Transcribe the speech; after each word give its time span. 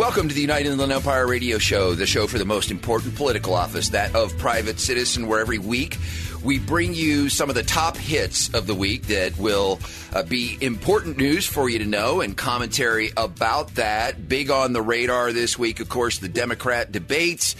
Welcome 0.00 0.30
to 0.30 0.34
the 0.34 0.40
United 0.40 0.70
Inland 0.70 0.92
Empire 0.92 1.26
Radio 1.26 1.58
Show, 1.58 1.94
the 1.94 2.06
show 2.06 2.26
for 2.26 2.38
the 2.38 2.46
most 2.46 2.70
important 2.70 3.14
political 3.16 3.52
office, 3.52 3.90
that 3.90 4.14
of 4.14 4.36
private 4.38 4.80
citizen, 4.80 5.26
where 5.26 5.40
every 5.40 5.58
week 5.58 5.98
we 6.42 6.58
bring 6.58 6.94
you 6.94 7.28
some 7.28 7.50
of 7.50 7.54
the 7.54 7.62
top 7.62 7.98
hits 7.98 8.48
of 8.54 8.66
the 8.66 8.74
week 8.74 9.08
that 9.08 9.36
will 9.36 9.78
uh, 10.14 10.22
be 10.22 10.56
important 10.62 11.18
news 11.18 11.46
for 11.46 11.68
you 11.68 11.78
to 11.80 11.84
know 11.84 12.22
and 12.22 12.34
commentary 12.34 13.10
about 13.18 13.74
that. 13.74 14.26
Big 14.26 14.50
on 14.50 14.72
the 14.72 14.80
radar 14.80 15.34
this 15.34 15.58
week, 15.58 15.80
of 15.80 15.90
course, 15.90 16.18
the 16.18 16.30
Democrat 16.30 16.90
debates. 16.90 17.54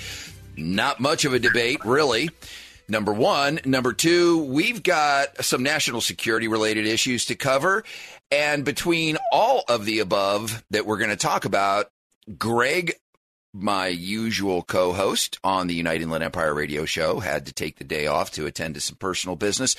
Not 0.56 0.98
much 0.98 1.26
of 1.26 1.34
a 1.34 1.38
debate, 1.38 1.84
really. 1.84 2.30
Number 2.88 3.12
one. 3.12 3.60
Number 3.66 3.92
two, 3.92 4.44
we've 4.44 4.82
got 4.82 5.44
some 5.44 5.62
national 5.62 6.00
security 6.00 6.48
related 6.48 6.86
issues 6.86 7.26
to 7.26 7.34
cover. 7.34 7.84
And 8.32 8.64
between 8.64 9.18
all 9.30 9.62
of 9.68 9.84
the 9.84 9.98
above 9.98 10.64
that 10.70 10.86
we're 10.86 10.96
going 10.96 11.10
to 11.10 11.16
talk 11.16 11.44
about, 11.44 11.90
Greg, 12.38 12.94
my 13.52 13.88
usual 13.88 14.62
co 14.62 14.92
host 14.92 15.38
on 15.42 15.66
the 15.66 15.74
United 15.74 16.02
Inland 16.02 16.24
Empire 16.24 16.54
radio 16.54 16.84
show, 16.84 17.20
had 17.20 17.46
to 17.46 17.52
take 17.52 17.76
the 17.76 17.84
day 17.84 18.06
off 18.06 18.30
to 18.32 18.46
attend 18.46 18.74
to 18.74 18.80
some 18.80 18.96
personal 18.96 19.36
business. 19.36 19.74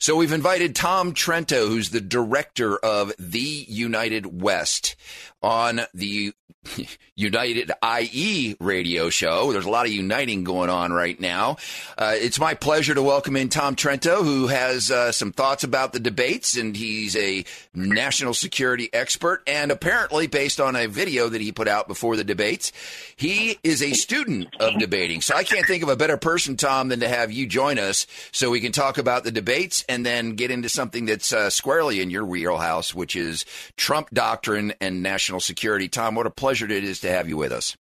So 0.00 0.16
we've 0.16 0.32
invited 0.32 0.74
Tom 0.74 1.14
Trento, 1.14 1.68
who's 1.68 1.90
the 1.90 2.00
director 2.00 2.76
of 2.78 3.12
The 3.18 3.38
United 3.68 4.42
West, 4.42 4.96
on 5.42 5.82
the 5.94 6.32
United 7.16 7.70
IE 8.00 8.56
radio 8.60 9.10
show. 9.10 9.52
There's 9.52 9.64
a 9.64 9.70
lot 9.70 9.86
of 9.86 9.92
uniting 9.92 10.44
going 10.44 10.70
on 10.70 10.92
right 10.92 11.18
now. 11.18 11.56
Uh, 11.98 12.14
it's 12.16 12.38
my 12.38 12.54
pleasure 12.54 12.94
to 12.94 13.02
welcome 13.02 13.36
in 13.36 13.48
Tom 13.48 13.76
Trento, 13.76 14.22
who 14.22 14.46
has 14.46 14.90
uh, 14.90 15.12
some 15.12 15.32
thoughts 15.32 15.64
about 15.64 15.92
the 15.92 16.00
debates, 16.00 16.56
and 16.56 16.76
he's 16.76 17.16
a 17.16 17.44
national 17.74 18.34
security 18.34 18.88
expert. 18.92 19.42
And 19.46 19.70
apparently, 19.70 20.26
based 20.26 20.60
on 20.60 20.76
a 20.76 20.86
video 20.86 21.28
that 21.28 21.40
he 21.40 21.52
put 21.52 21.68
out 21.68 21.88
before 21.88 22.16
the 22.16 22.24
debates, 22.24 22.72
he 23.16 23.58
is 23.62 23.82
a 23.82 23.92
student 23.92 24.54
of 24.60 24.78
debating. 24.78 25.20
So 25.20 25.34
I 25.34 25.44
can't 25.44 25.66
think 25.66 25.82
of 25.82 25.88
a 25.88 25.96
better 25.96 26.16
person, 26.16 26.56
Tom, 26.56 26.88
than 26.88 27.00
to 27.00 27.08
have 27.08 27.32
you 27.32 27.46
join 27.46 27.78
us 27.78 28.06
so 28.30 28.50
we 28.50 28.60
can 28.60 28.72
talk 28.72 28.98
about 28.98 29.24
the 29.24 29.32
debates 29.32 29.84
and 29.88 30.06
then 30.06 30.36
get 30.36 30.50
into 30.50 30.68
something 30.68 31.06
that's 31.06 31.32
uh, 31.32 31.50
squarely 31.50 32.00
in 32.00 32.10
your 32.10 32.24
wheelhouse, 32.24 32.94
which 32.94 33.16
is 33.16 33.44
Trump 33.76 34.10
doctrine 34.12 34.72
and 34.80 35.02
national 35.02 35.40
security. 35.40 35.88
Tom, 35.88 36.14
what 36.14 36.26
a 36.26 36.30
pleasure 36.30 36.51
it 36.60 36.84
is 36.84 37.00
to 37.00 37.10
have 37.10 37.28
you 37.28 37.36
with 37.36 37.52
us. 37.52 37.76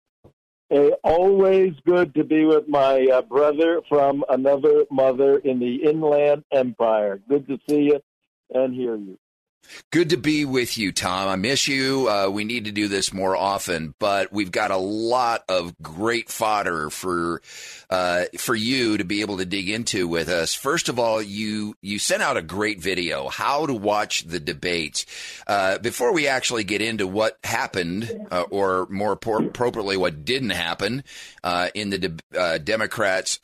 Always 1.02 1.72
good 1.86 2.14
to 2.14 2.24
be 2.24 2.44
with 2.44 2.68
my 2.68 3.06
uh, 3.06 3.22
brother 3.22 3.80
from 3.88 4.24
another 4.28 4.84
mother 4.90 5.38
in 5.38 5.58
the 5.58 5.76
Inland 5.76 6.44
Empire. 6.52 7.22
Good 7.26 7.48
to 7.48 7.58
see 7.68 7.84
you 7.84 8.00
and 8.52 8.74
hear 8.74 8.96
you. 8.96 9.18
Good 9.90 10.10
to 10.10 10.16
be 10.16 10.44
with 10.44 10.76
you, 10.76 10.92
Tom. 10.92 11.28
I 11.28 11.36
miss 11.36 11.68
you. 11.68 12.08
Uh, 12.08 12.28
we 12.28 12.44
need 12.44 12.66
to 12.66 12.72
do 12.72 12.88
this 12.88 13.12
more 13.12 13.36
often, 13.36 13.94
but 13.98 14.32
we've 14.32 14.52
got 14.52 14.70
a 14.70 14.76
lot 14.76 15.44
of 15.48 15.74
great 15.80 16.28
fodder 16.28 16.90
for 16.90 17.40
uh, 17.88 18.24
for 18.38 18.54
you 18.54 18.98
to 18.98 19.04
be 19.04 19.20
able 19.20 19.38
to 19.38 19.46
dig 19.46 19.70
into 19.70 20.06
with 20.06 20.28
us. 20.28 20.54
First 20.54 20.88
of 20.88 20.98
all, 20.98 21.22
you 21.22 21.74
you 21.80 21.98
sent 21.98 22.22
out 22.22 22.36
a 22.36 22.42
great 22.42 22.80
video, 22.80 23.28
how 23.28 23.66
to 23.66 23.74
watch 23.74 24.24
the 24.24 24.40
debates. 24.40 25.06
Uh, 25.46 25.78
before 25.78 26.12
we 26.12 26.26
actually 26.28 26.64
get 26.64 26.82
into 26.82 27.06
what 27.06 27.38
happened, 27.44 28.26
uh, 28.30 28.44
or 28.50 28.86
more 28.90 29.12
appropriately, 29.12 29.96
what 29.96 30.24
didn't 30.24 30.50
happen 30.50 31.04
uh, 31.44 31.68
in 31.74 31.90
the 31.90 31.98
de- 31.98 32.38
uh, 32.38 32.58
Democrats' 32.58 33.38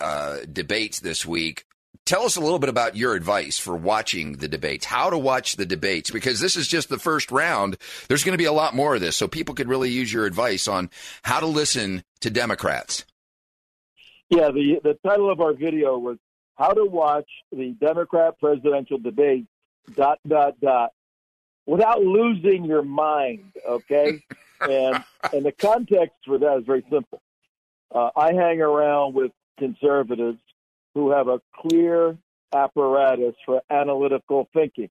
debates 0.53 1.00
this 1.00 1.24
week, 1.24 1.64
Tell 2.06 2.25
us 2.25 2.37
a 2.37 2.41
little 2.41 2.59
bit 2.59 2.69
about 2.69 2.97
your 2.97 3.15
advice 3.15 3.59
for 3.59 3.75
watching 3.75 4.34
the 4.34 4.48
debates, 4.48 4.84
how 4.84 5.09
to 5.09 5.16
watch 5.16 5.56
the 5.56 5.65
debates, 5.65 6.10
because 6.10 6.38
this 6.38 6.54
is 6.54 6.69
just 6.69 6.91
the 6.91 6.98
first 6.98 7.32
round. 7.32 7.78
There's 8.09 8.25
going 8.25 8.34
to 8.34 8.42
be 8.42 8.44
a 8.44 8.53
lot 8.53 8.75
more 8.75 8.94
of 8.94 9.00
this, 9.00 9.16
so 9.16 9.26
people 9.26 9.54
could 9.54 9.69
really 9.69 9.91
use 9.91 10.12
your 10.12 10.26
advice 10.26 10.69
on 10.69 10.91
how 11.22 11.41
to 11.41 11.47
listen 11.47 12.04
to 12.20 12.28
Democrats. 12.28 13.06
Yeah, 14.28 14.50
the, 14.50 14.81
the 14.84 14.98
title 15.06 15.31
of 15.31 15.41
our 15.41 15.54
video 15.54 15.97
was 15.97 16.19
How 16.56 16.72
to 16.72 16.84
Watch 16.84 17.28
the 17.50 17.70
Democrat 17.81 18.38
Presidential 18.38 18.98
Debate, 18.98 19.47
dot, 19.97 20.19
dot, 20.28 20.60
dot, 20.60 20.92
without 21.65 22.03
losing 22.03 22.66
your 22.66 22.82
mind, 22.82 23.50
okay? 23.66 24.22
and, 24.60 25.03
and 25.32 25.47
the 25.47 25.53
context 25.53 26.16
for 26.26 26.36
that 26.36 26.59
is 26.59 26.66
very 26.66 26.84
simple. 26.91 27.22
Uh, 27.94 28.10
I 28.15 28.34
hang 28.34 28.60
around 28.60 29.15
with 29.15 29.32
conservatives 29.59 30.38
who 30.94 31.10
have 31.10 31.28
a 31.28 31.41
clear 31.55 32.16
apparatus 32.55 33.34
for 33.44 33.62
analytical 33.71 34.49
thinking. 34.55 34.91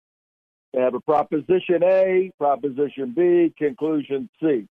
They 0.73 0.81
have 0.81 0.95
a 0.95 0.99
proposition 0.99 1.83
A, 1.83 2.31
proposition 2.37 3.13
B, 3.15 3.53
conclusion 3.57 4.29
C. 4.41 4.67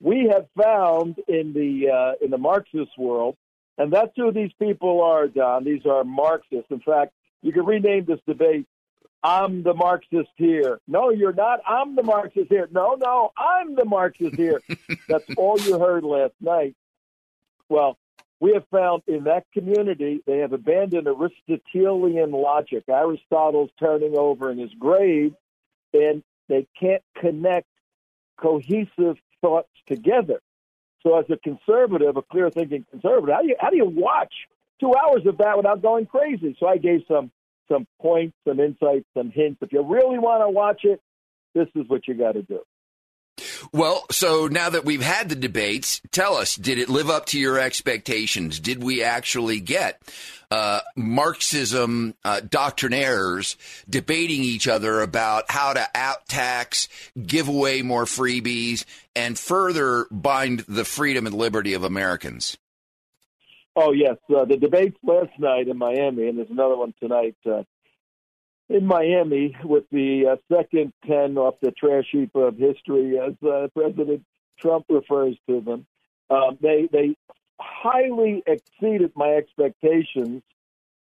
We 0.00 0.30
have 0.32 0.46
found 0.60 1.16
in 1.28 1.52
the 1.52 1.90
uh, 1.90 2.24
in 2.24 2.30
the 2.30 2.38
Marxist 2.38 2.96
world, 2.96 3.36
and 3.78 3.92
that's 3.92 4.12
who 4.16 4.32
these 4.32 4.52
people 4.58 5.02
are, 5.02 5.26
Don. 5.26 5.64
These 5.64 5.84
are 5.86 6.04
Marxists. 6.04 6.70
In 6.70 6.80
fact, 6.80 7.12
you 7.42 7.52
can 7.52 7.64
rename 7.64 8.04
this 8.04 8.20
debate 8.26 8.66
I'm 9.22 9.62
the 9.62 9.74
Marxist 9.74 10.30
here. 10.36 10.80
No, 10.88 11.10
you're 11.10 11.32
not. 11.32 11.60
I'm 11.66 11.94
the 11.94 12.02
Marxist 12.02 12.48
here. 12.48 12.68
No, 12.72 12.96
no, 12.98 13.32
I'm 13.36 13.76
the 13.76 13.84
Marxist 13.84 14.34
here. 14.34 14.60
That's 15.08 15.24
all 15.36 15.60
you 15.60 15.78
heard 15.78 16.02
last 16.02 16.34
night. 16.40 16.74
Well, 17.68 17.98
we 18.42 18.54
have 18.54 18.64
found 18.72 19.04
in 19.06 19.22
that 19.22 19.44
community 19.54 20.20
they 20.26 20.38
have 20.38 20.52
abandoned 20.52 21.06
Aristotelian 21.06 22.32
logic. 22.32 22.82
Aristotle's 22.88 23.70
turning 23.78 24.16
over 24.18 24.50
in 24.50 24.58
his 24.58 24.72
grave, 24.80 25.32
and 25.94 26.24
they 26.48 26.66
can't 26.78 27.04
connect 27.20 27.68
cohesive 28.36 29.16
thoughts 29.40 29.68
together. 29.86 30.40
So, 31.04 31.16
as 31.20 31.26
a 31.30 31.36
conservative, 31.36 32.16
a 32.16 32.22
clear 32.22 32.50
thinking 32.50 32.84
conservative, 32.90 33.32
how 33.32 33.42
do 33.42 33.48
you 33.48 33.56
how 33.60 33.70
do 33.70 33.76
you 33.76 33.86
watch 33.86 34.34
two 34.80 34.92
hours 34.92 35.24
of 35.24 35.38
that 35.38 35.56
without 35.56 35.80
going 35.80 36.06
crazy? 36.06 36.56
So, 36.58 36.66
I 36.66 36.78
gave 36.78 37.02
some 37.06 37.30
some 37.70 37.86
points, 38.00 38.36
some 38.46 38.58
insights, 38.58 39.06
some 39.16 39.30
hints. 39.30 39.60
If 39.62 39.72
you 39.72 39.82
really 39.84 40.18
want 40.18 40.42
to 40.42 40.50
watch 40.50 40.80
it, 40.82 41.00
this 41.54 41.68
is 41.76 41.88
what 41.88 42.08
you 42.08 42.14
got 42.14 42.32
to 42.32 42.42
do. 42.42 42.58
Well, 43.74 44.04
so 44.10 44.48
now 44.48 44.68
that 44.68 44.84
we've 44.84 45.02
had 45.02 45.30
the 45.30 45.34
debates, 45.34 46.02
tell 46.10 46.36
us, 46.36 46.56
did 46.56 46.78
it 46.78 46.90
live 46.90 47.08
up 47.08 47.24
to 47.26 47.40
your 47.40 47.58
expectations? 47.58 48.60
Did 48.60 48.82
we 48.82 49.02
actually 49.02 49.60
get 49.60 50.02
uh, 50.50 50.80
Marxism 50.94 52.14
uh, 52.22 52.42
doctrinaires 52.46 53.56
debating 53.88 54.42
each 54.42 54.68
other 54.68 55.00
about 55.00 55.50
how 55.50 55.72
to 55.72 55.88
out 55.94 56.28
tax, 56.28 56.88
give 57.26 57.48
away 57.48 57.80
more 57.80 58.04
freebies, 58.04 58.84
and 59.16 59.38
further 59.38 60.06
bind 60.10 60.60
the 60.68 60.84
freedom 60.84 61.26
and 61.26 61.34
liberty 61.34 61.72
of 61.72 61.82
Americans? 61.82 62.58
Oh, 63.74 63.92
yes. 63.92 64.18
Uh, 64.28 64.44
the 64.44 64.58
debates 64.58 64.98
last 65.02 65.32
night 65.38 65.68
in 65.68 65.78
Miami, 65.78 66.28
and 66.28 66.36
there's 66.36 66.50
another 66.50 66.76
one 66.76 66.92
tonight 67.00 67.36
uh, 67.50 67.62
in 68.72 68.86
Miami 68.86 69.54
with 69.62 69.84
the 69.92 70.26
uh, 70.32 70.36
second 70.54 70.92
10 71.06 71.36
off 71.36 71.54
the 71.60 71.72
trash 71.72 72.06
heap 72.10 72.34
of 72.34 72.56
history, 72.56 73.18
as 73.18 73.34
uh, 73.46 73.68
President 73.74 74.24
Trump 74.58 74.86
refers 74.88 75.36
to 75.46 75.60
them. 75.60 75.86
Um, 76.30 76.56
they, 76.60 76.88
they 76.90 77.14
highly 77.60 78.42
exceeded 78.46 79.12
my 79.14 79.34
expectations 79.34 80.42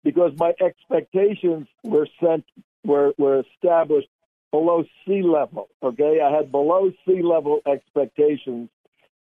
because 0.04 0.32
my 0.38 0.52
expectations 0.60 1.66
were 1.82 2.06
sent 2.22 2.44
were, 2.84 3.12
were 3.18 3.40
established 3.40 4.08
below 4.52 4.84
sea 5.04 5.22
level. 5.22 5.68
Okay, 5.82 6.20
I 6.20 6.30
had 6.30 6.52
below 6.52 6.92
sea 7.06 7.22
level 7.22 7.60
expectations, 7.66 8.70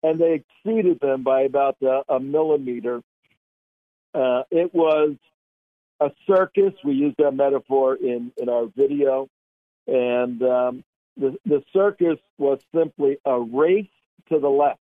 and 0.02 0.20
they 0.20 0.44
exceeded 0.44 1.00
them 1.00 1.22
by 1.22 1.42
about 1.42 1.78
uh, 1.84 2.02
a 2.10 2.20
millimeter. 2.20 3.02
Uh, 4.16 4.44
it 4.50 4.74
was 4.74 5.16
a 6.00 6.12
circus. 6.28 6.74
We 6.84 6.94
use 6.94 7.16
that 7.18 7.32
metaphor 7.32 7.96
in, 7.96 8.32
in 8.38 8.50
our 8.50 8.68
video. 8.76 9.28
And 9.88 10.42
um, 10.42 10.84
the, 11.18 11.38
the 11.46 11.64
circus 11.74 12.18
was 12.38 12.60
simply 12.76 13.18
a 13.26 13.40
race 13.40 13.88
to 14.30 14.40
the 14.40 14.50
left, 14.50 14.80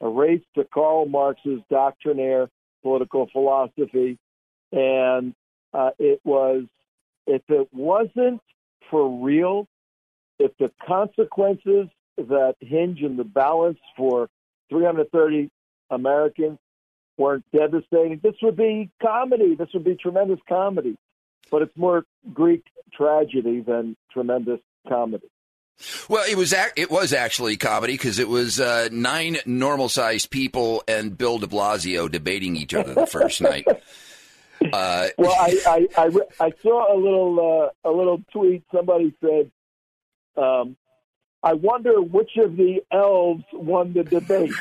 a 0.00 0.08
race 0.08 0.42
to 0.54 0.64
Karl 0.64 1.06
Marx's 1.06 1.60
doctrinaire 1.70 2.48
political 2.82 3.28
philosophy. 3.32 4.18
And 4.72 5.34
uh, 5.72 5.90
it 5.98 6.20
was, 6.24 6.64
if 7.26 7.42
it 7.48 7.68
wasn't 7.72 8.40
for 8.90 9.24
real, 9.24 9.66
if 10.38 10.52
the 10.58 10.70
consequences 10.86 11.88
that 12.16 12.54
hinge 12.60 13.00
in 13.00 13.16
the 13.16 13.24
balance 13.24 13.78
for 13.96 14.28
330 14.70 15.50
Americans 15.90 16.58
weren't 17.18 17.44
devastating, 17.52 18.20
this 18.22 18.36
would 18.42 18.56
be 18.56 18.90
comedy. 19.02 19.54
This 19.54 19.68
would 19.74 19.84
be 19.84 19.96
tremendous 19.96 20.40
comedy. 20.48 20.96
But 21.50 21.62
it's 21.62 21.76
more 21.76 22.04
Greek 22.32 22.64
tragedy 22.92 23.60
than 23.60 23.96
tremendous 24.12 24.60
comedy. 24.88 25.28
Well, 26.08 26.24
it 26.28 26.36
was 26.36 26.52
ac- 26.52 26.72
it 26.76 26.90
was 26.90 27.12
actually 27.12 27.56
comedy 27.56 27.94
because 27.94 28.18
it 28.18 28.28
was 28.28 28.58
uh, 28.58 28.88
nine 28.90 29.38
normal 29.46 29.88
sized 29.88 30.30
people 30.30 30.82
and 30.88 31.16
Bill 31.16 31.38
De 31.38 31.46
Blasio 31.46 32.10
debating 32.10 32.56
each 32.56 32.74
other 32.74 32.94
the 32.94 33.06
first 33.06 33.40
night. 33.40 33.66
Uh, 34.72 35.06
well, 35.16 35.30
I, 35.38 35.56
I, 35.66 35.86
I, 35.96 36.10
I, 36.46 36.52
saw 36.62 36.92
a 36.92 36.98
little 36.98 37.70
uh, 37.84 37.88
a 37.88 37.92
little 37.92 38.20
tweet. 38.32 38.64
Somebody 38.74 39.14
said, 39.20 39.52
um, 40.36 40.76
"I 41.42 41.54
wonder 41.54 42.00
which 42.00 42.36
of 42.36 42.56
the 42.56 42.82
elves 42.92 43.44
won 43.52 43.92
the 43.92 44.04
debate." 44.04 44.52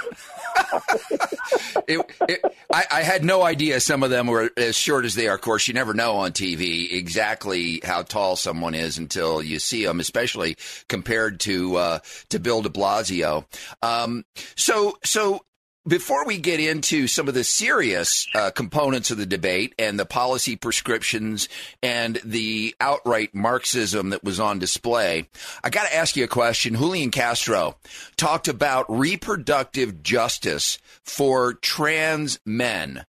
it, 1.88 2.06
it, 2.28 2.42
I, 2.72 2.86
I, 2.92 3.02
had 3.02 3.24
no 3.24 3.44
idea 3.44 3.80
some 3.80 4.04
of 4.04 4.10
them 4.10 4.28
were 4.28 4.52
as 4.58 4.76
short 4.76 5.06
as 5.06 5.16
they 5.16 5.28
are. 5.28 5.36
Of 5.36 5.42
course, 5.42 5.68
you 5.68 5.74
never 5.74 5.94
know 5.94 6.18
on 6.18 6.32
TV 6.32 6.92
exactly 6.92 7.82
how 7.84 8.04
tall 8.04 8.36
someone 8.36 8.76
is 8.76 8.98
until 8.98 9.42
you 9.42 9.60
see 9.60 9.86
them, 9.86 10.00
especially 10.00 10.58
compared 10.88 11.40
to 11.42 11.76
uh, 11.78 12.00
to 12.30 12.40
Bill 12.40 12.62
De 12.62 12.70
Blasio. 12.70 13.46
Um, 13.82 14.26
so, 14.56 14.98
so 15.04 15.42
before 15.88 16.26
we 16.26 16.38
get 16.38 16.60
into 16.60 17.08
some 17.08 17.28
of 17.28 17.34
the 17.34 17.44
serious 17.44 18.28
uh, 18.36 18.52
components 18.52 19.10
of 19.10 19.18
the 19.18 19.26
debate 19.26 19.74
and 19.80 19.98
the 19.98 20.06
policy 20.06 20.56
prescriptions 20.56 21.48
and 21.82 22.20
the 22.26 22.76
outright 22.82 23.34
Marxism 23.34 24.10
that 24.10 24.24
was 24.24 24.40
on 24.40 24.60
display, 24.60 25.30
I 25.64 25.70
got 25.70 25.88
to 25.88 25.96
ask 25.96 26.16
you 26.18 26.26
a 26.26 26.28
question. 26.28 26.76
Julian 26.76 27.12
Castro 27.12 27.78
talked 28.18 28.48
about 28.48 28.86
reproductive 28.90 30.04
justice 30.04 30.78
for 31.04 31.54
trans 31.54 32.40
men. 32.46 33.06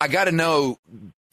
I 0.00 0.08
got 0.08 0.24
to 0.24 0.32
know 0.32 0.78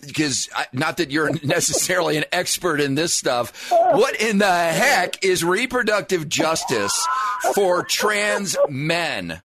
because 0.02 0.50
not 0.72 0.98
that 0.98 1.12
you're 1.12 1.34
necessarily 1.44 2.18
an 2.18 2.26
expert 2.32 2.82
in 2.82 2.96
this 2.96 3.14
stuff. 3.14 3.70
What 3.70 4.20
in 4.20 4.38
the 4.40 4.52
heck 4.52 5.24
is 5.24 5.44
reproductive 5.44 6.30
justice 6.30 7.08
for 7.54 7.84
trans 7.84 8.56
men? 8.70 9.42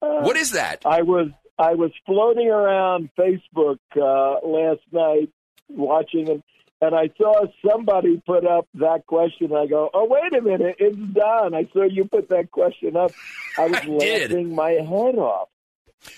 What 0.00 0.36
is 0.36 0.52
that? 0.52 0.82
I 0.86 1.02
was 1.02 1.28
I 1.58 1.74
was 1.74 1.90
floating 2.06 2.48
around 2.48 3.10
Facebook 3.18 3.78
uh, 3.96 4.46
last 4.46 4.82
night 4.92 5.30
watching 5.68 6.28
and 6.28 6.42
and 6.80 6.94
I 6.94 7.10
saw 7.18 7.44
somebody 7.68 8.22
put 8.24 8.46
up 8.46 8.68
that 8.74 9.04
question. 9.06 9.52
I 9.52 9.66
go, 9.66 9.90
oh 9.92 10.06
wait 10.06 10.32
a 10.32 10.40
minute, 10.40 10.76
it's 10.78 10.96
done. 11.12 11.54
I 11.54 11.68
saw 11.72 11.82
you 11.84 12.04
put 12.04 12.28
that 12.28 12.50
question 12.52 12.96
up. 12.96 13.10
I 13.56 13.66
was 13.66 13.78
I 13.82 13.86
laughing 13.86 14.28
did. 14.28 14.48
my 14.52 14.70
head 14.70 15.16
off. 15.16 15.48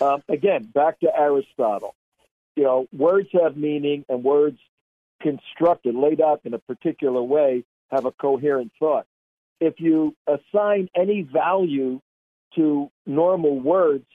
Um, 0.01 0.23
again, 0.29 0.65
back 0.65 1.01
to 1.01 1.11
Aristotle. 1.17 1.95
You 2.57 2.65
know, 2.65 2.87
words 2.93 3.29
have 3.33 3.57
meaning, 3.57 4.05
and 4.11 4.23
words 4.23 4.59
constructed, 5.23 5.95
laid 5.95 6.21
out 6.21 6.43
in 6.45 6.53
a 6.53 6.59
particular 6.59 7.23
way, 7.23 7.65
have 7.91 8.05
a 8.05 8.13
coherent 8.13 8.73
thought. 8.79 9.07
If 9.61 9.75
you 9.79 10.15
assign 10.27 10.89
any 10.95 11.23
value 11.23 12.01
to 12.57 12.91
normal 13.07 13.61
words, 13.61 14.07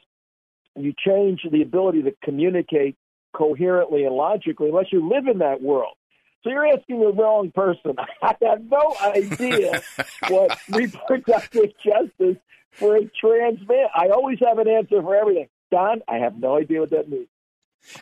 you 0.76 0.94
change 0.98 1.42
the 1.50 1.62
ability 1.62 2.04
to 2.04 2.14
communicate 2.24 2.98
coherently 3.34 4.06
and 4.06 4.16
logically 4.16 4.70
unless 4.70 4.92
you 4.92 5.08
live 5.08 5.28
in 5.28 5.40
that 5.40 5.62
world. 5.62 5.96
So 6.44 6.52
you're 6.52 6.68
asking 6.68 7.00
the 7.00 7.12
wrong 7.12 7.52
person. 7.54 7.96
I 8.22 8.36
have 8.44 8.64
no 8.70 8.96
idea 9.04 9.82
what 10.28 10.58
reproductive 10.70 11.74
justice 11.84 12.38
for 12.72 12.98
a 12.98 13.10
trans 13.20 13.60
man. 13.68 13.88
I 13.96 14.10
always 14.10 14.40
have 14.46 14.60
an 14.60 14.68
answer 14.68 15.02
for 15.02 15.16
everything. 15.16 15.48
Don, 15.72 16.02
I 16.08 16.18
have 16.18 16.38
no 16.38 16.58
idea 16.58 16.82
what 16.82 16.92
that 16.92 17.10
means. 17.10 17.28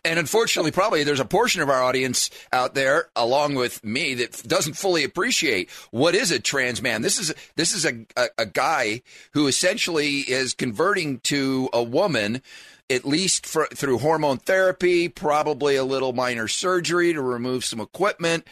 And 0.03 0.19
unfortunately, 0.19 0.71
probably 0.71 1.03
there's 1.03 1.19
a 1.19 1.25
portion 1.25 1.61
of 1.61 1.69
our 1.69 1.83
audience 1.83 2.29
out 2.51 2.75
there, 2.75 3.09
along 3.15 3.55
with 3.55 3.83
me, 3.83 4.13
that 4.15 4.43
doesn't 4.47 4.77
fully 4.77 5.03
appreciate 5.03 5.69
what 5.91 6.15
is 6.15 6.31
a 6.31 6.39
trans 6.39 6.81
man. 6.81 7.01
This 7.01 7.19
is 7.19 7.33
this 7.55 7.73
is 7.73 7.85
a, 7.85 8.05
a, 8.15 8.27
a 8.39 8.45
guy 8.45 9.01
who 9.33 9.47
essentially 9.47 10.19
is 10.19 10.53
converting 10.53 11.19
to 11.21 11.69
a 11.73 11.83
woman, 11.83 12.41
at 12.89 13.05
least 13.05 13.45
for, 13.45 13.67
through 13.67 13.99
hormone 13.99 14.37
therapy, 14.37 15.09
probably 15.09 15.75
a 15.75 15.83
little 15.83 16.13
minor 16.13 16.47
surgery 16.47 17.13
to 17.13 17.21
remove 17.21 17.65
some 17.65 17.79
equipment. 17.79 18.47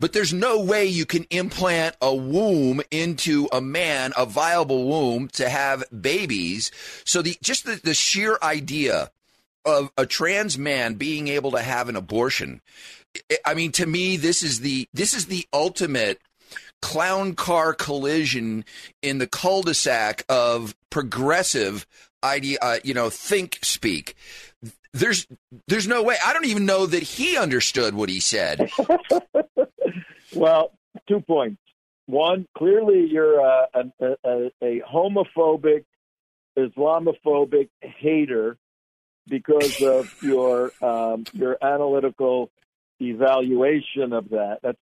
But 0.00 0.12
there's 0.12 0.34
no 0.34 0.60
way 0.60 0.86
you 0.86 1.06
can 1.06 1.24
implant 1.30 1.96
a 2.02 2.14
womb 2.14 2.82
into 2.90 3.48
a 3.52 3.60
man, 3.60 4.12
a 4.16 4.26
viable 4.26 4.86
womb 4.86 5.28
to 5.28 5.48
have 5.48 5.84
babies. 5.98 6.70
So 7.04 7.22
the 7.22 7.38
just 7.42 7.64
the, 7.64 7.80
the 7.82 7.94
sheer 7.94 8.36
idea 8.42 9.10
of 9.64 9.90
a 9.96 10.06
trans 10.06 10.58
man 10.58 10.94
being 10.94 11.28
able 11.28 11.52
to 11.52 11.60
have 11.60 11.88
an 11.88 11.96
abortion. 11.96 12.60
I 13.44 13.54
mean, 13.54 13.72
to 13.72 13.86
me, 13.86 14.16
this 14.16 14.42
is 14.42 14.60
the 14.60 14.88
this 14.92 15.14
is 15.14 15.26
the 15.26 15.46
ultimate 15.52 16.20
clown 16.82 17.34
car 17.34 17.72
collision 17.72 18.64
in 19.00 19.18
the 19.18 19.26
cul-de-sac 19.26 20.24
of 20.28 20.74
progressive 20.90 21.86
idea, 22.22 22.58
uh, 22.60 22.78
you 22.84 22.94
know, 22.94 23.10
think 23.10 23.58
speak. 23.62 24.14
There's 24.92 25.26
there's 25.66 25.88
no 25.88 26.02
way. 26.02 26.16
I 26.24 26.32
don't 26.32 26.46
even 26.46 26.66
know 26.66 26.86
that 26.86 27.02
he 27.02 27.36
understood 27.36 27.94
what 27.94 28.08
he 28.08 28.20
said. 28.20 28.70
well, 30.34 30.72
two 31.08 31.20
points. 31.20 31.60
One, 32.06 32.46
clearly 32.56 33.06
you're 33.10 33.40
a, 33.40 33.66
a, 33.74 34.50
a 34.62 34.82
homophobic, 34.82 35.84
Islamophobic 36.56 37.70
hater 37.80 38.58
because 39.28 39.80
of 39.82 40.22
your 40.22 40.72
um, 40.82 41.24
your 41.32 41.56
analytical 41.62 42.50
evaluation 43.00 44.12
of 44.12 44.30
that. 44.30 44.76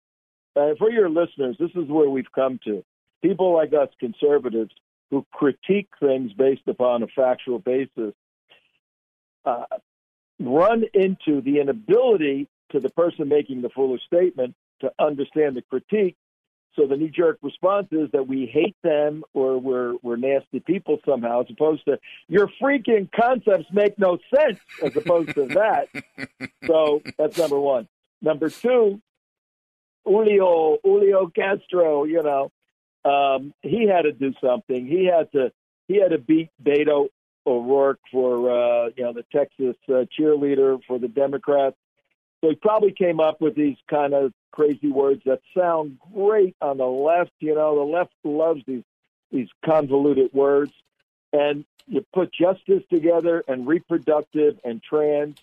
Uh, 0.54 0.74
for 0.78 0.90
your 0.90 1.08
listeners. 1.08 1.56
This 1.58 1.70
is 1.74 1.88
where 1.88 2.10
we've 2.10 2.30
come 2.34 2.60
to. 2.64 2.84
People 3.22 3.54
like 3.54 3.72
us, 3.72 3.88
conservatives, 3.98 4.72
who 5.10 5.24
critique 5.32 5.88
things 6.00 6.32
based 6.34 6.66
upon 6.66 7.02
a 7.02 7.06
factual 7.06 7.58
basis, 7.58 8.14
uh, 9.44 9.64
run 10.38 10.84
into 10.92 11.40
the 11.40 11.60
inability 11.60 12.48
to 12.72 12.80
the 12.80 12.90
person 12.90 13.28
making 13.28 13.62
the 13.62 13.70
foolish 13.70 14.02
statement 14.06 14.54
to 14.80 14.90
understand 14.98 15.56
the 15.56 15.62
critique 15.62 16.16
so 16.74 16.86
the 16.86 16.96
knee 16.96 17.12
jerk 17.14 17.38
response 17.42 17.88
is 17.90 18.10
that 18.12 18.26
we 18.26 18.46
hate 18.46 18.76
them 18.82 19.24
or 19.34 19.58
we're 19.58 19.94
we're 20.02 20.16
nasty 20.16 20.60
people 20.60 20.98
somehow, 21.06 21.42
as 21.42 21.46
opposed 21.50 21.84
to 21.84 21.98
your 22.28 22.48
freaking 22.60 23.10
concepts 23.12 23.66
make 23.72 23.98
no 23.98 24.18
sense, 24.34 24.58
as 24.82 24.96
opposed 24.96 25.34
to 25.34 25.46
that. 25.46 25.88
so 26.66 27.02
that's 27.18 27.36
number 27.36 27.58
one. 27.58 27.88
Number 28.22 28.48
two, 28.48 29.00
Julio 30.04 30.78
Julio 30.82 31.26
Castro, 31.28 32.04
you 32.04 32.22
know, 32.22 32.50
um, 33.04 33.52
he 33.62 33.86
had 33.86 34.02
to 34.02 34.12
do 34.12 34.32
something. 34.42 34.86
He 34.86 35.06
had 35.06 35.30
to 35.32 35.52
he 35.88 36.00
had 36.00 36.12
to 36.12 36.18
beat 36.18 36.48
Beto 36.62 37.08
O'Rourke 37.46 38.00
for 38.10 38.50
uh, 38.50 38.90
you 38.96 39.04
know 39.04 39.12
the 39.12 39.24
Texas 39.30 39.76
uh, 39.88 40.04
cheerleader 40.18 40.80
for 40.86 40.98
the 40.98 41.08
Democrats. 41.08 41.76
So 42.42 42.50
he 42.50 42.56
probably 42.56 42.92
came 42.92 43.20
up 43.20 43.40
with 43.40 43.54
these 43.54 43.76
kind 43.88 44.14
of 44.14 44.32
crazy 44.50 44.88
words 44.88 45.22
that 45.24 45.40
sound 45.56 45.98
great 46.12 46.56
on 46.60 46.78
the 46.78 46.86
left. 46.86 47.30
You 47.38 47.54
know, 47.54 47.76
the 47.76 47.90
left 47.90 48.12
loves 48.24 48.62
these 48.66 48.82
these 49.30 49.48
convoluted 49.64 50.32
words. 50.34 50.72
And 51.32 51.64
you 51.86 52.04
put 52.12 52.32
justice 52.32 52.82
together 52.90 53.42
and 53.48 53.66
reproductive 53.66 54.58
and 54.64 54.82
trans. 54.82 55.38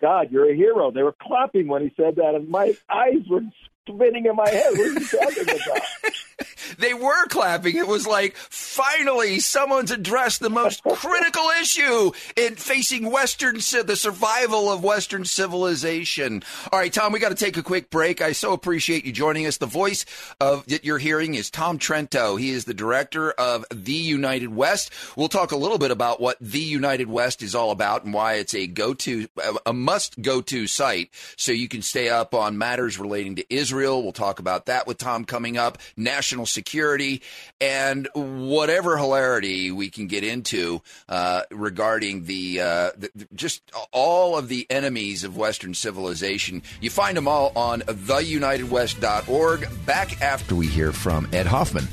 God, 0.00 0.32
you're 0.32 0.50
a 0.50 0.54
hero. 0.54 0.90
They 0.90 1.02
were 1.02 1.14
clapping 1.22 1.68
when 1.68 1.82
he 1.82 1.92
said 1.96 2.16
that, 2.16 2.34
and 2.34 2.48
my 2.48 2.74
eyes 2.90 3.22
were 3.28 3.42
spinning 3.86 4.26
in 4.26 4.34
my 4.34 4.48
head. 4.48 4.72
What 4.72 4.80
are 4.80 4.92
you 4.92 5.06
talking 5.06 5.42
about? 5.44 5.82
they 6.78 6.94
were 6.94 7.26
clapping. 7.26 7.76
It 7.76 7.86
was 7.86 8.06
like, 8.06 8.36
finally, 8.36 9.40
someone's 9.40 9.90
addressed 9.90 10.40
the 10.40 10.50
most 10.50 10.82
critical 10.84 11.48
issue 11.60 12.12
in 12.36 12.56
facing 12.56 13.10
Western, 13.10 13.56
the 13.56 13.96
survival 13.96 14.70
of 14.70 14.84
Western 14.84 15.24
civilization. 15.24 16.42
All 16.72 16.78
right, 16.78 16.92
Tom, 16.92 17.12
we 17.12 17.18
got 17.18 17.30
to 17.30 17.34
take 17.34 17.56
a 17.56 17.62
quick 17.62 17.90
break. 17.90 18.20
I 18.20 18.32
so 18.32 18.52
appreciate 18.52 19.04
you 19.04 19.12
joining 19.12 19.46
us. 19.46 19.58
The 19.58 19.66
voice 19.66 20.04
of 20.40 20.66
that 20.66 20.84
you're 20.84 20.98
hearing 20.98 21.34
is 21.34 21.50
Tom 21.50 21.78
Trento. 21.78 22.38
He 22.38 22.50
is 22.50 22.64
the 22.64 22.74
director 22.74 23.30
of 23.32 23.64
The 23.70 23.92
United 23.92 24.54
West. 24.54 24.90
We'll 25.16 25.28
talk 25.28 25.52
a 25.52 25.56
little 25.56 25.78
bit 25.78 25.90
about 25.90 26.20
what 26.20 26.36
The 26.40 26.60
United 26.60 27.08
West 27.08 27.42
is 27.42 27.54
all 27.54 27.70
about 27.70 28.04
and 28.04 28.14
why 28.14 28.34
it's 28.34 28.54
a 28.54 28.66
go-to, 28.66 29.28
a 29.66 29.72
must 29.72 30.20
go-to 30.20 30.66
site 30.66 31.10
so 31.36 31.52
you 31.52 31.68
can 31.68 31.82
stay 31.82 32.08
up 32.08 32.34
on 32.34 32.58
matters 32.58 32.98
relating 32.98 33.36
to 33.36 33.54
Israel. 33.54 34.02
We'll 34.02 34.12
talk 34.12 34.38
about 34.38 34.66
that 34.66 34.86
with 34.86 34.98
Tom 34.98 35.24
coming 35.24 35.56
up. 35.56 35.78
National 35.96 36.46
security 36.46 36.61
Security, 36.62 37.22
and 37.60 38.08
whatever 38.14 38.96
hilarity 38.96 39.72
we 39.72 39.90
can 39.90 40.06
get 40.06 40.22
into 40.22 40.80
uh, 41.08 41.42
regarding 41.50 42.24
the, 42.26 42.60
uh, 42.60 42.90
the, 42.96 43.10
just 43.34 43.62
all 43.90 44.38
of 44.38 44.46
the 44.46 44.64
enemies 44.70 45.24
of 45.24 45.36
Western 45.36 45.74
civilization. 45.74 46.62
You 46.80 46.88
find 46.88 47.16
them 47.16 47.26
all 47.26 47.50
on 47.56 47.80
theunitedwest.org. 47.80 49.68
Back 49.84 50.22
after 50.22 50.54
we 50.54 50.68
hear 50.68 50.92
from 50.92 51.28
Ed 51.32 51.46
Hoffman 51.46 51.88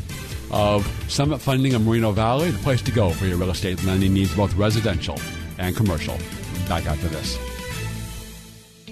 of 0.51 0.85
Summit 1.09 1.39
Funding 1.39 1.73
of 1.73 1.83
Moreno 1.83 2.11
Valley, 2.11 2.51
the 2.51 2.59
place 2.59 2.83
to 2.83 2.91
go 2.91 3.09
for 3.09 3.25
your 3.25 3.37
real 3.37 3.49
estate 3.49 3.83
lending 3.83 4.13
needs, 4.13 4.35
both 4.35 4.53
residential 4.53 5.19
and 5.57 5.75
commercial. 5.75 6.15
Back 6.67 6.85
after 6.85 7.07
this. 7.07 7.48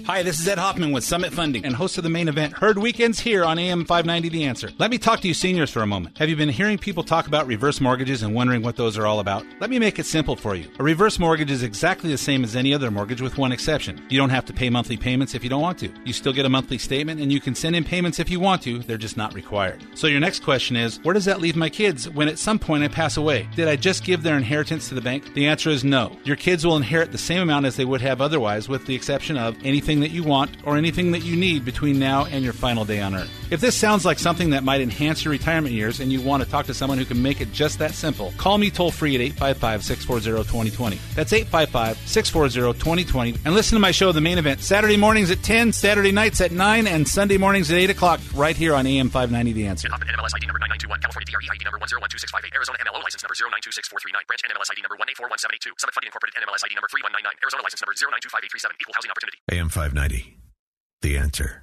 Hi, 0.08 0.22
this 0.22 0.40
is 0.40 0.48
Ed 0.48 0.56
Hoffman 0.56 0.92
with 0.92 1.04
Summit 1.04 1.34
Funding 1.34 1.66
and 1.66 1.76
host 1.76 1.98
of 1.98 2.02
the 2.02 2.08
main 2.08 2.28
event, 2.28 2.54
Heard 2.54 2.78
Weekends 2.78 3.20
here 3.20 3.44
on 3.44 3.58
AM 3.58 3.84
590 3.84 4.30
The 4.30 4.44
Answer. 4.44 4.70
Let 4.78 4.90
me 4.90 4.96
talk 4.96 5.20
to 5.20 5.28
you 5.28 5.34
seniors 5.34 5.70
for 5.70 5.82
a 5.82 5.86
moment. 5.86 6.16
Have 6.16 6.30
you 6.30 6.34
been 6.34 6.48
hearing 6.48 6.78
people 6.78 7.04
talk 7.04 7.26
about 7.26 7.46
reverse 7.46 7.78
mortgages 7.78 8.22
and 8.22 8.34
wondering 8.34 8.62
what 8.62 8.76
those 8.76 8.96
are 8.96 9.06
all 9.06 9.20
about? 9.20 9.44
Let 9.60 9.68
me 9.68 9.78
make 9.78 9.98
it 9.98 10.06
simple 10.06 10.34
for 10.34 10.54
you. 10.54 10.66
A 10.78 10.82
reverse 10.82 11.18
mortgage 11.18 11.50
is 11.50 11.62
exactly 11.62 12.08
the 12.08 12.16
same 12.16 12.42
as 12.42 12.56
any 12.56 12.72
other 12.72 12.90
mortgage 12.90 13.20
with 13.20 13.36
one 13.36 13.52
exception. 13.52 14.02
You 14.08 14.18
don't 14.18 14.30
have 14.30 14.46
to 14.46 14.54
pay 14.54 14.70
monthly 14.70 14.96
payments 14.96 15.34
if 15.34 15.44
you 15.44 15.50
don't 15.50 15.60
want 15.60 15.78
to. 15.80 15.92
You 16.06 16.14
still 16.14 16.32
get 16.32 16.46
a 16.46 16.48
monthly 16.48 16.78
statement 16.78 17.20
and 17.20 17.30
you 17.30 17.38
can 17.38 17.54
send 17.54 17.76
in 17.76 17.84
payments 17.84 18.18
if 18.18 18.30
you 18.30 18.40
want 18.40 18.62
to, 18.62 18.78
they're 18.78 18.96
just 18.96 19.18
not 19.18 19.34
required. 19.34 19.84
So 19.94 20.06
your 20.06 20.20
next 20.20 20.42
question 20.42 20.74
is, 20.74 21.00
where 21.02 21.12
does 21.12 21.26
that 21.26 21.42
leave 21.42 21.54
my 21.54 21.68
kids 21.68 22.08
when 22.08 22.28
at 22.28 22.38
some 22.38 22.58
point 22.58 22.82
I 22.82 22.88
pass 22.88 23.18
away? 23.18 23.46
Did 23.56 23.68
I 23.68 23.76
just 23.76 24.04
give 24.04 24.22
their 24.22 24.38
inheritance 24.38 24.88
to 24.88 24.94
the 24.94 25.02
bank? 25.02 25.34
The 25.34 25.48
answer 25.48 25.68
is 25.68 25.84
no. 25.84 26.16
Your 26.24 26.36
kids 26.36 26.64
will 26.64 26.78
inherit 26.78 27.12
the 27.12 27.18
same 27.18 27.42
amount 27.42 27.66
as 27.66 27.76
they 27.76 27.84
would 27.84 28.00
have 28.00 28.22
otherwise 28.22 28.70
with 28.70 28.86
the 28.86 28.94
exception 28.94 29.36
of 29.36 29.54
anything 29.62 29.97
that 30.00 30.10
you 30.10 30.22
want 30.22 30.50
or 30.64 30.76
anything 30.76 31.12
that 31.12 31.20
you 31.20 31.36
need 31.36 31.64
between 31.64 31.98
now 31.98 32.26
and 32.26 32.44
your 32.44 32.52
final 32.52 32.84
day 32.84 33.00
on 33.00 33.14
Earth. 33.14 33.30
If 33.50 33.60
this 33.60 33.74
sounds 33.74 34.04
like 34.04 34.18
something 34.18 34.50
that 34.50 34.62
might 34.62 34.80
enhance 34.80 35.24
your 35.24 35.32
retirement 35.32 35.74
years 35.74 36.00
and 36.00 36.12
you 36.12 36.20
want 36.20 36.42
to 36.42 36.48
talk 36.48 36.66
to 36.66 36.74
someone 36.74 36.98
who 36.98 37.04
can 37.04 37.22
make 37.22 37.40
it 37.40 37.50
just 37.52 37.78
that 37.78 37.94
simple, 37.94 38.32
call 38.36 38.58
me 38.58 38.70
toll 38.70 38.90
free 38.90 39.14
at 39.14 39.20
855 39.20 39.84
640 39.84 40.44
2020. 40.44 40.98
That's 41.14 41.32
855 41.32 41.96
640 42.08 42.78
2020. 42.78 43.34
And 43.44 43.54
listen 43.54 43.76
to 43.76 43.80
my 43.80 43.90
show, 43.90 44.12
The 44.12 44.20
Main 44.20 44.38
Event, 44.38 44.60
Saturday 44.60 44.96
mornings 44.96 45.30
at 45.30 45.42
10, 45.42 45.72
Saturday 45.72 46.12
nights 46.12 46.40
at 46.40 46.52
9, 46.52 46.86
and 46.86 47.08
Sunday 47.08 47.38
mornings 47.38 47.70
at 47.70 47.78
8 47.78 47.90
o'clock, 47.90 48.20
right 48.34 48.56
here 48.56 48.74
on 48.74 48.86
AM 48.86 49.08
590 49.08 49.52
The 49.52 49.66
Answer. 49.66 49.88
NMLS 49.88 50.36
ID 50.36 50.44
number 50.46 50.60
9921, 50.60 51.00
California 51.00 51.26
DRE 51.32 51.48
ID 51.48 51.64
number 51.64 51.78
1012658, 51.80 52.52
Arizona 52.52 52.78
MLO 52.84 53.00
license 53.00 53.24
number 53.24 53.34
0926439, 53.34 54.26
branch 54.28 54.42
NMLS 54.44 54.68
ID 54.72 54.80
number 54.84 54.96
1841782, 55.00 55.72
Summit 55.80 55.94
Funding 55.96 56.08
Incorporated 56.12 56.36
NMLS 56.36 56.62
ID 56.68 56.76
number 56.76 56.88
3199, 56.92 57.32
Arizona 57.40 57.62
license 57.64 57.80
number 57.80 57.96
0925837, 57.96 58.76
equal 58.76 58.92
housing 58.92 59.10
opportunity. 59.10 59.38
AM 59.56 59.72
590 59.78 60.36
the 61.02 61.16
answer. 61.18 61.62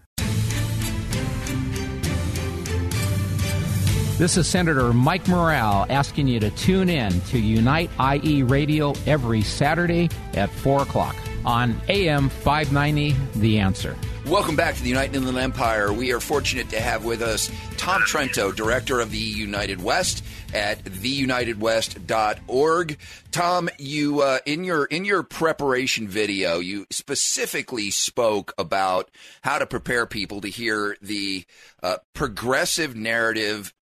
This 4.18 4.38
is 4.38 4.48
Senator 4.48 4.94
Mike 4.94 5.28
Morrell 5.28 5.86
asking 5.90 6.30
you 6.30 6.40
to 6.40 6.50
tune 6.52 6.88
in 6.88 7.20
to 7.24 7.38
Unite 7.38 7.90
IE 8.00 8.44
Radio 8.44 8.94
every 9.06 9.42
Saturday 9.42 10.10
at 10.34 10.50
4 10.50 10.84
o'clock 10.84 11.18
on 11.44 11.76
AM 11.90 12.30
590 12.30 13.18
The 13.36 13.60
Answer. 13.60 13.98
Welcome 14.28 14.56
back 14.56 14.74
to 14.74 14.82
the 14.82 14.90
United 14.90 15.16
Inland 15.16 15.38
Empire. 15.38 15.94
We 15.94 16.12
are 16.12 16.20
fortunate 16.20 16.70
to 16.70 16.82
have 16.82 17.06
with 17.06 17.22
us 17.22 17.52
Tom 17.78 18.02
Trento, 18.02 18.56
director 18.56 19.00
of 19.00 19.12
the 19.12 19.20
United 19.20 19.84
West 19.84 20.24
at 20.52 20.84
theunitedwest.org. 20.84 22.98
Tom, 23.30 23.70
you 23.78 24.22
uh, 24.22 24.40
in 24.48 24.64
your 24.64 24.86
in 24.86 25.06
your 25.06 25.22
preparation 25.22 26.08
video, 26.08 26.58
you 26.58 26.88
specifically 26.90 27.92
spoke 27.92 28.52
about 28.58 29.12
how 29.44 29.60
to 29.60 29.68
prepare 29.68 30.08
people 30.08 30.42
to 30.42 30.48
hear 30.48 30.98
the 31.04 31.46
uh, 31.84 31.98
progressive 32.16 32.96
narrative 32.96 33.76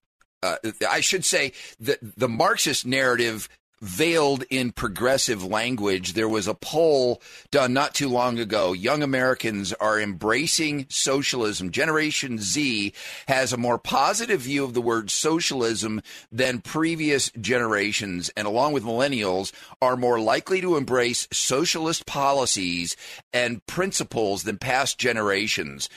uh, 0.43 0.57
I 0.89 0.99
should 0.99 1.23
say 1.23 1.53
the 1.79 1.97
the 2.01 2.27
Marxist 2.27 2.85
narrative 2.85 3.47
veiled 3.83 4.45
in 4.49 4.71
progressive 4.71 5.43
language. 5.43 6.13
There 6.13 6.29
was 6.29 6.47
a 6.47 6.53
poll 6.53 7.21
done 7.51 7.73
not 7.73 7.93
too 7.93 8.07
long 8.07 8.39
ago. 8.39 8.71
Young 8.71 9.03
Americans 9.03 9.73
are 9.73 9.99
embracing 9.99 10.85
socialism. 10.89 11.69
Generation 11.69 12.39
Z 12.39 12.93
has 13.27 13.51
a 13.51 13.57
more 13.57 13.77
positive 13.77 14.39
view 14.39 14.63
of 14.63 14.73
the 14.73 14.81
word 14.81 15.11
socialism 15.11 16.01
than 16.31 16.61
previous 16.61 17.29
generations, 17.31 18.31
and 18.37 18.47
along 18.47 18.71
with 18.71 18.85
millennials, 18.85 19.51
are 19.81 19.97
more 19.97 20.19
likely 20.19 20.61
to 20.61 20.77
embrace 20.77 21.27
socialist 21.33 22.05
policies 22.05 22.95
and 23.33 23.65
principles 23.65 24.43
than 24.43 24.57
past 24.57 24.97
generations. 24.97 25.89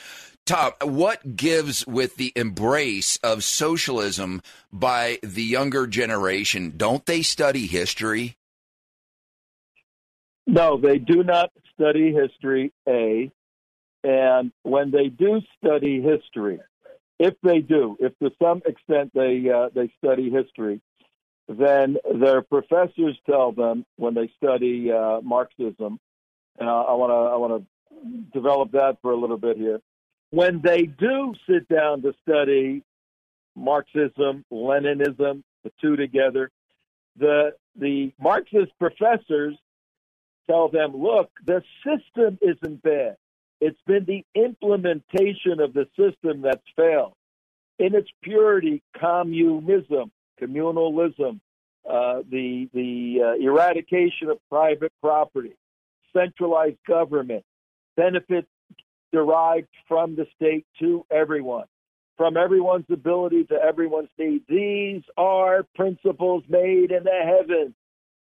Tom, 0.47 0.71
what 0.81 1.35
gives 1.35 1.85
with 1.89 2.15
the 2.15 2.33
embrace 2.37 3.17
of 3.17 3.43
socialism 3.43 4.41
by 4.73 5.19
the 5.21 5.43
younger 5.43 5.89
generation? 5.89 6.75
Don't 6.77 7.05
they 7.05 7.23
study 7.23 7.67
history? 7.67 8.37
No, 10.47 10.81
they 10.81 10.99
do 10.99 11.25
not 11.25 11.51
study 11.75 12.13
history, 12.13 12.73
A. 12.89 13.33
And 14.05 14.53
when 14.63 14.93
they 14.93 15.09
do 15.09 15.41
study 15.59 16.01
history, 16.01 16.61
if 17.19 17.35
they 17.43 17.59
do, 17.59 17.97
if 17.99 18.17
to 18.21 18.31
some 18.41 18.63
extent 18.65 19.11
they 19.15 19.51
uh, 19.53 19.71
they 19.75 19.91
study 19.99 20.31
history, 20.31 20.81
then 21.49 21.97
their 22.21 22.43
professors 22.43 23.19
tell 23.29 23.51
them 23.51 23.85
when 23.97 24.15
they 24.15 24.31
study 24.37 24.93
uh, 24.93 25.21
Marxism, 25.23 25.99
and 26.57 26.69
I 26.69 26.93
want 26.93 27.11
to 27.11 27.35
I 27.35 27.37
want 27.37 27.65
to 27.65 28.31
develop 28.33 28.71
that 28.73 28.99
for 29.03 29.11
a 29.11 29.17
little 29.17 29.39
bit 29.39 29.57
here 29.57 29.81
when 30.31 30.61
they 30.63 30.83
do 30.83 31.35
sit 31.49 31.69
down 31.69 32.03
to 32.03 32.13
study 32.23 32.83
Marxism, 33.55 34.45
Leninism, 34.53 35.43
the 35.65 35.73
two 35.81 35.97
together, 35.97 36.51
the 37.19 37.53
the 37.79 38.13
Marxist 38.21 38.73
professors 38.79 39.55
tell 40.49 40.69
them, 40.69 40.97
look, 40.97 41.31
the 41.45 41.63
system 41.85 42.39
isn't 42.41 42.83
bad. 42.83 43.17
It's 43.61 43.81
been 43.87 44.05
the 44.05 44.25
implementation 44.35 45.61
of 45.61 45.73
the 45.73 45.87
system 45.99 46.43
that's 46.43 46.61
failed. 46.77 47.15
In 47.79 47.95
its 47.95 48.09
purity, 48.23 48.83
communism, 48.99 50.11
communalism, 50.41 51.41
uh, 51.89 52.23
the 52.29 52.69
the 52.75 53.21
uh, 53.23 53.43
eradication 53.43 54.29
of 54.29 54.39
private 54.51 54.93
property, 55.01 55.55
centralized 56.15 56.79
government, 56.87 57.45
benefits 57.97 58.49
derived 59.13 59.69
from 59.89 60.17
the 60.17 60.27
state 60.35 60.67
to 60.81 61.05
everyone, 61.11 61.67
from 62.17 62.37
everyone's 62.37 62.87
ability 62.91 63.45
to 63.45 63.55
everyone's 63.55 64.11
need. 64.19 64.43
These 64.49 65.03
are 65.17 65.65
principles 65.75 66.45
made 66.49 66.91
in 66.91 67.05
the 67.05 67.21
heavens. 67.25 67.75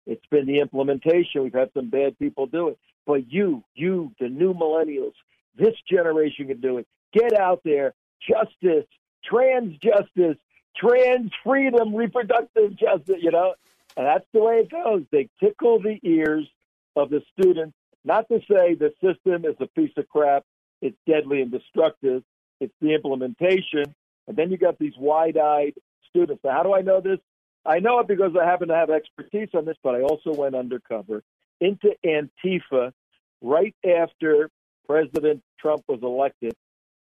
It's 0.06 0.26
been 0.30 0.46
the 0.46 0.60
implementation. 0.60 1.42
We've 1.42 1.54
had 1.54 1.70
some 1.74 1.88
bad 1.90 2.18
people 2.18 2.46
do 2.46 2.68
it. 2.68 2.78
But 3.06 3.30
you, 3.32 3.64
you, 3.74 4.12
the 4.20 4.28
new 4.28 4.54
millennials, 4.54 5.14
this 5.56 5.74
generation 5.90 6.48
can 6.48 6.60
do 6.60 6.78
it. 6.78 6.86
Get 7.12 7.32
out 7.38 7.62
there. 7.64 7.94
Justice, 8.28 8.86
trans 9.24 9.78
justice, 9.78 10.36
trans 10.76 11.30
freedom, 11.42 11.94
reproductive 11.94 12.76
justice, 12.76 13.16
you 13.20 13.30
know? 13.30 13.54
And 13.96 14.06
that's 14.06 14.26
the 14.32 14.40
way 14.40 14.56
it 14.56 14.70
goes. 14.70 15.04
They 15.10 15.28
tickle 15.40 15.80
the 15.80 15.98
ears 16.02 16.48
of 16.96 17.10
the 17.10 17.22
students, 17.38 17.76
not 18.04 18.28
to 18.28 18.40
say 18.50 18.74
the 18.74 18.92
system 19.02 19.44
is 19.44 19.56
a 19.60 19.66
piece 19.66 19.92
of 19.96 20.08
crap 20.08 20.44
it's 20.84 20.96
deadly 21.06 21.40
and 21.40 21.50
destructive. 21.50 22.22
It's 22.60 22.74
the 22.80 22.94
implementation. 22.94 23.94
And 24.28 24.36
then 24.36 24.50
you 24.50 24.58
got 24.58 24.78
these 24.78 24.92
wide 24.98 25.38
eyed 25.38 25.72
students. 26.10 26.44
Now, 26.44 26.52
how 26.52 26.62
do 26.62 26.74
I 26.74 26.82
know 26.82 27.00
this? 27.00 27.18
I 27.64 27.78
know 27.78 28.00
it 28.00 28.06
because 28.06 28.32
I 28.40 28.44
happen 28.44 28.68
to 28.68 28.74
have 28.74 28.90
expertise 28.90 29.48
on 29.54 29.64
this, 29.64 29.78
but 29.82 29.94
I 29.94 30.02
also 30.02 30.34
went 30.34 30.54
undercover 30.54 31.22
into 31.58 31.94
Antifa 32.04 32.92
right 33.40 33.74
after 33.82 34.50
President 34.86 35.42
Trump 35.58 35.84
was 35.88 36.00
elected. 36.02 36.52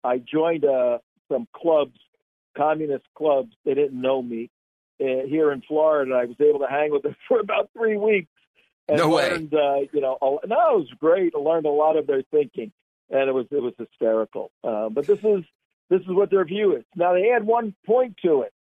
I 0.05 0.19
joined 0.19 0.65
uh, 0.65 0.99
some 1.29 1.49
clubs, 1.53 1.99
communist 2.57 3.07
clubs. 3.17 3.53
They 3.65 3.75
didn't 3.75 4.01
know 4.01 4.23
me 4.23 4.49
uh, 5.01 5.27
here 5.27 5.51
in 5.51 5.63
Florida. 5.63 6.15
I 6.15 6.27
was 6.27 6.37
able 6.39 6.61
to 6.61 6.69
hang 6.69 6.93
with 6.93 7.03
them 7.03 7.17
for 7.29 7.41
about 7.41 7.71
three 7.77 7.97
weeks. 7.97 8.29
And 8.89 8.99
no 8.99 9.11
learned, 9.11 9.51
way. 9.51 9.61
Uh, 9.61 9.87
you 9.93 10.01
know, 10.01 10.19
no, 10.23 10.39
it 10.39 10.47
was 10.47 10.91
great. 11.01 11.33
I 11.35 11.41
learned 11.41 11.67
a 11.67 11.71
lot 11.71 11.97
of 11.97 12.07
their 12.07 12.23
thinking 12.31 12.71
and 13.13 13.29
it 13.29 13.33
was 13.33 13.47
it 13.51 13.63
was 13.63 13.75
hysterical. 13.79 14.51
Uh, 14.65 14.89
but 14.89 15.07
this 15.07 15.19
is 15.19 15.45
this 15.91 16.01
is 16.01 16.09
what 16.09 16.31
their 16.31 16.45
view 16.45 16.77
is. 16.77 16.85
Now 16.97 17.13
they 17.13 17.31
add 17.31 17.45
one 17.45 17.75
point 17.87 18.17
to 18.25 18.43
it. 18.43 18.53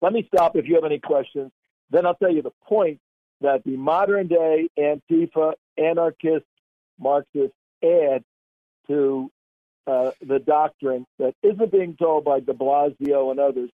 Let 0.00 0.12
me 0.12 0.28
stop 0.32 0.56
if 0.56 0.66
you 0.68 0.74
have 0.74 0.84
any 0.84 0.98
questions. 0.98 1.50
Then 1.90 2.06
I'll 2.06 2.14
tell 2.14 2.32
you 2.32 2.42
the 2.42 2.52
point 2.64 3.00
that 3.40 3.64
the 3.64 3.76
modern 3.76 4.28
day 4.28 4.68
Antifa 4.78 5.54
anarchist 5.76 6.46
Marxists 7.00 7.56
add 7.82 8.22
to 8.88 9.30
uh, 9.86 10.12
the 10.20 10.38
doctrine 10.38 11.06
that 11.18 11.34
isn't 11.42 11.72
being 11.72 11.96
told 11.96 12.24
by 12.24 12.40
De 12.40 12.52
Blasio 12.52 13.30
and 13.30 13.40
others 13.40 13.70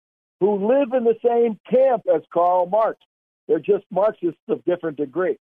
who 0.40 0.66
live 0.66 0.92
in 0.92 1.04
the 1.04 1.16
same 1.24 1.58
camp 1.70 2.02
as 2.12 2.22
Karl 2.32 2.66
Marx. 2.66 2.98
They're 3.46 3.60
just 3.60 3.84
Marxists 3.90 4.40
of 4.48 4.64
different 4.64 4.96
degree. 4.96 5.38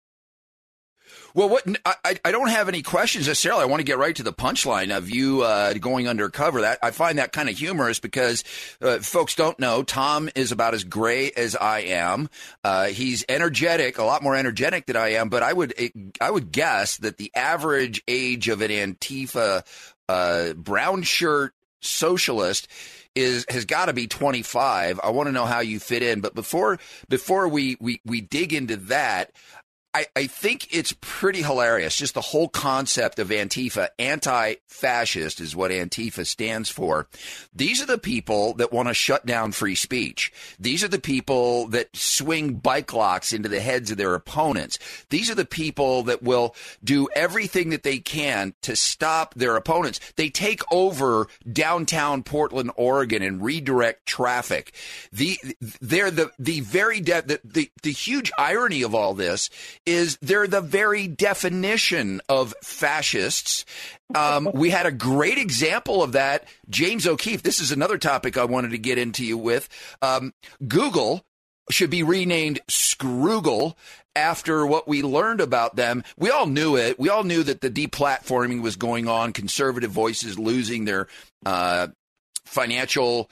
Well, 1.34 1.50
what 1.50 1.66
I, 1.86 2.20
I 2.24 2.32
don't 2.32 2.50
have 2.50 2.68
any 2.68 2.82
questions 2.82 3.28
necessarily. 3.28 3.64
I 3.64 3.66
want 3.66 3.80
to 3.80 3.86
get 3.86 3.98
right 3.98 4.16
to 4.16 4.24
the 4.24 4.34
punchline 4.34 4.96
of 4.96 5.10
you 5.10 5.44
uh, 5.44 5.74
going 5.74 6.08
undercover. 6.08 6.62
That 6.62 6.80
I 6.82 6.92
find 6.92 7.20
that 7.20 7.32
kind 7.32 7.50
of 7.50 7.58
humorous 7.58 8.00
because 8.00 8.44
uh, 8.82 9.00
folks 9.00 9.36
don't 9.36 9.60
know 9.60 9.84
Tom 9.84 10.30
is 10.36 10.52
about 10.52 10.74
as 10.74 10.84
gray 10.84 11.32
as 11.32 11.56
I 11.56 11.80
am. 11.80 12.30
Uh, 12.64 12.86
he's 12.86 13.26
energetic, 13.30 13.98
a 13.98 14.04
lot 14.04 14.24
more 14.24 14.36
energetic 14.36 14.86
than 14.86 14.96
I 14.96 15.14
am. 15.14 15.30
But 15.30 15.44
I 15.44 15.54
would 15.54 15.74
I 16.20 16.32
would 16.32 16.52
guess 16.52 16.98
that 16.98 17.18
the 17.18 17.32
average 17.36 18.02
age 18.08 18.50
of 18.50 18.62
an 18.62 18.72
Antifa 18.72 19.66
uh, 20.10 20.54
brown 20.54 21.04
shirt 21.04 21.54
socialist 21.82 22.68
is 23.18 23.46
has 23.50 23.66
got 23.66 23.88
to 23.88 23.94
be 23.94 24.08
25. 24.08 25.00
I 25.04 25.10
want 25.10 25.28
to 25.28 25.32
know 25.32 25.46
how 25.46 25.60
you 25.60 25.80
fit 25.80 26.04
in, 26.04 26.22
but 26.22 26.36
before 26.36 26.78
before 27.10 27.48
we 27.48 27.78
we 27.80 28.00
we 28.06 28.22
dig 28.22 28.54
into 28.54 28.78
that, 28.78 29.32
I, 29.98 30.06
I 30.16 30.27
think 30.27 30.68
it's 30.72 30.94
pretty 31.01 31.42
hilarious. 31.42 31.96
Just 31.96 32.13
the 32.13 32.22
whole 32.22 32.50
concept 32.50 33.18
of 33.18 33.30
Antifa, 33.30 33.88
anti 33.98 34.56
fascist 34.68 35.42
is 35.42 35.56
what 35.56 35.72
Antifa 35.72 36.24
stands 36.24 36.70
for. 36.70 37.08
These 37.51 37.82
are 37.82 37.88
the 37.88 37.98
people 37.98 38.54
that 38.56 38.72
want 38.72 38.89
to 38.89 38.94
shut 38.94 39.25
down 39.25 39.54
free 39.54 39.74
speech. 39.74 40.32
These 40.60 40.84
are 40.84 40.88
the 40.88 41.00
people 41.00 41.68
that 41.70 41.96
swing 41.96 42.54
bike 42.54 42.94
locks 42.94 43.34
into 43.34 43.50
the 43.50 43.60
heads 43.60 43.89
of 43.89 43.98
their 43.98 44.13
opponents. 44.13 44.77
These 45.10 45.32
are 45.32 45.36
the 45.36 45.46
people 45.46 46.04
that 46.04 46.22
will 46.22 46.56
do 46.84 47.08
everything 47.16 47.72
that 47.72 47.82
they 47.82 47.98
can 47.98 48.54
to 48.62 48.75
stop 48.75 49.34
their 49.34 49.56
opponents. 49.56 50.00
They 50.16 50.30
take 50.30 50.62
over 50.72 51.27
downtown 51.51 52.22
Portland, 52.22 52.70
Oregon 52.75 53.24
and 53.24 53.44
redirect 53.44 54.06
traffic. 54.06 54.75
The, 55.12 55.39
they're 55.82 56.12
the, 56.12 56.32
the 56.38 56.60
very, 56.60 57.01
de- 57.01 57.24
the, 57.24 57.42
the, 57.44 57.72
the 57.82 57.92
huge 57.92 58.32
irony 58.38 58.84
of 58.84 58.94
all 58.94 59.16
this 59.16 59.50
is 59.88 60.17
they're 60.22 60.48
the 60.48 60.62
very 60.62 61.08
definition 61.08 62.22
of 62.29 62.53
fascists. 62.62 63.65
Um, 64.13 64.50
we 64.53 64.70
had 64.70 64.86
a 64.86 64.91
great 64.91 65.38
example 65.38 66.03
of 66.03 66.12
that. 66.12 66.46
James 66.70 67.08
O'Keefe, 67.08 67.41
this 67.41 67.60
is 67.60 67.72
another 67.72 67.98
topic 67.98 68.38
I 68.38 68.46
wanted 68.46 68.72
to 68.72 68.77
get 68.77 68.98
into 68.98 69.25
you 69.25 69.38
with. 69.38 69.70
Um, 70.01 70.34
Google 70.67 71.25
should 71.72 71.89
be 71.89 72.03
renamed 72.03 72.60
Scroogle 72.70 73.75
after 74.15 74.65
what 74.65 74.88
we 74.88 75.01
learned 75.01 75.41
about 75.41 75.75
them. 75.75 76.03
We 76.17 76.32
all 76.32 76.48
knew 76.48 76.75
it. 76.75 77.00
We 77.00 77.10
all 77.10 77.24
knew 77.24 77.44
that 77.44 77.62
the 77.62 77.70
deplatforming 77.70 78.62
was 78.62 78.75
going 78.75 79.08
on, 79.08 79.32
conservative 79.32 79.91
voices 79.91 80.38
losing 80.38 80.86
their 80.86 81.08
uh, 81.46 81.88
financial 82.46 83.29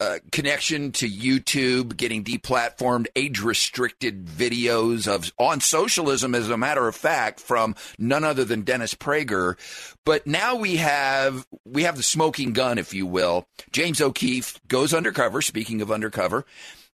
uh, 0.00 0.18
connection 0.32 0.92
to 0.92 1.08
YouTube, 1.08 1.96
getting 1.96 2.24
deplatformed, 2.24 3.06
age 3.14 3.40
restricted 3.40 4.26
videos 4.26 5.06
of 5.06 5.32
on 5.38 5.60
socialism, 5.60 6.34
as 6.34 6.50
a 6.50 6.56
matter 6.56 6.88
of 6.88 6.96
fact, 6.96 7.40
from 7.40 7.74
none 7.98 8.24
other 8.24 8.44
than 8.44 8.62
Dennis 8.62 8.94
Prager. 8.94 9.56
But 10.04 10.26
now 10.26 10.56
we 10.56 10.76
have 10.76 11.46
we 11.64 11.84
have 11.84 11.96
the 11.96 12.02
smoking 12.02 12.52
gun, 12.52 12.78
if 12.78 12.92
you 12.92 13.06
will. 13.06 13.46
James 13.70 14.00
O'Keefe 14.00 14.60
goes 14.66 14.92
undercover. 14.92 15.40
Speaking 15.42 15.80
of 15.80 15.92
undercover, 15.92 16.44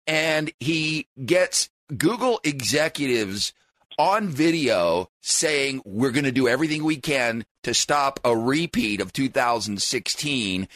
and 0.05 0.51
he 0.59 1.07
gets 1.25 1.69
Google 1.97 2.39
executives 2.43 3.53
on 3.97 4.29
video 4.29 5.09
saying 5.21 5.81
we're 5.85 6.11
going 6.11 6.23
to 6.23 6.31
do 6.31 6.47
everything 6.47 6.83
we 6.83 6.95
can 6.95 7.45
to 7.63 7.73
stop 7.73 8.19
a 8.23 8.35
repeat 8.35 9.01
of 9.01 9.11
2016 9.11 10.67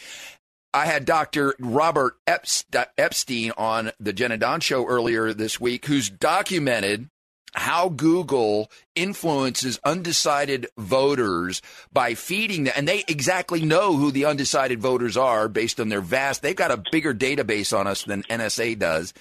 I 0.74 0.86
had 0.86 1.04
Dr. 1.04 1.54
Robert 1.60 2.16
Epstein 2.26 3.52
on 3.56 3.92
the 4.00 4.12
Jenna 4.12 4.36
Don 4.36 4.58
show 4.58 4.84
earlier 4.84 5.32
this 5.32 5.60
week, 5.60 5.86
who's 5.86 6.10
documented 6.10 7.08
how 7.54 7.88
Google 7.88 8.68
influences 8.96 9.78
undecided 9.84 10.66
voters 10.76 11.62
by 11.92 12.14
feeding 12.14 12.64
them. 12.64 12.74
And 12.76 12.88
they 12.88 13.04
exactly 13.06 13.64
know 13.64 13.96
who 13.96 14.10
the 14.10 14.24
undecided 14.24 14.80
voters 14.80 15.16
are 15.16 15.48
based 15.48 15.78
on 15.78 15.90
their 15.90 16.00
vast, 16.00 16.42
they've 16.42 16.56
got 16.56 16.72
a 16.72 16.82
bigger 16.90 17.14
database 17.14 17.76
on 17.76 17.86
us 17.86 18.02
than 18.02 18.24
NSA 18.24 18.76
does. 18.76 19.14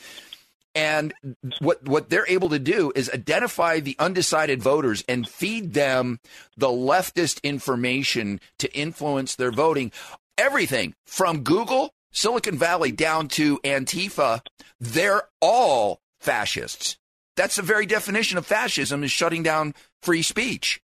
And 0.75 1.13
what 1.60 1.88
what 1.88 2.10
they're 2.10 2.27
able 2.27 2.50
to 2.50 2.57
do 2.57 2.91
is 2.95 3.12
identify 3.13 3.79
the 3.79 3.95
undecided 4.00 4.63
voters 4.63 5.03
and 5.07 5.29
feed 5.29 5.75
them 5.75 6.19
the 6.57 6.67
leftist 6.69 7.43
information 7.43 8.39
to 8.57 8.75
influence 8.75 9.36
their 9.36 9.51
voting 9.51 9.91
everything 10.38 10.94
from 11.06 11.44
Google, 11.44 11.94
Silicon 12.12 12.58
Valley 12.58 12.92
down 12.92 13.28
to 13.30 13.60
Antifa, 13.60 14.42
they're 14.80 15.24
all 15.42 16.02
fascists. 16.20 16.98
That's 17.36 17.56
the 17.56 17.62
very 17.62 17.86
definition 17.86 18.38
of 18.38 18.46
fascism 18.46 19.04
is 19.04 19.12
shutting 19.12 19.43
down 19.43 19.74
free 20.02 20.22
speech. 20.22 20.80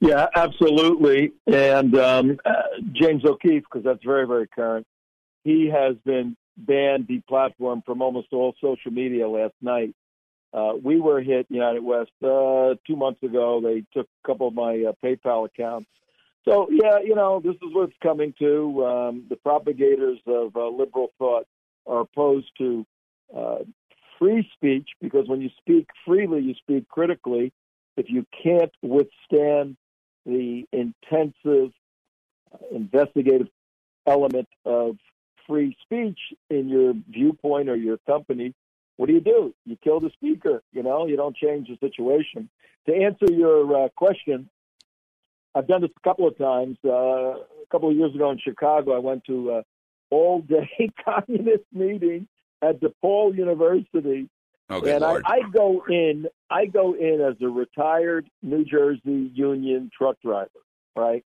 Yeah, 0.00 0.26
absolutely. 0.34 1.32
And 1.46 1.96
um, 1.96 2.38
uh, 2.44 2.52
James 2.92 3.24
O'Keefe, 3.24 3.62
because 3.62 3.84
that's 3.84 4.02
very, 4.04 4.26
very 4.26 4.48
current, 4.48 4.86
he 5.44 5.68
has 5.68 5.96
been 6.04 6.36
banned, 6.56 7.06
deplatformed 7.06 7.84
from 7.84 8.02
almost 8.02 8.28
all 8.32 8.54
social 8.60 8.90
media 8.90 9.28
last 9.28 9.54
night. 9.60 9.94
Uh, 10.52 10.72
we 10.82 11.00
were 11.00 11.20
hit, 11.20 11.46
United 11.48 11.82
West, 11.82 12.10
uh, 12.22 12.74
two 12.86 12.96
months 12.96 13.22
ago. 13.22 13.60
They 13.62 13.84
took 13.94 14.06
a 14.06 14.26
couple 14.26 14.48
of 14.48 14.54
my 14.54 14.84
uh, 14.88 14.92
PayPal 15.04 15.46
accounts 15.46 15.88
so 16.44 16.68
yeah, 16.70 16.98
you 17.04 17.14
know, 17.14 17.40
this 17.42 17.54
is 17.54 17.72
what's 17.72 17.92
coming 18.02 18.34
to. 18.38 18.84
Um, 18.84 19.24
the 19.28 19.36
propagators 19.36 20.18
of 20.26 20.56
uh, 20.56 20.68
liberal 20.68 21.12
thought 21.18 21.46
are 21.86 22.00
opposed 22.00 22.50
to 22.58 22.86
uh, 23.36 23.58
free 24.18 24.48
speech 24.54 24.88
because 25.00 25.28
when 25.28 25.40
you 25.40 25.50
speak 25.58 25.88
freely, 26.04 26.40
you 26.40 26.54
speak 26.54 26.88
critically. 26.88 27.52
If 27.96 28.06
you 28.08 28.26
can't 28.42 28.72
withstand 28.82 29.76
the 30.24 30.64
intensive 30.72 31.72
uh, 32.52 32.58
investigative 32.72 33.48
element 34.06 34.48
of 34.64 34.96
free 35.46 35.76
speech 35.82 36.18
in 36.50 36.68
your 36.68 36.94
viewpoint 37.08 37.68
or 37.68 37.76
your 37.76 37.98
company, 37.98 38.54
what 38.96 39.06
do 39.06 39.12
you 39.12 39.20
do? 39.20 39.54
You 39.64 39.76
kill 39.82 40.00
the 40.00 40.10
speaker. 40.10 40.62
You 40.72 40.82
know, 40.82 41.06
you 41.06 41.16
don't 41.16 41.36
change 41.36 41.68
the 41.68 41.76
situation. 41.86 42.48
To 42.86 42.94
answer 42.94 43.32
your 43.32 43.84
uh, 43.84 43.88
question, 43.96 44.48
I've 45.54 45.66
done 45.66 45.82
this 45.82 45.90
a 45.96 46.08
couple 46.08 46.26
of 46.26 46.36
times. 46.38 46.78
Uh, 46.84 46.90
a 46.90 47.66
couple 47.70 47.90
of 47.90 47.96
years 47.96 48.14
ago 48.14 48.30
in 48.30 48.38
Chicago, 48.38 48.94
I 48.94 48.98
went 48.98 49.24
to 49.26 49.56
an 49.56 49.62
all-day 50.10 50.90
communist 51.04 51.64
meeting 51.72 52.28
at 52.62 52.80
DePaul 52.80 53.36
University, 53.36 54.28
oh, 54.70 54.82
and 54.82 55.04
I, 55.04 55.16
I 55.24 55.40
go 55.52 55.84
in. 55.88 56.26
I 56.50 56.66
go 56.66 56.94
in 56.94 57.20
as 57.20 57.34
a 57.42 57.48
retired 57.48 58.28
New 58.42 58.64
Jersey 58.64 59.30
Union 59.34 59.90
truck 59.96 60.16
driver. 60.22 60.48
Right 60.94 61.24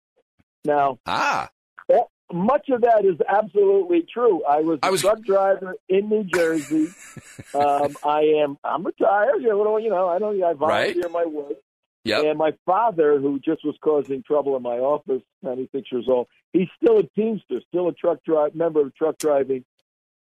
now, 0.64 0.98
ah, 1.06 1.48
well, 1.88 2.10
much 2.32 2.68
of 2.70 2.82
that 2.82 3.04
is 3.04 3.16
absolutely 3.28 4.06
true. 4.12 4.44
I 4.44 4.60
was 4.60 4.78
a 4.82 4.86
I 4.86 4.90
was... 4.90 5.02
truck 5.02 5.22
driver 5.22 5.74
in 5.88 6.08
New 6.08 6.24
Jersey. 6.24 6.88
um, 7.54 7.96
I 8.04 8.20
am. 8.42 8.58
I'm 8.64 8.84
retired. 8.84 9.40
You 9.40 9.48
know, 9.48 9.76
you 9.76 9.90
know 9.90 10.08
I 10.08 10.18
don't. 10.18 10.42
I 10.42 10.54
volunteer 10.54 11.02
right? 11.02 11.12
my 11.12 11.24
work. 11.24 11.58
Yep. 12.04 12.24
And 12.24 12.38
my 12.38 12.52
father, 12.64 13.18
who 13.18 13.38
just 13.38 13.64
was 13.64 13.76
causing 13.82 14.22
trouble 14.22 14.56
in 14.56 14.62
my 14.62 14.78
office, 14.78 15.22
96 15.42 15.92
years 15.92 16.06
old, 16.08 16.28
he's 16.52 16.68
still 16.82 16.98
a 16.98 17.02
Teamster, 17.02 17.60
still 17.68 17.88
a 17.88 17.92
truck 17.92 18.24
drive 18.24 18.54
member 18.54 18.80
of 18.80 18.94
truck 18.94 19.18
driving 19.18 19.64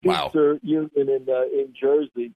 Teamster 0.03 0.55
wow. 0.55 0.61
union 0.63 0.91
in 0.95 1.27
uh, 1.29 1.43
in 1.43 1.73
Jersey. 1.79 2.33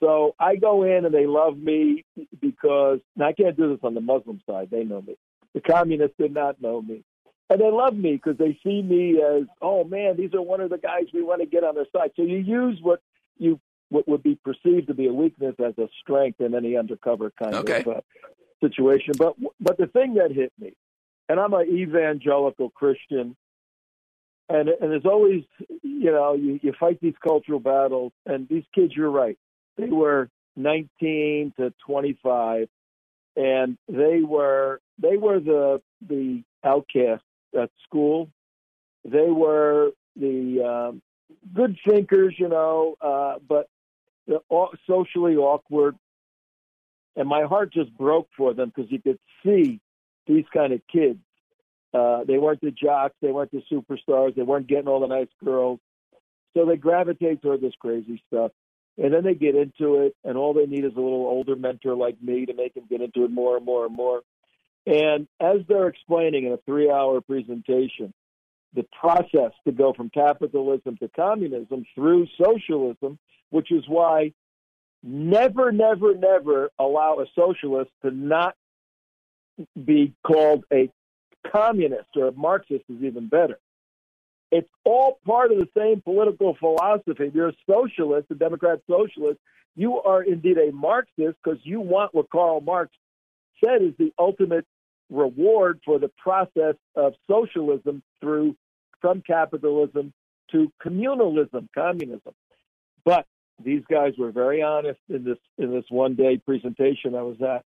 So 0.00 0.34
I 0.38 0.56
go 0.56 0.82
in 0.82 1.04
and 1.04 1.14
they 1.14 1.26
love 1.26 1.56
me 1.56 2.04
because 2.40 3.00
now 3.16 3.28
I 3.28 3.32
can't 3.32 3.56
do 3.56 3.70
this 3.70 3.80
on 3.82 3.94
the 3.94 4.00
Muslim 4.00 4.40
side. 4.48 4.68
They 4.70 4.84
know 4.84 5.00
me. 5.00 5.16
The 5.54 5.60
communists 5.60 6.16
did 6.18 6.34
not 6.34 6.60
know 6.60 6.82
me. 6.82 7.02
And 7.48 7.60
they 7.60 7.70
love 7.70 7.94
me 7.94 8.12
because 8.12 8.36
they 8.38 8.58
see 8.62 8.82
me 8.82 9.22
as, 9.22 9.44
oh 9.62 9.84
man, 9.84 10.16
these 10.16 10.34
are 10.34 10.42
one 10.42 10.60
of 10.60 10.70
the 10.70 10.78
guys 10.78 11.04
we 11.14 11.22
want 11.22 11.40
to 11.40 11.46
get 11.46 11.64
on 11.64 11.76
their 11.76 11.86
side. 11.94 12.10
So 12.16 12.22
you 12.22 12.38
use 12.38 12.78
what 12.82 13.00
you 13.38 13.60
what 13.88 14.08
would 14.08 14.22
be 14.22 14.36
perceived 14.44 14.88
to 14.88 14.94
be 14.94 15.06
a 15.06 15.12
weakness 15.12 15.54
as 15.64 15.78
a 15.78 15.88
strength 16.00 16.40
in 16.40 16.54
any 16.54 16.76
undercover 16.76 17.32
kind 17.40 17.54
okay. 17.54 17.82
of 17.82 17.88
uh, 17.88 18.00
situation. 18.60 19.14
But 19.18 19.34
but 19.60 19.78
the 19.78 19.86
thing 19.86 20.14
that 20.14 20.32
hit 20.32 20.52
me, 20.58 20.72
and 21.28 21.38
I'm 21.40 21.54
an 21.54 21.68
evangelical 21.68 22.70
Christian, 22.70 23.36
and 24.48 24.68
and 24.68 24.90
there's 24.90 25.06
always 25.06 25.44
you 25.82 26.12
know 26.12 26.34
you, 26.34 26.60
you 26.62 26.72
fight 26.78 26.98
these 27.00 27.14
cultural 27.22 27.60
battles, 27.60 28.12
and 28.24 28.48
these 28.48 28.64
kids, 28.74 28.92
you're 28.94 29.10
right, 29.10 29.38
they 29.76 29.88
were 29.88 30.28
19 30.56 31.52
to 31.58 31.72
25, 31.86 32.68
and 33.36 33.76
they 33.88 34.20
were 34.22 34.80
they 34.98 35.16
were 35.16 35.40
the 35.40 35.80
the 36.06 36.42
outcasts 36.64 37.24
at 37.58 37.70
school. 37.84 38.30
They 39.04 39.30
were 39.30 39.92
the 40.16 40.62
um, 40.64 41.02
good 41.54 41.76
thinkers, 41.86 42.34
you 42.38 42.48
know, 42.48 42.96
uh, 43.00 43.34
but 43.46 43.68
the, 44.26 44.40
socially 44.86 45.36
awkward 45.36 45.96
and 47.16 47.28
my 47.28 47.42
heart 47.44 47.72
just 47.72 47.96
broke 47.96 48.28
for 48.36 48.54
them 48.54 48.72
because 48.74 48.90
you 48.90 49.00
could 49.00 49.18
see 49.44 49.80
these 50.26 50.44
kind 50.52 50.72
of 50.72 50.80
kids. 50.92 51.18
Uh, 51.94 52.24
they 52.24 52.36
weren't 52.36 52.60
the 52.60 52.70
jocks, 52.70 53.14
they 53.22 53.30
weren't 53.30 53.50
the 53.52 53.62
superstars, 53.72 54.34
they 54.34 54.42
weren't 54.42 54.66
getting 54.66 54.88
all 54.88 55.00
the 55.00 55.06
nice 55.06 55.28
girls, 55.42 55.80
so 56.54 56.66
they 56.66 56.76
gravitate 56.76 57.40
toward 57.40 57.60
this 57.60 57.74
crazy 57.80 58.22
stuff. 58.26 58.50
And 58.98 59.12
then 59.12 59.24
they 59.24 59.34
get 59.34 59.54
into 59.54 60.02
it, 60.02 60.16
and 60.24 60.38
all 60.38 60.54
they 60.54 60.66
need 60.66 60.84
is 60.84 60.92
a 60.92 61.00
little 61.00 61.26
older 61.26 61.54
mentor 61.54 61.94
like 61.94 62.20
me 62.22 62.46
to 62.46 62.54
make 62.54 62.74
them 62.74 62.84
get 62.88 63.02
into 63.02 63.24
it 63.24 63.30
more 63.30 63.56
and 63.56 63.64
more 63.64 63.86
and 63.86 63.94
more. 63.94 64.22
And 64.86 65.26
as 65.40 65.58
they're 65.68 65.88
explaining 65.88 66.46
in 66.46 66.52
a 66.52 66.58
three 66.58 66.90
hour 66.90 67.20
presentation, 67.20 68.14
the 68.74 68.86
process 68.98 69.52
to 69.66 69.72
go 69.72 69.92
from 69.92 70.10
capitalism 70.10 70.96
to 70.98 71.08
communism 71.08 71.84
through 71.94 72.26
socialism, 72.42 73.18
which 73.50 73.72
is 73.72 73.84
why 73.88 74.32
never, 75.06 75.70
never, 75.70 76.14
never 76.14 76.70
allow 76.78 77.20
a 77.20 77.26
socialist 77.34 77.90
to 78.02 78.10
not 78.10 78.56
be 79.82 80.12
called 80.26 80.64
a 80.72 80.90
communist 81.50 82.08
or 82.16 82.28
a 82.28 82.32
Marxist 82.32 82.84
is 82.88 83.02
even 83.02 83.28
better. 83.28 83.58
It's 84.50 84.68
all 84.84 85.18
part 85.24 85.52
of 85.52 85.58
the 85.58 85.68
same 85.76 86.02
political 86.02 86.56
philosophy. 86.58 87.26
If 87.26 87.34
you're 87.34 87.48
a 87.48 87.56
socialist, 87.68 88.26
a 88.30 88.34
Democrat 88.34 88.80
socialist, 88.88 89.38
you 89.76 90.00
are 90.00 90.22
indeed 90.22 90.58
a 90.58 90.72
Marxist 90.72 91.36
because 91.42 91.60
you 91.62 91.80
want 91.80 92.14
what 92.14 92.30
Karl 92.30 92.60
Marx 92.60 92.90
said 93.64 93.82
is 93.82 93.92
the 93.98 94.12
ultimate 94.18 94.66
reward 95.10 95.80
for 95.84 95.98
the 95.98 96.10
process 96.18 96.74
of 96.96 97.14
socialism 97.30 98.02
through 98.20 98.56
from 99.00 99.22
capitalism 99.22 100.12
to 100.50 100.72
communalism, 100.84 101.68
communism. 101.74 102.34
But 103.04 103.26
these 103.62 103.82
guys 103.90 104.12
were 104.18 104.30
very 104.30 104.62
honest 104.62 105.00
in 105.08 105.24
this 105.24 105.38
in 105.58 105.72
this 105.72 105.84
one 105.88 106.14
day 106.14 106.38
presentation 106.38 107.14
I 107.14 107.22
was 107.22 107.40
at. 107.40 107.64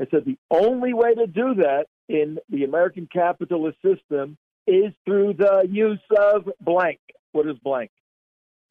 I 0.00 0.06
said 0.10 0.24
the 0.24 0.38
only 0.50 0.92
way 0.94 1.14
to 1.14 1.26
do 1.26 1.54
that 1.56 1.86
in 2.08 2.38
the 2.48 2.64
American 2.64 3.08
capitalist 3.12 3.78
system 3.82 4.36
is 4.66 4.92
through 5.04 5.34
the 5.34 5.66
use 5.70 6.00
of 6.18 6.48
blank. 6.60 7.00
What 7.32 7.46
is 7.46 7.56
blank? 7.62 7.90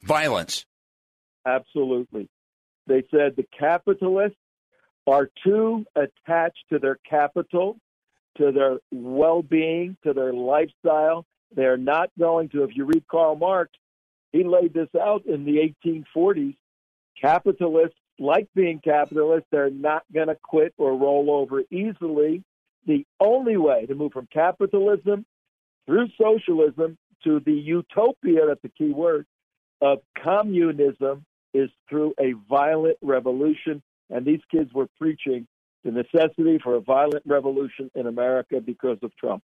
Violence. 0.01 0.65
Absolutely. 1.45 2.29
They 2.87 3.03
said 3.11 3.35
the 3.35 3.45
capitalists 3.57 4.37
are 5.07 5.29
too 5.43 5.85
attached 5.95 6.63
to 6.71 6.79
their 6.79 6.97
capital, 7.09 7.77
to 8.37 8.51
their 8.51 8.77
well 8.91 9.41
being, 9.41 9.97
to 10.03 10.13
their 10.13 10.33
lifestyle. 10.33 11.25
They're 11.55 11.77
not 11.77 12.09
going 12.19 12.49
to, 12.49 12.63
if 12.63 12.75
you 12.75 12.85
read 12.85 13.07
Karl 13.07 13.35
Marx, 13.35 13.71
he 14.31 14.43
laid 14.43 14.73
this 14.73 14.89
out 14.99 15.25
in 15.25 15.45
the 15.45 15.73
1840s. 15.85 16.55
Capitalists 17.19 17.97
like 18.19 18.47
being 18.53 18.79
capitalists. 18.83 19.47
They're 19.51 19.69
not 19.69 20.03
going 20.13 20.27
to 20.27 20.37
quit 20.43 20.73
or 20.77 20.95
roll 20.97 21.31
over 21.31 21.63
easily. 21.71 22.43
The 22.85 23.05
only 23.19 23.57
way 23.57 23.85
to 23.85 23.95
move 23.95 24.11
from 24.11 24.27
capitalism 24.31 25.25
through 25.85 26.07
socialism 26.21 26.97
to 27.23 27.39
the 27.45 27.53
utopia, 27.53 28.47
that's 28.47 28.61
the 28.61 28.69
key 28.69 28.91
word, 28.91 29.25
of 29.81 29.99
communism 30.21 31.25
is 31.53 31.69
through 31.89 32.13
a 32.19 32.33
violent 32.49 32.97
revolution. 33.01 33.81
And 34.09 34.25
these 34.25 34.41
kids 34.51 34.71
were 34.73 34.87
preaching 34.97 35.47
the 35.83 35.91
necessity 35.91 36.59
for 36.61 36.75
a 36.75 36.81
violent 36.81 37.23
revolution 37.25 37.89
in 37.95 38.07
America 38.07 38.59
because 38.61 38.97
of 39.01 39.15
Trump. 39.17 39.43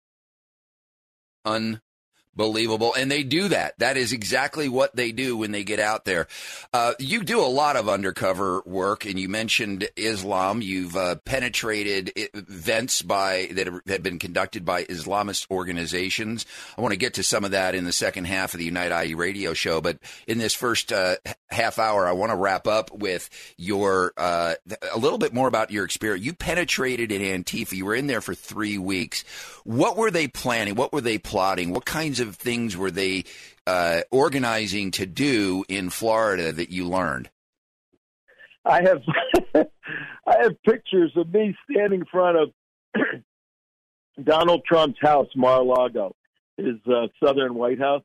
Un 1.46 1.82
Believable. 2.36 2.94
And 2.94 3.12
they 3.12 3.24
do 3.24 3.50
that. 3.50 3.78
That 3.80 3.98
is 3.98 4.14
exactly 4.14 4.70
what 4.70 4.96
they 4.96 5.12
do 5.12 5.36
when 5.36 5.52
they 5.52 5.64
get 5.64 5.80
out 5.80 6.06
there. 6.06 6.28
Uh, 6.72 6.94
you 7.00 7.24
do 7.24 7.42
a 7.42 7.48
lot 7.48 7.76
of 7.76 7.90
undercover 7.90 8.62
work, 8.66 9.06
and 9.06 9.20
you 9.20 9.28
mentioned 9.28 9.90
Islam. 9.98 10.62
You've 10.62 10.96
uh, 10.96 11.16
penetrated 11.26 12.14
events 12.16 13.02
by 13.02 13.50
that 13.54 13.68
have 13.88 14.04
been 14.04 14.20
conducted 14.20 14.64
by 14.64 14.86
Islamist 14.86 15.50
organizations. 15.52 16.46
I 16.78 16.82
want 16.82 16.94
to 16.94 16.98
get 17.00 17.16
to 17.16 17.24
some 17.24 17.44
of 17.44 17.52
that 17.52 17.76
in 17.76 17.84
the 17.84 17.92
second 17.92 18.26
half 18.26 18.54
of 18.54 18.60
the 18.60 18.66
Unite 18.66 19.08
IE 19.08 19.16
radio 19.16 19.54
show. 19.54 19.82
But 19.82 19.98
in 20.28 20.38
this 20.38 20.54
first 20.54 20.94
uh, 20.94 21.16
half 21.50 21.80
hour, 21.80 22.08
I 22.08 22.14
want 22.14 22.32
to 22.32 22.38
wrap 22.38 22.68
up 22.68 22.92
with 22.92 23.30
your 23.58 24.14
uh, 24.16 24.54
a 24.94 24.98
little 24.98 25.18
bit 25.18 25.34
more 25.34 25.48
about 25.48 25.72
your 25.72 25.84
experience. 25.84 26.26
You 26.26 26.34
penetrated 26.34 27.12
in 27.12 27.44
Antifa. 27.44 27.74
You 27.74 27.86
were 27.86 27.96
in 27.96 28.08
there 28.08 28.22
for 28.22 28.36
three 28.36 28.78
weeks. 28.78 29.24
What 29.66 29.98
were 29.98 30.12
they 30.12 30.28
planning? 30.28 30.76
What 30.76 30.94
were 30.94 31.02
they 31.02 31.18
plotting? 31.18 31.72
What 31.72 31.86
kinds 31.86 32.19
of 32.20 32.30
of 32.30 32.36
things 32.38 32.78
were 32.78 32.92
they 32.92 33.26
uh, 33.68 34.02
organizing 34.12 34.92
to 34.92 35.06
do 35.06 35.66
in 35.68 35.90
Florida 35.90 36.54
that 36.54 36.70
you 36.70 36.86
learned? 36.86 37.30
I 38.64 38.82
have 38.84 39.02
I 40.26 40.38
have 40.44 40.62
pictures 40.64 41.12
of 41.18 41.34
me 41.34 41.56
standing 41.70 42.02
in 42.02 42.06
front 42.06 42.38
of 42.38 42.52
Donald 44.24 44.64
Trump's 44.66 45.00
house, 45.02 45.28
Mar-a-Lago, 45.36 46.16
his 46.58 46.76
uh, 46.88 47.08
Southern 47.24 47.56
White 47.56 47.80
House. 47.80 48.04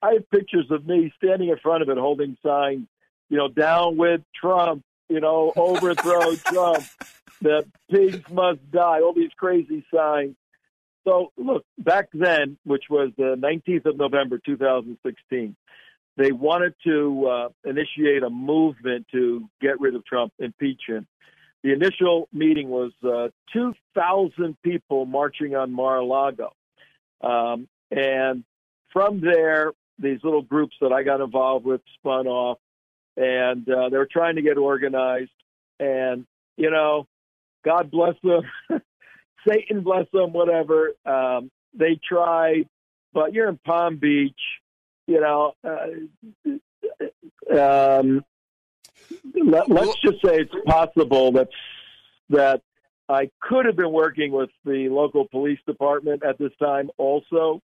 I 0.00 0.14
have 0.14 0.30
pictures 0.30 0.66
of 0.70 0.86
me 0.86 1.12
standing 1.16 1.48
in 1.48 1.56
front 1.58 1.82
of 1.82 1.88
it, 1.88 1.98
holding 1.98 2.36
signs, 2.44 2.86
you 3.30 3.38
know, 3.38 3.48
down 3.48 3.96
with 3.96 4.20
Trump, 4.38 4.84
you 5.08 5.20
know, 5.20 5.52
overthrow 5.56 6.34
Trump, 6.44 6.84
the 7.40 7.66
pigs 7.90 8.20
must 8.30 8.70
die, 8.70 9.00
all 9.00 9.14
these 9.14 9.32
crazy 9.36 9.84
signs. 9.92 10.36
So, 11.04 11.32
look, 11.36 11.64
back 11.78 12.08
then, 12.14 12.56
which 12.64 12.84
was 12.88 13.10
the 13.16 13.36
19th 13.36 13.86
of 13.86 13.96
November 13.96 14.38
2016, 14.44 15.54
they 16.16 16.32
wanted 16.32 16.74
to 16.86 17.26
uh, 17.26 17.48
initiate 17.64 18.22
a 18.22 18.30
movement 18.30 19.06
to 19.12 19.48
get 19.60 19.80
rid 19.80 19.94
of 19.94 20.04
Trump, 20.06 20.32
impeach 20.38 20.82
him. 20.88 21.06
The 21.62 21.72
initial 21.72 22.28
meeting 22.32 22.68
was 22.68 22.92
uh, 23.02 23.28
2,000 23.52 24.56
people 24.62 25.06
marching 25.06 25.56
on 25.56 25.72
Mar 25.72 25.98
a 25.98 26.04
Lago. 26.04 26.52
Um, 27.20 27.68
and 27.90 28.44
from 28.92 29.20
there, 29.20 29.72
these 29.98 30.18
little 30.22 30.42
groups 30.42 30.76
that 30.80 30.92
I 30.92 31.02
got 31.02 31.20
involved 31.20 31.64
with 31.64 31.80
spun 31.98 32.26
off, 32.26 32.58
and 33.16 33.68
uh, 33.68 33.88
they 33.88 33.96
were 33.96 34.08
trying 34.10 34.36
to 34.36 34.42
get 34.42 34.56
organized. 34.56 35.30
And, 35.80 36.26
you 36.56 36.70
know, 36.70 37.06
God 37.64 37.90
bless 37.90 38.14
them. 38.22 38.42
Satan 39.46 39.82
bless 39.82 40.06
them, 40.12 40.32
whatever. 40.32 40.92
Um, 41.04 41.50
they 41.74 41.98
tried, 42.06 42.68
but 43.12 43.32
you're 43.32 43.48
in 43.48 43.58
Palm 43.58 43.96
Beach, 43.96 44.40
you 45.06 45.20
know. 45.20 45.52
Uh, 45.62 45.86
um, 47.58 48.24
let, 49.34 49.70
us 49.70 49.94
just 50.04 50.24
say 50.24 50.40
it's 50.40 50.54
possible 50.66 51.32
that 51.32 51.48
that 52.30 52.62
I 53.08 53.30
could 53.40 53.66
have 53.66 53.76
been 53.76 53.92
working 53.92 54.32
with 54.32 54.50
the 54.64 54.88
local 54.88 55.28
police 55.28 55.58
department 55.66 56.24
at 56.24 56.38
this 56.38 56.52
time, 56.58 56.90
also. 56.96 57.60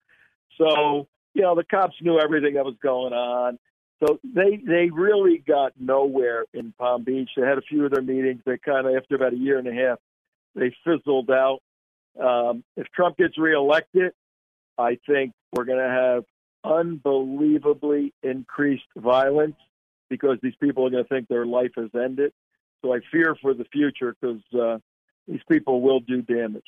So 0.57 1.07
you 1.33 1.41
know, 1.41 1.55
the 1.55 1.65
cops 1.65 1.95
knew 2.01 2.19
everything 2.19 2.53
that 2.53 2.65
was 2.65 2.75
going 2.81 3.13
on. 3.13 3.59
So 3.99 4.19
they 4.23 4.57
they 4.65 4.89
really 4.89 5.37
got 5.45 5.73
nowhere 5.79 6.45
in 6.53 6.73
Palm 6.77 7.03
Beach. 7.03 7.29
They 7.35 7.43
had 7.43 7.57
a 7.57 7.61
few 7.61 7.85
of 7.85 7.91
their 7.91 8.01
meetings. 8.01 8.41
They 8.45 8.57
kind 8.57 8.87
of 8.87 8.95
after 8.95 9.15
about 9.15 9.33
a 9.33 9.37
year 9.37 9.57
and 9.57 9.67
a 9.67 9.73
half, 9.73 9.99
they 10.55 10.75
fizzled 10.83 11.29
out. 11.29 11.59
Um, 12.19 12.63
if 12.77 12.87
Trump 12.95 13.17
gets 13.17 13.37
reelected, 13.37 14.13
I 14.77 14.97
think 15.07 15.33
we're 15.53 15.65
going 15.65 15.79
to 15.79 15.89
have 15.89 16.23
unbelievably 16.63 18.13
increased 18.23 18.83
violence 18.97 19.55
because 20.09 20.37
these 20.41 20.55
people 20.61 20.85
are 20.85 20.89
going 20.89 21.03
to 21.03 21.09
think 21.09 21.27
their 21.27 21.45
life 21.45 21.71
has 21.75 21.89
ended. 21.93 22.31
So 22.83 22.93
I 22.93 22.99
fear 23.11 23.35
for 23.41 23.53
the 23.53 23.65
future 23.65 24.15
because 24.19 24.41
uh, 24.53 24.77
these 25.27 25.41
people 25.49 25.81
will 25.81 25.99
do 25.99 26.21
damage. 26.21 26.63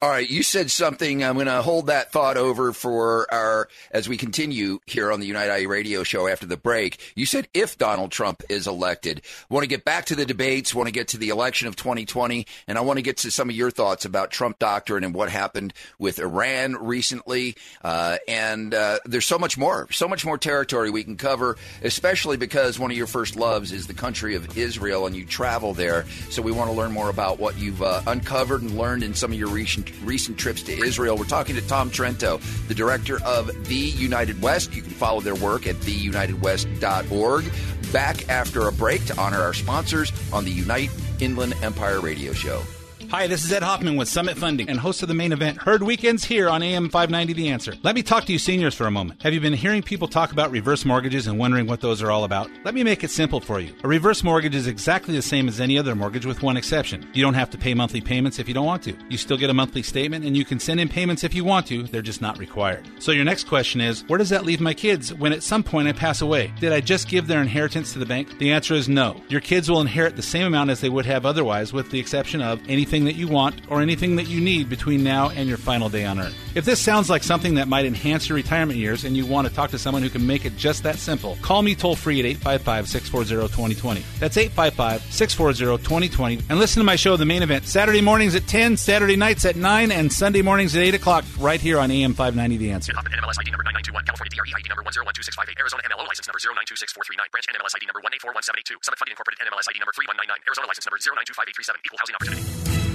All 0.00 0.08
right, 0.08 0.30
you 0.30 0.44
said 0.44 0.70
something. 0.70 1.24
I'm 1.24 1.34
going 1.34 1.46
to 1.46 1.60
hold 1.60 1.88
that 1.88 2.12
thought 2.12 2.36
over 2.36 2.72
for 2.72 3.26
our 3.34 3.68
as 3.90 4.08
we 4.08 4.16
continue 4.16 4.78
here 4.86 5.10
on 5.10 5.18
the 5.18 5.26
Unite 5.26 5.62
IE 5.62 5.66
radio 5.66 6.04
show 6.04 6.28
after 6.28 6.46
the 6.46 6.56
break. 6.56 7.00
You 7.16 7.26
said 7.26 7.48
if 7.52 7.76
Donald 7.78 8.12
Trump 8.12 8.44
is 8.48 8.68
elected. 8.68 9.22
Want 9.50 9.64
to 9.64 9.68
get 9.68 9.84
back 9.84 10.04
to 10.04 10.14
the 10.14 10.24
debates, 10.24 10.72
want 10.72 10.86
to 10.86 10.92
get 10.92 11.08
to 11.08 11.18
the 11.18 11.30
election 11.30 11.66
of 11.66 11.74
2020, 11.74 12.46
and 12.68 12.78
I 12.78 12.82
want 12.82 12.98
to 12.98 13.02
get 13.02 13.16
to 13.18 13.32
some 13.32 13.50
of 13.50 13.56
your 13.56 13.72
thoughts 13.72 14.04
about 14.04 14.30
Trump 14.30 14.60
doctrine 14.60 15.02
and 15.02 15.12
what 15.12 15.30
happened 15.30 15.74
with 15.98 16.20
Iran 16.20 16.76
recently. 16.76 17.56
Uh, 17.82 18.18
and 18.28 18.74
uh, 18.74 19.00
there's 19.04 19.26
so 19.26 19.36
much 19.36 19.58
more, 19.58 19.90
so 19.90 20.06
much 20.06 20.24
more 20.24 20.38
territory 20.38 20.90
we 20.90 21.02
can 21.02 21.16
cover, 21.16 21.56
especially 21.82 22.36
because 22.36 22.78
one 22.78 22.92
of 22.92 22.96
your 22.96 23.08
first 23.08 23.34
loves 23.34 23.72
is 23.72 23.88
the 23.88 23.94
country 23.94 24.36
of 24.36 24.56
Israel, 24.56 25.08
and 25.08 25.16
you 25.16 25.24
travel 25.24 25.74
there. 25.74 26.06
So 26.30 26.40
we 26.40 26.52
want 26.52 26.70
to 26.70 26.76
learn 26.76 26.92
more 26.92 27.10
about 27.10 27.40
what 27.40 27.58
you've 27.58 27.82
uh, 27.82 28.00
uncovered 28.06 28.62
and 28.62 28.78
learned 28.78 29.02
in 29.02 29.12
some 29.12 29.32
of 29.32 29.38
your 29.40 29.47
recent, 29.48 29.90
recent 30.04 30.38
trips 30.38 30.62
to 30.62 30.72
Israel. 30.72 31.16
We're 31.16 31.24
talking 31.24 31.56
to 31.56 31.66
Tom 31.66 31.90
Trento, 31.90 32.40
the 32.68 32.74
director 32.74 33.22
of 33.24 33.68
The 33.68 33.74
United 33.74 34.40
West. 34.40 34.74
You 34.74 34.82
can 34.82 34.92
follow 34.92 35.20
their 35.20 35.34
work 35.34 35.66
at 35.66 35.76
theunitedwest.org. 35.76 37.92
Back 37.92 38.28
after 38.28 38.68
a 38.68 38.72
break 38.72 39.04
to 39.06 39.18
honor 39.18 39.38
our 39.38 39.54
sponsors 39.54 40.12
on 40.32 40.44
the 40.44 40.50
Unite 40.50 40.90
Inland 41.20 41.54
Empire 41.62 42.00
Radio 42.00 42.32
Show. 42.32 42.62
Hi, 43.10 43.26
this 43.26 43.42
is 43.42 43.50
Ed 43.50 43.62
Hoffman 43.62 43.96
with 43.96 44.06
Summit 44.06 44.36
Funding 44.36 44.68
and 44.68 44.78
host 44.78 45.00
of 45.00 45.08
the 45.08 45.14
main 45.14 45.32
event, 45.32 45.56
Heard 45.56 45.82
Weekends 45.82 46.24
here 46.24 46.46
on 46.46 46.62
AM 46.62 46.90
590 46.90 47.32
The 47.32 47.48
Answer. 47.48 47.72
Let 47.82 47.94
me 47.94 48.02
talk 48.02 48.26
to 48.26 48.32
you 48.34 48.38
seniors 48.38 48.74
for 48.74 48.86
a 48.86 48.90
moment. 48.90 49.22
Have 49.22 49.32
you 49.32 49.40
been 49.40 49.54
hearing 49.54 49.82
people 49.82 50.08
talk 50.08 50.30
about 50.30 50.50
reverse 50.50 50.84
mortgages 50.84 51.26
and 51.26 51.38
wondering 51.38 51.66
what 51.66 51.80
those 51.80 52.02
are 52.02 52.10
all 52.10 52.24
about? 52.24 52.50
Let 52.64 52.74
me 52.74 52.84
make 52.84 53.02
it 53.04 53.10
simple 53.10 53.40
for 53.40 53.60
you. 53.60 53.72
A 53.82 53.88
reverse 53.88 54.22
mortgage 54.22 54.54
is 54.54 54.66
exactly 54.66 55.16
the 55.16 55.22
same 55.22 55.48
as 55.48 55.58
any 55.58 55.78
other 55.78 55.94
mortgage 55.94 56.26
with 56.26 56.42
one 56.42 56.58
exception. 56.58 57.08
You 57.14 57.22
don't 57.22 57.32
have 57.32 57.48
to 57.48 57.56
pay 57.56 57.72
monthly 57.72 58.02
payments 58.02 58.38
if 58.38 58.46
you 58.46 58.52
don't 58.52 58.66
want 58.66 58.82
to. 58.82 58.94
You 59.08 59.16
still 59.16 59.38
get 59.38 59.48
a 59.48 59.54
monthly 59.54 59.82
statement 59.82 60.26
and 60.26 60.36
you 60.36 60.44
can 60.44 60.60
send 60.60 60.78
in 60.78 60.90
payments 60.90 61.24
if 61.24 61.32
you 61.32 61.44
want 61.44 61.66
to, 61.68 61.84
they're 61.84 62.02
just 62.02 62.20
not 62.20 62.38
required. 62.38 62.86
So 62.98 63.12
your 63.12 63.24
next 63.24 63.44
question 63.44 63.80
is, 63.80 64.04
where 64.08 64.18
does 64.18 64.28
that 64.28 64.44
leave 64.44 64.60
my 64.60 64.74
kids 64.74 65.14
when 65.14 65.32
at 65.32 65.42
some 65.42 65.62
point 65.62 65.88
I 65.88 65.92
pass 65.92 66.20
away? 66.20 66.52
Did 66.60 66.74
I 66.74 66.82
just 66.82 67.08
give 67.08 67.26
their 67.26 67.40
inheritance 67.40 67.94
to 67.94 67.98
the 68.00 68.04
bank? 68.04 68.36
The 68.36 68.52
answer 68.52 68.74
is 68.74 68.86
no. 68.86 69.18
Your 69.30 69.40
kids 69.40 69.70
will 69.70 69.80
inherit 69.80 70.14
the 70.14 70.20
same 70.20 70.46
amount 70.46 70.68
as 70.68 70.82
they 70.82 70.90
would 70.90 71.06
have 71.06 71.24
otherwise 71.24 71.72
with 71.72 71.90
the 71.90 71.98
exception 71.98 72.42
of 72.42 72.60
anything 72.98 73.16
that 73.16 73.20
you 73.20 73.28
want 73.28 73.60
or 73.70 73.80
anything 73.80 74.16
that 74.16 74.26
you 74.28 74.40
need 74.40 74.68
between 74.68 75.04
now 75.04 75.30
and 75.30 75.48
your 75.48 75.58
final 75.58 75.88
day 75.88 76.04
on 76.04 76.18
Earth. 76.18 76.34
If 76.54 76.64
this 76.64 76.80
sounds 76.80 77.08
like 77.08 77.22
something 77.22 77.54
that 77.54 77.68
might 77.68 77.86
enhance 77.86 78.28
your 78.28 78.36
retirement 78.36 78.78
years 78.78 79.04
and 79.04 79.16
you 79.16 79.26
want 79.26 79.46
to 79.46 79.54
talk 79.54 79.70
to 79.70 79.78
someone 79.78 80.02
who 80.02 80.10
can 80.10 80.26
make 80.26 80.44
it 80.44 80.56
just 80.56 80.82
that 80.82 80.96
simple, 80.98 81.38
call 81.42 81.62
me 81.62 81.74
toll 81.74 81.94
free 81.94 82.18
at 82.18 82.26
855 82.26 82.88
640 82.88 83.54
2020. 83.54 84.02
That's 84.18 84.36
855 84.36 85.02
640 85.12 85.82
2020. 85.84 86.42
And 86.50 86.58
listen 86.58 86.80
to 86.80 86.84
my 86.84 86.96
show, 86.96 87.16
The 87.16 87.24
Main 87.24 87.42
Event, 87.42 87.66
Saturday 87.66 88.00
mornings 88.00 88.34
at 88.34 88.46
10, 88.46 88.76
Saturday 88.76 89.16
nights 89.16 89.44
at 89.44 89.54
9, 89.54 89.92
and 89.92 90.12
Sunday 90.12 90.42
mornings 90.42 90.74
at 90.74 90.82
8 90.82 90.94
o'clock, 90.94 91.24
right 91.38 91.60
here 91.60 91.78
on 91.78 91.90
AM 91.90 92.14
590 92.14 92.56
The 92.56 92.72
Answer. 92.72 92.92
NMLS 92.92 93.38
ID 93.38 93.54
number 93.54 93.62
9921, 93.62 94.04
California 94.04 94.32
DRE 94.34 94.50
ID 94.58 94.66
number 94.68 94.82
1012658, 94.82 95.60
Arizona 95.60 95.82
MLO 95.86 96.06
license 96.08 96.26
number 96.26 96.42
0926439, 96.42 97.30
branch 97.30 97.46
NMLS 97.54 97.74
ID 97.78 97.86
number 97.86 98.02
1841782, 98.02 98.82
Summit 98.82 98.98
Funding 98.98 99.14
Incorporated 99.14 99.46
NMLS 99.46 99.70
ID 99.70 99.78
number 99.78 99.94
3199, 99.94 100.42
Arizona 100.48 100.66
license 100.66 100.86
number 100.90 100.98
0925837, 100.98 101.86
equal 101.86 101.98
housing 102.02 102.16
opportunity. 102.18 102.87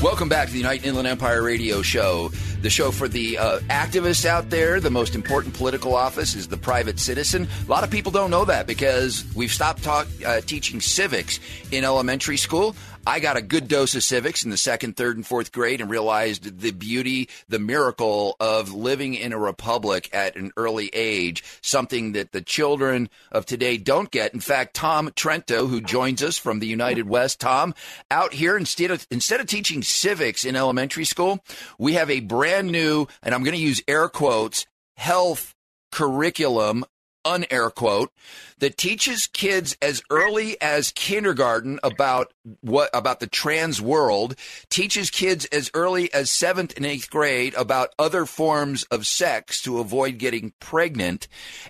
Welcome 0.00 0.28
back 0.28 0.46
to 0.46 0.52
the 0.52 0.60
United 0.60 0.86
Inland 0.86 1.08
Empire 1.08 1.42
Radio 1.42 1.82
Show. 1.82 2.28
The 2.62 2.70
show 2.70 2.92
for 2.92 3.08
the 3.08 3.36
uh, 3.36 3.58
activists 3.68 4.24
out 4.24 4.48
there. 4.48 4.78
The 4.78 4.90
most 4.92 5.16
important 5.16 5.54
political 5.54 5.96
office 5.96 6.36
is 6.36 6.46
the 6.46 6.56
private 6.56 7.00
citizen. 7.00 7.48
A 7.66 7.68
lot 7.68 7.82
of 7.82 7.90
people 7.90 8.12
don't 8.12 8.30
know 8.30 8.44
that 8.44 8.68
because 8.68 9.24
we've 9.34 9.50
stopped 9.50 9.82
talk, 9.82 10.06
uh, 10.24 10.40
teaching 10.42 10.80
civics 10.80 11.40
in 11.72 11.82
elementary 11.82 12.36
school. 12.36 12.76
I 13.06 13.20
got 13.20 13.36
a 13.36 13.42
good 13.42 13.68
dose 13.68 13.94
of 13.94 14.02
civics 14.04 14.44
in 14.44 14.50
the 14.50 14.56
second, 14.56 14.96
third, 14.96 15.16
and 15.16 15.26
fourth 15.26 15.50
grade 15.50 15.80
and 15.80 15.90
realized 15.90 16.60
the 16.60 16.72
beauty, 16.72 17.28
the 17.48 17.58
miracle 17.58 18.36
of 18.38 18.74
living 18.74 19.14
in 19.14 19.32
a 19.32 19.38
republic 19.38 20.10
at 20.12 20.36
an 20.36 20.52
early 20.56 20.90
age, 20.92 21.42
something 21.62 22.12
that 22.12 22.32
the 22.32 22.42
children 22.42 23.08
of 23.32 23.46
today 23.46 23.78
don't 23.78 24.10
get. 24.10 24.34
In 24.34 24.40
fact, 24.40 24.74
Tom 24.74 25.08
Trento, 25.10 25.68
who 25.68 25.80
joins 25.80 26.22
us 26.22 26.36
from 26.36 26.58
the 26.58 26.66
United 26.66 27.08
West, 27.08 27.40
Tom, 27.40 27.74
out 28.10 28.34
here 28.34 28.56
instead 28.56 28.90
of 28.90 29.06
instead 29.10 29.40
of 29.40 29.46
teaching 29.46 29.82
civics 29.82 30.44
in 30.44 30.56
elementary 30.56 31.04
school, 31.04 31.42
we 31.78 31.94
have 31.94 32.10
a 32.10 32.20
brand 32.20 32.70
new, 32.70 33.06
and 33.22 33.34
I'm 33.34 33.42
going 33.42 33.56
to 33.56 33.62
use 33.62 33.82
air 33.88 34.08
quotes, 34.08 34.66
health 34.96 35.54
curriculum 35.90 36.84
unair 37.24 37.74
quote 37.74 38.12
that 38.58 38.76
teaches 38.76 39.26
kids 39.26 39.76
as 39.82 40.02
early 40.10 40.60
as 40.60 40.92
kindergarten 40.92 41.78
about 41.82 42.32
what 42.60 42.90
about 42.94 43.20
the 43.20 43.26
trans 43.26 43.80
world 43.80 44.34
teaches 44.70 45.10
kids 45.10 45.44
as 45.46 45.70
early 45.74 46.12
as 46.12 46.30
7th 46.30 46.76
and 46.76 46.86
8th 46.86 47.10
grade 47.10 47.54
about 47.54 47.94
other 47.98 48.24
forms 48.24 48.84
of 48.84 49.06
sex 49.06 49.62
to 49.62 49.78
avoid 49.78 50.18
getting 50.18 50.52
pregnant 50.60 51.28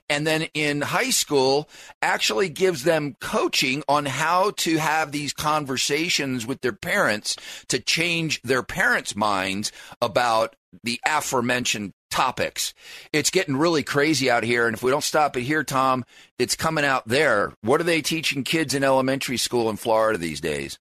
and 0.08 0.26
then 0.26 0.42
in 0.54 0.80
high 0.80 1.10
school 1.10 1.68
actually 2.02 2.48
gives 2.48 2.84
them 2.84 3.16
coaching 3.20 3.82
on 3.88 4.06
how 4.06 4.50
to 4.52 4.78
have 4.78 5.12
these 5.12 5.32
conversations 5.32 6.46
with 6.46 6.60
their 6.60 6.72
parents 6.72 7.36
to 7.68 7.78
change 7.78 8.40
their 8.42 8.62
parents 8.62 9.16
minds 9.16 9.72
about 10.00 10.54
the 10.82 11.00
aforementioned 11.06 11.92
topics. 12.10 12.74
It's 13.12 13.30
getting 13.30 13.56
really 13.56 13.82
crazy 13.82 14.30
out 14.30 14.44
here. 14.44 14.66
And 14.66 14.74
if 14.74 14.82
we 14.82 14.90
don't 14.90 15.04
stop 15.04 15.36
it 15.36 15.42
here, 15.42 15.64
Tom, 15.64 16.04
it's 16.38 16.56
coming 16.56 16.84
out 16.84 17.06
there. 17.06 17.52
What 17.62 17.80
are 17.80 17.84
they 17.84 18.02
teaching 18.02 18.44
kids 18.44 18.74
in 18.74 18.84
elementary 18.84 19.36
school 19.36 19.70
in 19.70 19.76
Florida 19.76 20.18
these 20.18 20.40
days? 20.40 20.78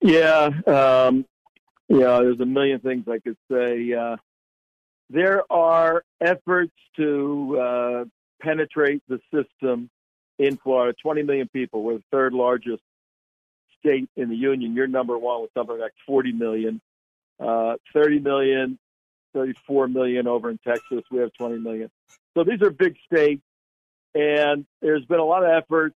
Yeah. 0.00 0.50
Um, 0.66 1.24
yeah, 1.88 2.20
there's 2.20 2.40
a 2.40 2.46
million 2.46 2.80
things 2.80 3.04
I 3.08 3.18
could 3.18 3.36
say. 3.50 3.92
Uh, 3.92 4.16
there 5.10 5.42
are 5.52 6.04
efforts 6.20 6.72
to 6.96 7.58
uh, 7.60 8.04
penetrate 8.40 9.02
the 9.08 9.20
system 9.34 9.90
in 10.38 10.56
Florida. 10.56 10.96
20 11.02 11.22
million 11.22 11.48
people. 11.48 11.82
We're 11.82 11.98
the 11.98 12.04
third 12.10 12.32
largest 12.32 12.82
state 13.80 14.08
in 14.16 14.28
the 14.28 14.36
union. 14.36 14.74
You're 14.74 14.86
number 14.86 15.18
one 15.18 15.42
with 15.42 15.50
something 15.52 15.78
like 15.78 15.92
40 16.06 16.32
million. 16.32 16.80
Uh, 17.38 17.76
30 17.92 18.20
million 18.20 18.78
34 19.34 19.88
million 19.88 20.26
over 20.26 20.50
in 20.50 20.58
Texas. 20.58 21.02
We 21.10 21.18
have 21.18 21.32
20 21.34 21.58
million. 21.58 21.90
So 22.36 22.44
these 22.44 22.62
are 22.62 22.70
big 22.70 22.96
states, 23.06 23.42
and 24.14 24.66
there's 24.80 25.04
been 25.04 25.18
a 25.18 25.24
lot 25.24 25.44
of 25.44 25.50
efforts 25.50 25.96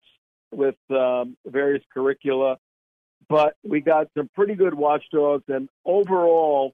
with 0.52 0.76
um, 0.90 1.38
various 1.46 1.84
curricula, 1.94 2.58
but 3.30 3.56
we 3.64 3.82
got 3.82 4.08
some 4.18 4.30
pretty 4.36 4.56
good 4.56 4.74
watchdogs, 4.74 5.44
and 5.48 5.70
overall, 5.86 6.74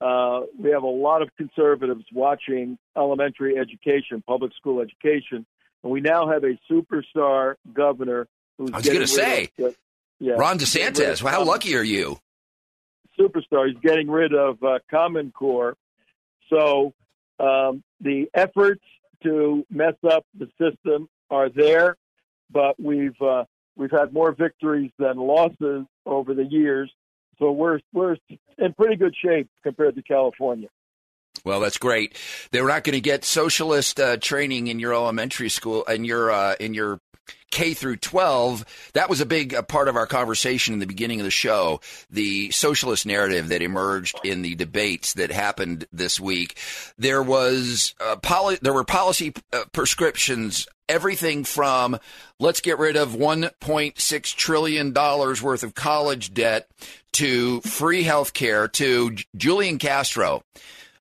uh, 0.00 0.40
we 0.58 0.70
have 0.70 0.82
a 0.82 0.86
lot 0.86 1.22
of 1.22 1.30
conservatives 1.36 2.04
watching 2.12 2.78
elementary 2.96 3.56
education, 3.58 4.22
public 4.26 4.52
school 4.54 4.80
education, 4.80 5.46
and 5.82 5.92
we 5.92 6.00
now 6.00 6.28
have 6.28 6.44
a 6.44 6.58
superstar 6.70 7.54
governor 7.72 8.26
who's. 8.58 8.70
I 8.72 8.78
was 8.78 8.86
going 8.86 9.00
to 9.00 9.06
say, 9.06 9.50
of, 9.58 9.76
yeah, 10.18 10.34
Ron 10.34 10.58
DeSantis. 10.58 11.22
Well, 11.22 11.32
how 11.32 11.44
lucky 11.44 11.76
are 11.76 11.82
you? 11.82 12.18
Superstar. 13.18 13.68
He's 13.68 13.78
getting 13.80 14.10
rid 14.10 14.34
of 14.34 14.62
uh, 14.62 14.80
Common 14.90 15.30
Core 15.30 15.76
so 16.50 16.92
um, 17.38 17.82
the 18.00 18.26
efforts 18.34 18.82
to 19.22 19.64
mess 19.70 19.94
up 20.08 20.24
the 20.38 20.48
system 20.60 21.08
are 21.30 21.48
there, 21.48 21.96
but 22.50 22.80
we've 22.80 23.20
uh, 23.20 23.44
we've 23.76 23.90
had 23.90 24.12
more 24.12 24.32
victories 24.32 24.90
than 24.98 25.16
losses 25.16 25.86
over 26.06 26.34
the 26.34 26.44
years. 26.44 26.92
So 27.38 27.50
we're 27.52 27.80
we're 27.92 28.16
in 28.58 28.72
pretty 28.74 28.96
good 28.96 29.14
shape 29.16 29.48
compared 29.62 29.96
to 29.96 30.02
California. 30.02 30.68
Well, 31.44 31.60
that's 31.60 31.78
great. 31.78 32.16
They're 32.52 32.66
not 32.66 32.84
going 32.84 32.94
to 32.94 33.00
get 33.00 33.24
socialist 33.24 33.98
uh, 33.98 34.16
training 34.16 34.68
in 34.68 34.78
your 34.78 34.94
elementary 34.94 35.48
school 35.48 35.82
in 35.84 36.04
your 36.04 36.30
uh, 36.30 36.54
in 36.60 36.74
your 36.74 37.00
K 37.50 37.72
through 37.72 37.96
12, 37.98 38.64
that 38.94 39.08
was 39.08 39.20
a 39.20 39.26
big 39.26 39.54
uh, 39.54 39.62
part 39.62 39.86
of 39.86 39.94
our 39.94 40.06
conversation 40.06 40.74
in 40.74 40.80
the 40.80 40.86
beginning 40.86 41.20
of 41.20 41.24
the 41.24 41.30
show. 41.30 41.80
The 42.10 42.50
socialist 42.50 43.06
narrative 43.06 43.48
that 43.48 43.62
emerged 43.62 44.18
in 44.24 44.42
the 44.42 44.56
debates 44.56 45.14
that 45.14 45.30
happened 45.30 45.86
this 45.92 46.18
week. 46.18 46.58
There 46.98 47.22
was 47.22 47.94
uh, 48.00 48.16
poli- 48.16 48.58
there 48.60 48.72
were 48.72 48.84
policy 48.84 49.32
uh, 49.52 49.64
prescriptions 49.72 50.66
everything 50.88 51.44
from 51.44 51.98
let's 52.38 52.60
get 52.60 52.78
rid 52.78 52.96
of 52.96 53.12
1.6 53.12 54.34
trillion 54.36 54.92
dollars 54.92 55.40
worth 55.40 55.62
of 55.62 55.74
college 55.74 56.34
debt 56.34 56.68
to 57.12 57.60
free 57.62 58.02
health 58.02 58.34
care 58.34 58.68
to 58.68 59.16
Julian 59.34 59.78
Castro 59.78 60.42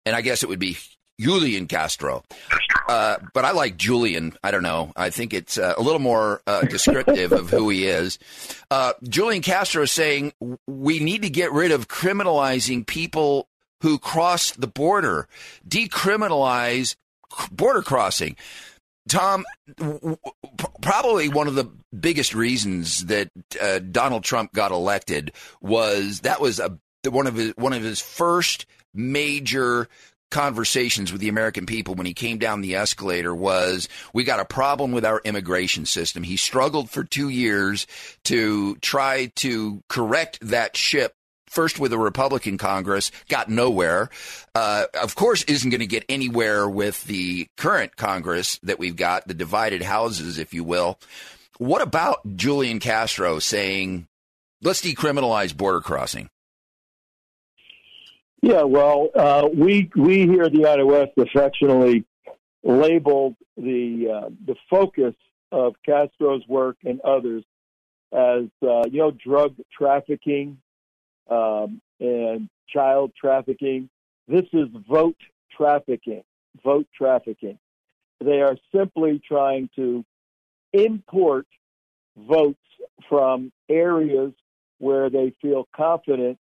and 0.05 0.15
I 0.15 0.21
guess 0.21 0.43
it 0.43 0.49
would 0.49 0.59
be 0.59 0.77
Julian 1.19 1.67
Castro. 1.67 2.23
Uh, 2.87 3.17
but 3.33 3.45
I 3.45 3.51
like 3.51 3.77
Julian. 3.77 4.33
I 4.43 4.51
don't 4.51 4.63
know. 4.63 4.91
I 4.95 5.09
think 5.09 5.33
it's 5.33 5.57
uh, 5.57 5.73
a 5.77 5.81
little 5.81 5.99
more 5.99 6.41
uh, 6.45 6.61
descriptive 6.61 7.31
of 7.31 7.49
who 7.49 7.69
he 7.69 7.85
is. 7.87 8.19
Uh, 8.69 8.93
Julian 9.03 9.41
Castro 9.41 9.83
is 9.83 9.91
saying 9.91 10.33
we 10.67 10.99
need 10.99 11.21
to 11.21 11.29
get 11.29 11.51
rid 11.51 11.71
of 11.71 11.87
criminalizing 11.87 12.85
people 12.85 13.47
who 13.81 13.99
cross 13.99 14.51
the 14.51 14.67
border, 14.67 15.27
decriminalize 15.67 16.95
border 17.51 17.81
crossing. 17.81 18.35
Tom, 19.09 19.45
probably 20.81 21.27
one 21.27 21.47
of 21.47 21.55
the 21.55 21.69
biggest 21.97 22.33
reasons 22.33 23.05
that 23.05 23.29
uh, 23.61 23.79
Donald 23.79 24.23
Trump 24.23 24.53
got 24.53 24.71
elected 24.71 25.33
was 25.61 26.21
that 26.21 26.39
was 26.39 26.59
a 26.59 26.77
one 27.09 27.27
of 27.27 27.35
his 27.35 27.53
one 27.57 27.73
of 27.73 27.83
his 27.83 28.01
first 28.01 28.65
major 28.93 29.89
conversations 30.33 31.11
with 31.11 31.21
the 31.21 31.29
American 31.29 31.65
people 31.65 31.93
when 31.93 32.07
he 32.07 32.13
came 32.13 32.39
down 32.39 32.61
the 32.61 32.75
escalator 32.75 33.33
was 33.33 33.87
we 34.13 34.23
got 34.23 34.39
a 34.39 34.45
problem 34.45 34.91
with 34.91 35.05
our 35.05 35.21
immigration 35.23 35.85
system. 35.85 36.23
He 36.23 36.35
struggled 36.35 36.89
for 36.89 37.03
two 37.03 37.29
years 37.29 37.87
to 38.25 38.75
try 38.77 39.31
to 39.35 39.81
correct 39.87 40.39
that 40.41 40.75
ship 40.75 41.13
first 41.53 41.79
with 41.79 41.93
a 41.93 41.99
Republican 41.99 42.57
Congress, 42.57 43.11
got 43.29 43.47
nowhere. 43.47 44.09
Uh, 44.55 44.85
of 44.99 45.15
course, 45.15 45.43
isn't 45.43 45.69
going 45.69 45.81
to 45.81 45.87
get 45.87 46.03
anywhere 46.09 46.67
with 46.67 47.03
the 47.03 47.47
current 47.57 47.95
Congress 47.95 48.59
that 48.63 48.79
we've 48.79 48.95
got, 48.95 49.27
the 49.27 49.35
divided 49.35 49.83
houses, 49.83 50.39
if 50.39 50.53
you 50.53 50.63
will. 50.63 50.99
What 51.59 51.83
about 51.83 52.35
Julian 52.35 52.79
Castro 52.79 53.37
saying, 53.37 54.07
let's 54.63 54.81
decriminalize 54.81 55.55
border 55.55 55.79
crossing? 55.79 56.29
Yeah, 58.43 58.63
well, 58.63 59.07
uh, 59.15 59.47
we 59.55 59.89
we 59.95 60.27
here 60.27 60.43
at 60.43 60.51
the 60.51 60.85
West 60.85 61.11
affectionately 61.17 62.03
labeled 62.61 63.37
the 63.55 64.09
uh, 64.25 64.29
the 64.45 64.55
focus 64.69 65.15
of 65.53 65.75
Castro's 65.85 66.45
work 66.49 66.75
and 66.83 66.99
others 67.05 67.45
as, 68.11 68.47
uh, 68.61 68.83
you 68.91 68.99
know, 68.99 69.11
drug 69.11 69.55
trafficking 69.71 70.57
um, 71.29 71.79
and 72.01 72.49
child 72.67 73.13
trafficking. 73.17 73.89
This 74.27 74.43
is 74.51 74.67
vote 74.89 75.15
trafficking, 75.55 76.23
vote 76.65 76.87
trafficking. 76.93 77.57
They 78.21 78.41
are 78.41 78.57
simply 78.75 79.21
trying 79.25 79.69
to 79.77 80.03
import 80.73 81.47
votes 82.17 82.59
from 83.07 83.53
areas 83.69 84.33
where 84.79 85.09
they 85.09 85.33
feel 85.41 85.65
confident 85.73 86.39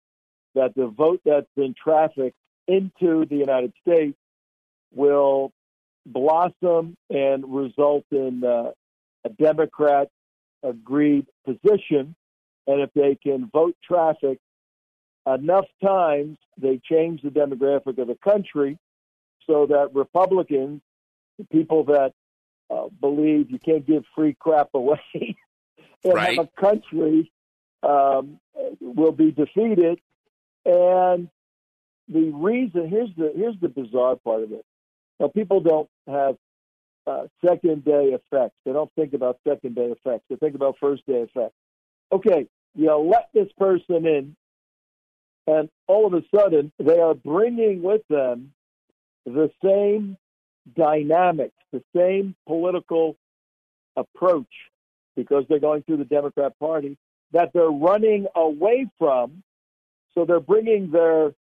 that 0.55 0.75
the 0.75 0.87
vote 0.87 1.21
that's 1.25 1.47
been 1.57 1.75
trafficked 1.75 2.37
into 2.69 3.25
the 3.27 3.37
United 3.37 3.73
States 3.87 4.17
will 4.95 5.53
blossom 6.07 6.97
and 7.11 7.45
result 7.55 8.05
in 8.11 8.43
uh, 8.45 8.71
a 9.25 9.29
Democrat 9.31 10.09
agreed 10.63 11.27
position. 11.45 12.15
And 12.67 12.81
if 12.81 12.91
they 12.95 13.17
can 13.21 13.49
vote 13.53 13.77
traffic 13.83 14.39
enough 15.27 15.67
times, 15.83 16.39
they 16.59 16.81
change 16.85 17.23
the 17.23 17.31
demographic 17.31 17.99
of 17.99 18.09
the 18.09 18.19
country 18.23 18.79
so 19.47 19.67
that 19.67 19.95
Republicans, 19.95 20.81
the 21.39 21.45
people 21.47 21.85
that 21.85 22.13
uh, 22.71 22.89
believe 23.01 23.51
you 23.51 23.59
can't 23.59 23.87
give 23.87 24.05
free 24.15 24.37
crap 24.39 24.71
away 24.75 25.01
and 26.05 26.15
Right. 26.15 26.37
have 26.37 26.49
a 26.57 26.61
country, 26.61 27.33
um, 27.83 28.39
will 28.81 29.13
be 29.13 29.33
defeated. 29.33 30.01
And 30.65 31.29
the 32.09 32.31
reason 32.31 32.89
here's 32.89 33.11
the 33.17 33.33
here's 33.35 33.59
the 33.61 33.69
bizarre 33.69 34.17
part 34.17 34.43
of 34.43 34.53
it. 34.53 34.65
Now, 35.19 35.29
people 35.29 35.61
don't 35.61 35.89
have 36.07 36.37
uh, 37.07 37.27
second 37.45 37.85
day 37.85 38.17
effects. 38.17 38.55
They 38.65 38.73
don't 38.73 38.91
think 38.95 39.13
about 39.15 39.39
second 39.47 39.75
day 39.75 39.87
effects. 39.87 40.25
They 40.29 40.37
think 40.37 40.55
about 40.55 40.77
first 40.81 41.07
day 41.07 41.23
effects. 41.23 41.55
Okay, 42.13 42.47
you 42.75 42.95
let 42.95 43.29
this 43.33 43.49
person 43.59 44.07
in, 44.07 44.37
and 45.47 45.69
all 45.87 46.07
of 46.07 46.15
a 46.15 46.23
sudden 46.35 46.73
they 46.79 46.99
are 46.99 47.15
bringing 47.15 47.83
with 47.83 48.03
them 48.09 48.53
the 49.25 49.51
same 49.65 50.17
dynamics, 50.77 51.55
the 51.73 51.83
same 51.97 52.35
political 52.47 53.17
approach, 53.97 54.47
because 55.17 55.45
they're 55.49 55.59
going 55.59 55.83
through 55.83 55.99
the 55.99 56.05
Democrat 56.05 56.59
Party 56.59 56.97
that 57.33 57.53
they're 57.53 57.69
running 57.69 58.27
away 58.35 58.87
from. 58.99 59.43
So 60.15 60.25
they're 60.25 60.41
bringing 60.41 60.91
their 60.91 61.33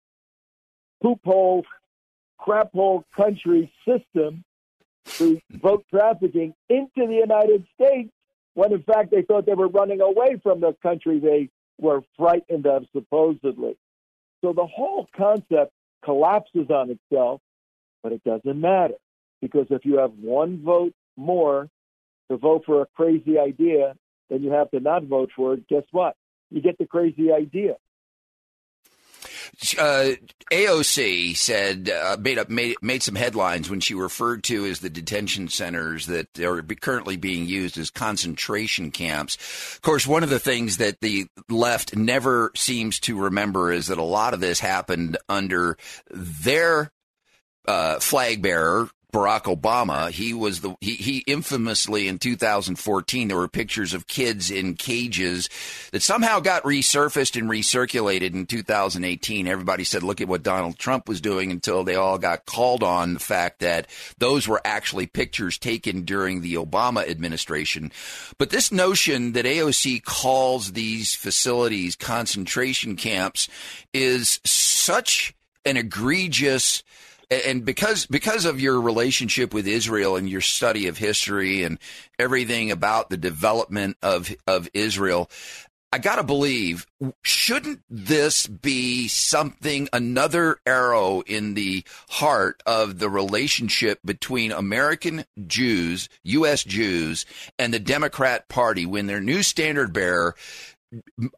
poop 1.02 1.20
hole, 1.24 1.66
crap 2.38 2.72
hole 2.72 3.04
country 3.16 3.72
system 3.88 4.44
to 5.06 5.40
vote 5.52 5.86
trafficking 5.90 6.54
into 6.70 7.08
the 7.08 7.22
United 7.26 7.66
States 7.76 8.12
when 8.54 8.72
in 8.74 8.84
fact 8.84 9.12
they 9.12 9.24
thought 9.24 9.46
they 9.46 9.54
were 9.54 9.68
running 9.68 10.02
away 10.02 10.40
from 10.44 10.60
the 10.60 10.76
country 10.82 11.20
they 11.20 11.50
were 11.80 12.02
frightened 12.18 12.68
of 12.68 12.86
supposedly. 12.94 13.78
So 14.42 14.54
the 14.54 14.66
whole 14.66 15.08
concept 15.16 15.72
collapses 16.04 16.70
on 16.70 16.90
itself, 16.92 17.42
but 18.04 18.12
it 18.12 18.24
doesn't 18.24 18.60
matter 18.60 18.96
because 19.42 19.68
if 19.70 19.86
you 19.86 19.98
have 19.98 20.12
one 20.22 20.62
vote 20.64 20.94
more 21.18 21.70
to 22.30 22.38
vote 22.38 22.64
for 22.66 22.82
a 22.82 22.86
crazy 22.96 23.38
idea, 23.38 23.96
then 24.30 24.42
you 24.44 24.52
have 24.52 24.72
to 24.72 24.80
not 24.80 25.04
vote 25.04 25.32
for 25.36 25.56
it. 25.56 25.68
Guess 25.68 25.84
what? 25.92 26.16
You 26.50 26.62
get 26.62 26.78
the 26.78 26.86
crazy 26.86 27.32
idea. 27.32 27.76
Uh, 29.78 30.16
AOC 30.52 31.36
said 31.38 31.90
uh, 31.90 32.18
made 32.20 32.38
up 32.38 32.50
made 32.50 32.76
made 32.82 33.04
some 33.04 33.16
headlines 33.16 33.70
when 33.70 33.80
she 33.80 33.94
referred 33.94 34.44
to 34.46 34.66
as 34.66 34.80
the 34.80 34.90
detention 34.90 35.48
centers 35.48 36.08
that 36.08 36.40
are 36.40 36.62
currently 36.62 37.16
being 37.16 37.46
used 37.46 37.78
as 37.78 37.90
concentration 37.90 38.92
camps. 38.92 39.36
Of 39.76 39.82
course, 39.82 40.08
one 40.08 40.24
of 40.24 40.30
the 40.30 40.40
things 40.40 40.78
that 40.78 41.00
the 41.02 41.28
left 41.50 41.96
never 41.96 42.52
seems 42.56 43.00
to 43.02 43.20
remember 43.20 43.72
is 43.72 43.88
that 43.88 43.98
a 43.98 44.04
lot 44.04 44.34
of 44.34 44.40
this 44.40 44.60
happened 44.60 45.18
under 45.30 45.78
their 46.10 46.92
uh, 47.68 48.00
flag 48.00 48.42
bearer. 48.42 48.90
Barack 49.12 49.44
Obama, 49.44 50.10
he 50.10 50.34
was 50.34 50.62
the 50.62 50.76
he, 50.82 50.96
he 50.96 51.18
infamously 51.28 52.08
in 52.08 52.18
2014 52.18 53.28
there 53.28 53.38
were 53.38 53.48
pictures 53.48 53.94
of 53.94 54.08
kids 54.08 54.50
in 54.50 54.76
cages 54.76 55.50
that 55.92 56.02
somehow 56.02 56.40
got 56.40 56.64
resurfaced 56.64 57.40
and 57.40 57.50
recirculated 57.50 58.34
in 58.34 58.46
2018. 58.46 59.48
Everybody 59.48 59.84
said, 59.84 60.04
"Look 60.04 60.22
at 60.22 60.28
what 60.28 60.44
Donald 60.44 60.78
Trump 60.78 61.08
was 61.08 61.22
doing," 61.22 61.52
until 61.52 61.84
they 61.84 61.96
all 61.96 62.18
got 62.18 62.46
called 62.46 62.84
on 62.84 63.16
the 63.16 63.20
fact 63.20 63.60
that 63.60 63.88
those 64.18 64.48
were 64.48 64.62
actually 64.64 65.08
pictures 65.08 65.58
taken 65.58 66.04
during 66.04 66.42
the 66.42 66.56
Obama 66.56 67.08
administration. 67.08 67.92
But 68.38 68.50
this 68.50 68.72
notion 68.72 69.34
that 69.34 69.46
AOC 69.46 70.04
calls 70.04 70.72
these 70.72 71.16
facilities 71.16 71.96
concentration 71.96 72.96
camps 72.96 73.48
is 73.94 74.40
such 74.44 75.34
an 75.66 75.78
egregious 75.78 76.84
and 77.32 77.64
because 77.64 78.06
because 78.06 78.46
of 78.46 78.60
your 78.60 78.80
relationship 78.80 79.54
with 79.54 79.66
Israel 79.66 80.18
and 80.18 80.30
your 80.30 80.42
study 80.42 80.88
of 80.88 80.98
history 80.98 81.64
and 81.64 81.80
everything 82.20 82.72
about 82.72 83.10
the 83.10 83.18
development 83.18 83.98
of 84.04 84.36
of 84.46 84.70
Israel, 84.74 85.30
I 85.94 85.98
got 85.98 86.18
to 86.18 86.24
believe 86.24 86.86
shouldn't 87.22 87.82
this 87.90 88.48
be 88.48 89.08
something 89.08 89.90
another 89.92 90.60
arrow 90.66 91.22
in 91.22 91.54
the 91.54 91.84
heart 92.10 92.62
of 92.66 93.00
the 93.00 93.10
relationship 93.10 94.00
between 94.06 94.52
American 94.52 95.26
Jews, 95.48 96.08
US 96.24 96.64
Jews 96.64 97.26
and 97.58 97.74
the 97.74 97.80
Democrat 97.80 98.48
Party 98.48 98.86
when 98.86 99.08
their 99.08 99.22
new 99.22 99.44
standard 99.44 99.92
bearer 99.94 100.36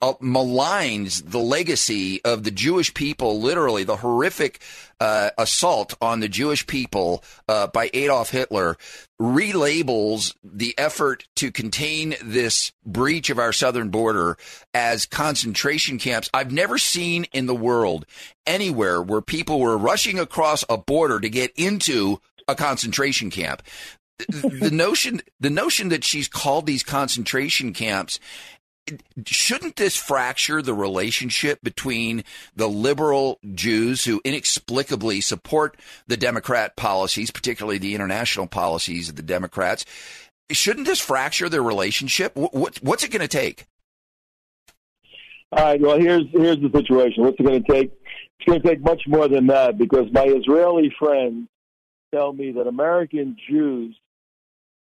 maligns 0.01 1.29
the 1.29 1.39
legacy 1.39 2.23
of 2.23 2.43
the 2.43 2.51
Jewish 2.51 2.93
people, 2.93 3.39
literally 3.39 3.83
the 3.83 3.97
horrific 3.97 4.61
uh, 4.99 5.29
assault 5.37 5.95
on 6.01 6.19
the 6.19 6.29
Jewish 6.29 6.65
people 6.65 7.23
uh, 7.47 7.67
by 7.67 7.89
Adolf 7.93 8.31
Hitler, 8.31 8.77
relabels 9.21 10.35
the 10.43 10.73
effort 10.77 11.27
to 11.35 11.51
contain 11.51 12.15
this 12.23 12.71
breach 12.85 13.29
of 13.29 13.37
our 13.37 13.53
southern 13.53 13.89
border 13.89 14.37
as 14.73 15.05
concentration 15.05 15.99
camps. 15.99 16.29
I've 16.33 16.51
never 16.51 16.77
seen 16.77 17.25
in 17.31 17.45
the 17.45 17.55
world 17.55 18.05
anywhere 18.47 19.01
where 19.01 19.21
people 19.21 19.59
were 19.59 19.77
rushing 19.77 20.19
across 20.19 20.63
a 20.67 20.77
border 20.77 21.19
to 21.19 21.29
get 21.29 21.51
into 21.55 22.19
a 22.47 22.55
concentration 22.55 23.29
camp. 23.29 23.61
The, 24.19 24.49
the 24.49 24.71
notion, 24.73 25.21
the 25.39 25.49
notion 25.49 25.89
that 25.89 26.03
she's 26.03 26.27
called 26.27 26.65
these 26.65 26.83
concentration 26.83 27.73
camps 27.73 28.19
shouldn't 29.25 29.75
this 29.75 29.95
fracture 29.95 30.61
the 30.61 30.73
relationship 30.73 31.59
between 31.61 32.23
the 32.55 32.67
liberal 32.67 33.39
Jews 33.53 34.05
who 34.05 34.21
inexplicably 34.23 35.21
support 35.21 35.77
the 36.07 36.17
Democrat 36.17 36.75
policies, 36.75 37.31
particularly 37.31 37.77
the 37.77 37.95
international 37.95 38.47
policies 38.47 39.09
of 39.09 39.15
the 39.15 39.21
Democrats? 39.21 39.85
Shouldn't 40.51 40.87
this 40.87 40.99
fracture 40.99 41.49
their 41.49 41.63
relationship? 41.63 42.35
What, 42.35 42.53
what, 42.53 42.77
what's 42.77 43.03
it 43.03 43.11
going 43.11 43.21
to 43.21 43.27
take? 43.27 43.65
All 45.51 45.63
right. 45.63 45.79
Well, 45.79 45.99
here's 45.99 46.23
here's 46.31 46.59
the 46.59 46.71
situation. 46.73 47.23
What's 47.23 47.39
it 47.39 47.43
going 47.43 47.63
to 47.63 47.71
take? 47.71 47.91
It's 48.39 48.47
going 48.47 48.61
to 48.61 48.67
take 48.67 48.81
much 48.81 49.03
more 49.07 49.27
than 49.27 49.47
that 49.47 49.77
because 49.77 50.11
my 50.11 50.25
Israeli 50.25 50.93
friends 50.97 51.47
tell 52.13 52.33
me 52.33 52.51
that 52.53 52.67
American 52.67 53.37
Jews 53.49 53.95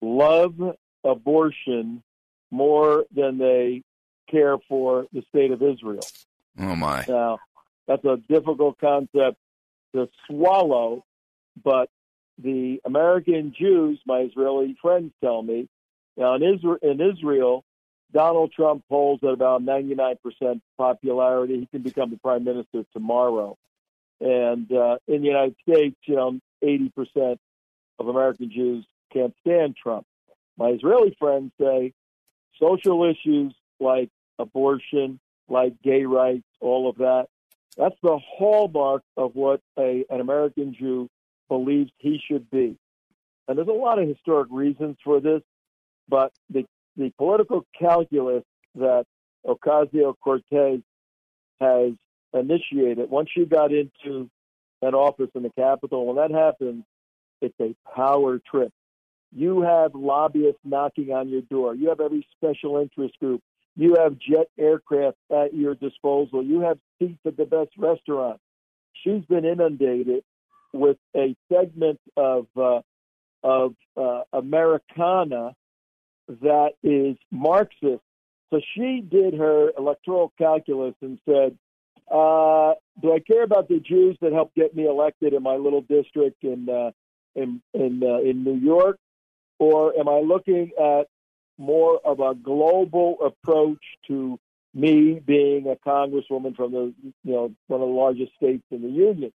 love 0.01 0.55
abortion 1.05 2.03
more 2.51 3.05
than 3.15 3.39
they 3.39 3.83
care 4.31 4.57
for 4.69 5.07
the 5.13 5.23
state 5.29 5.51
of 5.51 5.63
Israel. 5.63 6.05
Oh 6.59 6.77
my! 6.77 7.05
Now, 7.09 7.39
that's 7.87 8.05
a 8.05 8.19
difficult 8.29 8.79
concept 8.79 9.37
to 9.95 10.09
swallow, 10.27 11.05
but 11.63 11.89
the 12.39 12.81
American 12.85 13.55
Jews, 13.59 14.01
my 14.07 14.21
Israeli 14.21 14.77
friends 14.81 15.13
tell 15.23 15.43
me, 15.43 15.69
now 16.17 16.35
in 16.35 16.43
Israel, 16.43 16.79
in 16.83 17.01
Israel 17.01 17.65
Donald 18.13 18.53
Trump 18.53 18.85
polls 18.89 19.21
at 19.23 19.31
about 19.31 19.63
99% 19.63 20.17
popularity. 20.77 21.61
He 21.61 21.67
can 21.67 21.83
become 21.83 22.11
the 22.11 22.19
prime 22.19 22.45
minister 22.45 22.85
tomorrow. 22.93 23.57
And 24.21 24.71
uh, 24.71 24.99
in 25.09 25.23
the 25.23 25.29
United 25.29 25.57
States, 25.67 25.97
you 26.05 26.15
know, 26.15 26.39
80% 26.63 27.39
of 27.99 28.09
American 28.09 28.51
Jews 28.53 28.85
can't 29.13 29.35
stand 29.41 29.77
Trump. 29.77 30.07
My 30.59 30.69
Israeli 30.69 31.17
friends 31.19 31.53
say 31.61 31.93
social 32.61 33.05
issues 33.05 33.55
like 33.83 34.09
abortion, 34.39 35.21
like 35.49 35.75
gay 35.83 36.05
rights, 36.05 36.47
all 36.61 36.89
of 36.89 36.97
that, 36.99 37.27
that's 37.77 37.97
the 38.03 38.19
hallmark 38.19 39.03
of 39.17 39.35
what 39.35 39.61
a, 39.79 40.05
an 40.11 40.21
American 40.21 40.75
Jew 40.75 41.09
believes 41.49 41.91
he 41.99 42.21
should 42.27 42.51
be. 42.51 42.77
And 43.49 43.59
there's 43.59 43.69
a 43.69 43.73
lot 43.73 43.99
of 43.99 44.09
historic 44.09 44.49
reasons 44.51 44.97
for 45.05 45.21
this, 45.21 45.43
but 46.09 46.33
the 46.51 46.65
the 46.97 47.11
political 47.17 47.65
calculus 47.79 48.45
that 48.75 49.05
Ocasio 49.47 50.15
Cortez 50.23 50.81
has 51.61 51.93
initiated, 52.35 53.11
once 53.11 53.31
she 53.35 53.47
got 53.47 53.73
into 53.73 54.29
an 54.83 54.95
office 54.95 55.31
in 55.35 55.43
the 55.43 55.51
Capitol, 55.51 56.07
when 56.07 56.17
that 56.17 56.31
happens, 56.31 56.85
it's 57.41 57.59
a 57.61 57.75
power 57.95 58.39
trip. 58.39 58.73
You 59.35 59.63
have 59.63 59.95
lobbyists 59.95 60.61
knocking 60.65 61.13
on 61.13 61.29
your 61.29 61.41
door. 61.43 61.75
You 61.75 61.89
have 61.89 62.01
every 62.01 62.27
special 62.37 62.77
interest 62.79 63.19
group. 63.19 63.41
You 63.77 63.97
have 63.99 64.19
jet 64.19 64.49
aircraft 64.59 65.17
at 65.31 65.55
your 65.55 65.75
disposal. 65.75 66.43
You 66.45 66.61
have 66.61 66.79
seats 66.99 67.21
at 67.27 67.37
the 67.37 67.47
best 67.47 67.71
restaurants. 67.79 68.43
She's 69.03 69.25
been 69.25 69.45
inundated 69.45 70.25
with 70.73 70.99
a 71.17 71.35
segment 71.51 72.01
of 72.17 72.47
uh, 72.57 72.81
of 73.43 73.75
uh, 73.97 74.23
Americana 74.33 75.55
that 76.29 76.73
is 76.83 77.17
Marxist. 77.31 78.03
So 78.51 78.61
she 78.75 79.01
did 79.01 79.35
her 79.35 79.71
electoral 79.77 80.33
calculus 80.37 80.95
and 81.01 81.19
said, 81.25 81.57
uh, 82.11 82.75
"Do 83.01 83.15
I 83.15 83.21
care 83.27 83.43
about 83.43 83.69
the 83.69 83.81
Jews 83.81 84.17
that 84.21 84.33
helped 84.33 84.55
get 84.55 84.77
me 84.77 84.87
elected 84.87 85.33
in 85.33 85.43
my 85.43 85.57
little 85.57 85.81
district 85.81 86.45
in 86.45 86.69
uh, 86.69 86.91
in 87.35 87.63
in, 87.73 88.03
uh, 88.03 88.19
in 88.19 88.45
New 88.45 88.57
York, 88.57 88.99
or 89.59 89.99
am 89.99 90.09
I 90.09 90.21
looking 90.21 90.73
at 90.79 91.09
more 91.59 92.01
of 92.05 92.21
a 92.21 92.35
global 92.35 93.17
approach 93.25 93.83
to 94.09 94.39
me 94.75 95.21
being 95.21 95.67
a 95.69 95.77
congresswoman 95.77 96.57
from 96.57 96.73
the 96.73 96.95
you 97.25 97.33
know 97.33 97.55
one 97.67 97.81
of 97.81 97.89
the 97.89 97.95
largest 97.95 98.35
states 98.37 98.65
in 98.71 98.83
the 98.83 98.89
union?" 98.89 99.33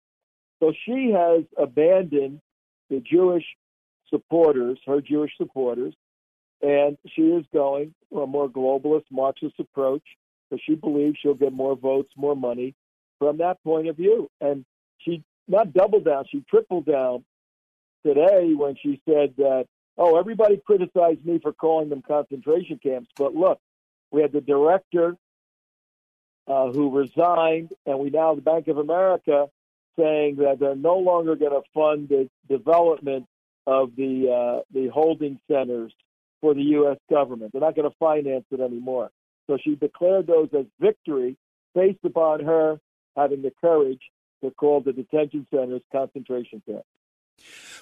So 0.59 0.73
she 0.85 1.11
has 1.11 1.43
abandoned 1.57 2.41
the 2.89 2.99
Jewish 2.99 3.45
supporters, 4.09 4.79
her 4.87 5.01
Jewish 5.01 5.31
supporters, 5.37 5.93
and 6.61 6.97
she 7.07 7.23
is 7.23 7.45
going 7.53 7.93
for 8.09 8.23
a 8.23 8.27
more 8.27 8.49
globalist 8.49 9.05
Marxist 9.11 9.59
approach 9.59 10.03
because 10.49 10.63
she 10.65 10.75
believes 10.75 11.17
she'll 11.21 11.33
get 11.33 11.53
more 11.53 11.75
votes, 11.75 12.11
more 12.15 12.35
money 12.35 12.73
from 13.19 13.37
that 13.37 13.61
point 13.63 13.87
of 13.87 13.97
view. 13.97 14.29
And 14.41 14.65
she 14.99 15.23
not 15.47 15.73
doubled 15.73 16.05
down, 16.05 16.25
she 16.29 16.43
tripled 16.49 16.85
down 16.85 17.23
today 18.05 18.53
when 18.53 18.75
she 18.81 19.01
said 19.07 19.33
that, 19.37 19.67
oh, 19.97 20.17
everybody 20.17 20.61
criticized 20.65 21.25
me 21.25 21.39
for 21.39 21.53
calling 21.53 21.89
them 21.89 22.01
concentration 22.01 22.79
camps, 22.81 23.09
but 23.17 23.33
look, 23.35 23.59
we 24.11 24.21
had 24.21 24.31
the 24.31 24.41
director 24.41 25.15
uh, 26.47 26.71
who 26.71 26.95
resigned, 26.95 27.71
and 27.85 27.99
we 27.99 28.09
now 28.09 28.29
have 28.29 28.37
the 28.37 28.41
Bank 28.41 28.67
of 28.67 28.77
America 28.77 29.47
saying 29.99 30.37
that 30.37 30.59
they're 30.59 30.75
no 30.75 30.97
longer 30.97 31.35
going 31.35 31.51
to 31.51 31.61
fund 31.73 32.07
the 32.09 32.29
development 32.47 33.25
of 33.65 33.95
the 33.97 34.31
uh, 34.31 34.61
the 34.73 34.87
holding 34.87 35.39
centers 35.51 35.93
for 36.39 36.53
the 36.53 36.61
U.S. 36.61 36.97
government. 37.09 37.51
They're 37.51 37.61
not 37.61 37.75
going 37.75 37.89
to 37.89 37.95
finance 37.97 38.45
it 38.51 38.61
anymore. 38.61 39.09
So 39.47 39.57
she 39.61 39.75
declared 39.75 40.27
those 40.27 40.49
as 40.57 40.65
victory 40.79 41.35
based 41.73 42.03
upon 42.05 42.45
her 42.45 42.79
having 43.15 43.41
the 43.41 43.51
courage 43.59 44.01
to 44.43 44.51
call 44.51 44.81
the 44.81 44.93
detention 44.93 45.47
centers 45.51 45.81
concentration 45.91 46.61
camps. 46.65 46.85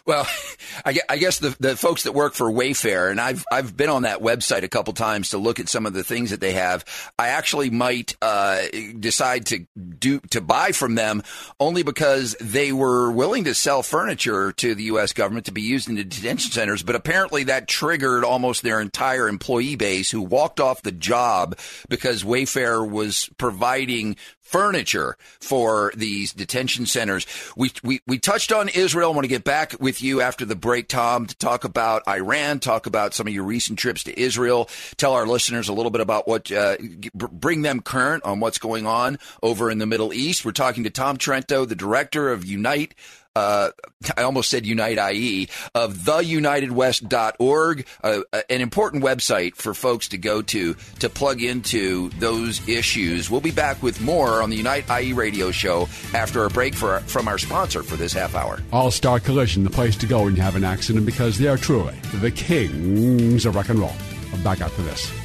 Well, 0.05 0.27
I 0.85 1.17
guess 1.17 1.39
the, 1.39 1.55
the 1.59 1.75
folks 1.75 2.03
that 2.03 2.11
work 2.11 2.33
for 2.33 2.51
Wayfair, 2.51 3.09
and 3.09 3.19
I've 3.19 3.43
I've 3.51 3.75
been 3.75 3.89
on 3.89 4.03
that 4.03 4.19
website 4.19 4.63
a 4.63 4.67
couple 4.67 4.93
times 4.93 5.29
to 5.29 5.37
look 5.37 5.59
at 5.59 5.69
some 5.69 5.85
of 5.85 5.93
the 5.93 6.03
things 6.03 6.29
that 6.29 6.41
they 6.41 6.53
have. 6.53 6.85
I 7.17 7.29
actually 7.29 7.69
might 7.69 8.15
uh, 8.21 8.63
decide 8.99 9.47
to 9.47 9.65
do 9.75 10.19
to 10.31 10.41
buy 10.41 10.71
from 10.73 10.95
them 10.95 11.23
only 11.59 11.83
because 11.83 12.35
they 12.39 12.71
were 12.71 13.11
willing 13.11 13.45
to 13.45 13.55
sell 13.55 13.83
furniture 13.83 14.51
to 14.53 14.75
the 14.75 14.83
U.S. 14.83 15.13
government 15.13 15.47
to 15.47 15.51
be 15.51 15.61
used 15.61 15.89
in 15.89 15.95
the 15.95 16.03
detention 16.03 16.51
centers, 16.51 16.83
but 16.83 16.95
apparently 16.95 17.45
that 17.45 17.67
triggered 17.67 18.23
almost 18.23 18.61
their 18.61 18.79
entire 18.79 19.27
employee 19.27 19.75
base 19.75 20.11
who 20.11 20.21
walked 20.21 20.59
off 20.59 20.81
the 20.81 20.91
job 20.91 21.57
because 21.89 22.23
Wayfair 22.23 22.87
was 22.87 23.29
providing 23.37 24.17
furniture 24.45 25.17
for 25.41 25.91
these 25.97 26.31
detention 26.31 26.85
centers. 26.85 27.25
We, 27.57 27.71
we, 27.83 28.01
we 28.07 28.19
touched 28.19 28.53
on 28.53 28.69
Israel. 28.69 29.11
I 29.11 29.15
want 29.15 29.25
to 29.25 29.29
get 29.29 29.43
back 29.43 29.75
with 29.79 30.01
you 30.01 30.21
after 30.21 30.45
the 30.45 30.55
break, 30.55 30.87
Tom, 30.87 31.25
to 31.25 31.35
talk 31.35 31.63
about 31.63 32.07
Iran, 32.07 32.59
talk 32.59 32.85
about 32.85 33.13
some 33.13 33.27
of 33.27 33.33
your 33.33 33.43
recent 33.43 33.79
trips 33.79 34.03
to 34.03 34.17
Israel, 34.17 34.69
tell 34.97 35.13
our 35.13 35.25
listeners 35.25 35.67
a 35.67 35.73
little 35.73 35.91
bit 35.91 36.01
about 36.01 36.27
what, 36.27 36.51
uh, 36.51 36.77
bring 37.13 37.63
them 37.63 37.81
current 37.81 38.23
on 38.23 38.39
what's 38.39 38.59
going 38.59 38.85
on 38.85 39.17
over 39.41 39.71
in 39.71 39.79
the 39.79 39.87
Middle 39.87 40.13
East. 40.13 40.45
We're 40.45 40.51
talking 40.51 40.83
to 40.83 40.91
Tom 40.91 41.17
Trento, 41.17 41.67
the 41.67 41.75
director 41.75 42.31
of 42.31 42.45
Unite 42.45 42.93
uh, 43.35 43.69
I 44.17 44.23
almost 44.23 44.49
said 44.49 44.65
Unite 44.65 44.97
IE, 45.13 45.49
of 45.73 45.93
theunitedwest.org, 45.93 47.87
uh, 48.03 48.21
an 48.49 48.61
important 48.61 49.03
website 49.03 49.55
for 49.55 49.73
folks 49.73 50.09
to 50.09 50.17
go 50.17 50.41
to 50.43 50.75
to 50.99 51.09
plug 51.09 51.41
into 51.41 52.09
those 52.19 52.67
issues. 52.67 53.29
We'll 53.29 53.41
be 53.41 53.51
back 53.51 53.83
with 53.83 54.01
more 54.01 54.41
on 54.41 54.49
the 54.49 54.57
Unite 54.57 54.89
IE 54.89 55.13
radio 55.13 55.51
show 55.51 55.87
after 56.13 56.45
a 56.45 56.49
break 56.49 56.75
from 56.75 57.27
our 57.27 57.37
sponsor 57.37 57.83
for 57.83 57.95
this 57.95 58.13
half 58.13 58.35
hour. 58.35 58.59
All 58.71 58.91
Star 58.91 59.19
Collision, 59.19 59.63
the 59.63 59.69
place 59.69 59.95
to 59.97 60.05
go 60.05 60.23
when 60.23 60.35
you 60.35 60.41
have 60.41 60.55
an 60.55 60.63
accident 60.63 61.05
because 61.05 61.37
they 61.37 61.47
are 61.47 61.57
truly 61.57 61.95
the 62.15 62.31
kings 62.31 63.45
of 63.45 63.55
rock 63.55 63.69
and 63.69 63.79
roll. 63.79 63.93
I'm 64.33 64.43
back 64.43 64.61
after 64.61 64.81
this. 64.83 65.24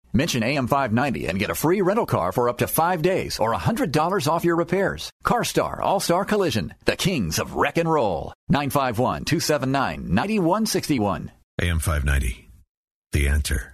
Mention 0.13 0.43
AM590 0.43 1.29
and 1.29 1.39
get 1.39 1.49
a 1.49 1.55
free 1.55 1.81
rental 1.81 2.05
car 2.05 2.31
for 2.31 2.47
up 2.49 2.59
to 2.59 2.67
five 2.67 3.01
days 3.01 3.39
or 3.39 3.51
$100 3.53 4.27
off 4.27 4.43
your 4.43 4.57
repairs. 4.57 5.09
CarStar 5.23 5.79
All-Star 5.79 6.25
Collision, 6.25 6.75
the 6.85 6.95
kings 6.95 7.39
of 7.39 7.55
wreck 7.55 7.77
and 7.77 7.91
roll. 7.91 8.33
951-279-9161. 8.51 11.29
AM590, 11.59 12.45
the 13.11 13.27
answer. 13.27 13.71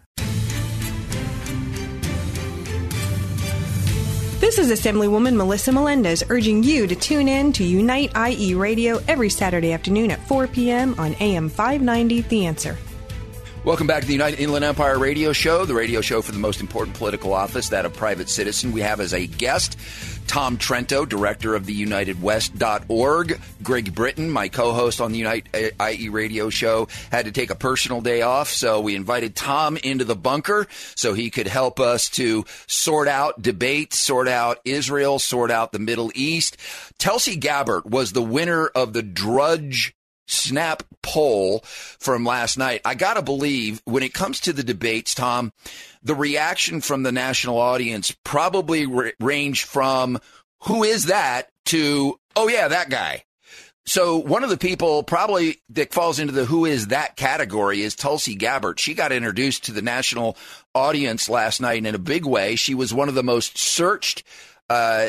This 4.39 4.59
is 4.59 4.69
Assemblywoman 4.69 5.35
Melissa 5.35 5.71
Melendez 5.71 6.23
urging 6.29 6.61
you 6.61 6.85
to 6.85 6.95
tune 6.95 7.27
in 7.27 7.51
to 7.53 7.63
Unite 7.63 8.11
IE 8.15 8.53
Radio 8.53 8.99
every 9.07 9.31
Saturday 9.31 9.73
afternoon 9.73 10.11
at 10.11 10.27
4 10.27 10.47
p.m. 10.47 10.93
on 10.99 11.15
AM 11.15 11.49
590 11.49 12.21
The 12.21 12.45
Answer. 12.45 12.77
Welcome 13.67 13.85
back 13.85 13.99
to 13.99 14.07
the 14.07 14.13
United 14.13 14.39
Inland 14.39 14.63
Empire 14.63 14.97
Radio 14.97 15.33
Show, 15.33 15.65
the 15.65 15.73
radio 15.73 15.99
show 15.99 16.21
for 16.21 16.31
the 16.31 16.39
most 16.39 16.61
important 16.61 16.95
political 16.95 17.33
office, 17.33 17.67
that 17.67 17.85
of 17.85 17.93
private 17.93 18.29
citizen. 18.29 18.71
We 18.71 18.79
have 18.79 19.01
as 19.01 19.13
a 19.13 19.27
guest 19.27 19.77
Tom 20.25 20.57
Trento, 20.57 21.07
director 21.07 21.53
of 21.53 21.65
the 21.65 21.85
UnitedWest.org. 21.85 23.41
Greg 23.61 23.93
Britton, 23.93 24.31
my 24.31 24.47
co 24.47 24.71
host 24.71 25.01
on 25.01 25.11
the 25.11 25.17
Unite 25.17 25.47
uh, 25.53 25.85
IE 25.85 26.07
radio 26.07 26.49
show, 26.49 26.87
had 27.11 27.25
to 27.25 27.33
take 27.33 27.49
a 27.49 27.55
personal 27.55 27.99
day 27.99 28.21
off, 28.21 28.47
so 28.47 28.79
we 28.79 28.95
invited 28.95 29.35
Tom 29.35 29.75
into 29.75 30.05
the 30.05 30.15
bunker 30.15 30.65
so 30.95 31.13
he 31.13 31.29
could 31.29 31.47
help 31.47 31.81
us 31.81 32.07
to 32.11 32.45
sort 32.67 33.09
out 33.09 33.41
debate, 33.41 33.93
sort 33.93 34.29
out 34.29 34.59
Israel, 34.63 35.19
sort 35.19 35.51
out 35.51 35.73
the 35.73 35.79
Middle 35.79 36.09
East. 36.15 36.55
Tulsi 36.99 37.35
Gabbard 37.35 37.91
was 37.91 38.13
the 38.13 38.21
winner 38.21 38.67
of 38.67 38.93
the 38.93 39.03
Drudge 39.03 39.93
snap 40.27 40.83
poll 41.01 41.59
from 41.99 42.25
last 42.25 42.57
night. 42.57 42.81
I 42.85 42.95
got 42.95 43.15
to 43.15 43.21
believe 43.21 43.81
when 43.85 44.03
it 44.03 44.13
comes 44.13 44.39
to 44.41 44.53
the 44.53 44.63
debates, 44.63 45.15
Tom, 45.15 45.51
the 46.03 46.15
reaction 46.15 46.81
from 46.81 47.03
the 47.03 47.11
national 47.11 47.57
audience 47.57 48.15
probably 48.23 48.85
ranged 49.19 49.65
from 49.65 50.19
who 50.63 50.83
is 50.83 51.05
that 51.05 51.49
to, 51.65 52.19
oh, 52.35 52.47
yeah, 52.47 52.67
that 52.67 52.89
guy. 52.89 53.23
So 53.85 54.17
one 54.17 54.43
of 54.43 54.49
the 54.49 54.57
people 54.57 55.01
probably 55.03 55.61
that 55.69 55.93
falls 55.93 56.19
into 56.19 56.33
the 56.33 56.43
who 56.43 56.65
is 56.65 56.87
that 56.87 57.15
category 57.15 57.81
is 57.81 57.95
Tulsi 57.95 58.35
Gabbard. 58.35 58.81
She 58.81 58.93
got 58.93 59.13
introduced 59.13 59.65
to 59.65 59.71
the 59.71 59.81
national 59.81 60.35
audience 60.75 61.29
last 61.29 61.61
night 61.61 61.85
in 61.85 61.95
a 61.95 61.99
big 61.99 62.25
way. 62.25 62.57
She 62.57 62.75
was 62.75 62.93
one 62.93 63.07
of 63.07 63.15
the 63.15 63.23
most 63.23 63.57
searched 63.57 64.23
uh, 64.69 65.07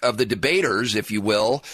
of 0.00 0.16
the 0.16 0.26
debaters, 0.26 0.94
if 0.94 1.10
you 1.10 1.20
will. 1.20 1.64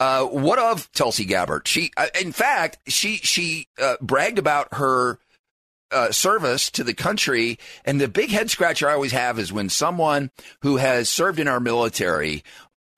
Uh, 0.00 0.24
what 0.24 0.58
of 0.58 0.90
Tulsi 0.92 1.24
Gabbard? 1.24 1.66
She, 1.66 1.90
uh, 1.96 2.06
in 2.20 2.32
fact, 2.32 2.78
she 2.86 3.16
she 3.16 3.66
uh, 3.80 3.96
bragged 4.00 4.38
about 4.38 4.74
her 4.74 5.18
uh, 5.90 6.12
service 6.12 6.70
to 6.70 6.84
the 6.84 6.94
country, 6.94 7.58
and 7.84 8.00
the 8.00 8.08
big 8.08 8.30
head 8.30 8.50
scratcher 8.50 8.88
I 8.88 8.92
always 8.92 9.12
have 9.12 9.38
is 9.38 9.52
when 9.52 9.68
someone 9.68 10.30
who 10.62 10.76
has 10.76 11.08
served 11.08 11.40
in 11.40 11.48
our 11.48 11.60
military 11.60 12.44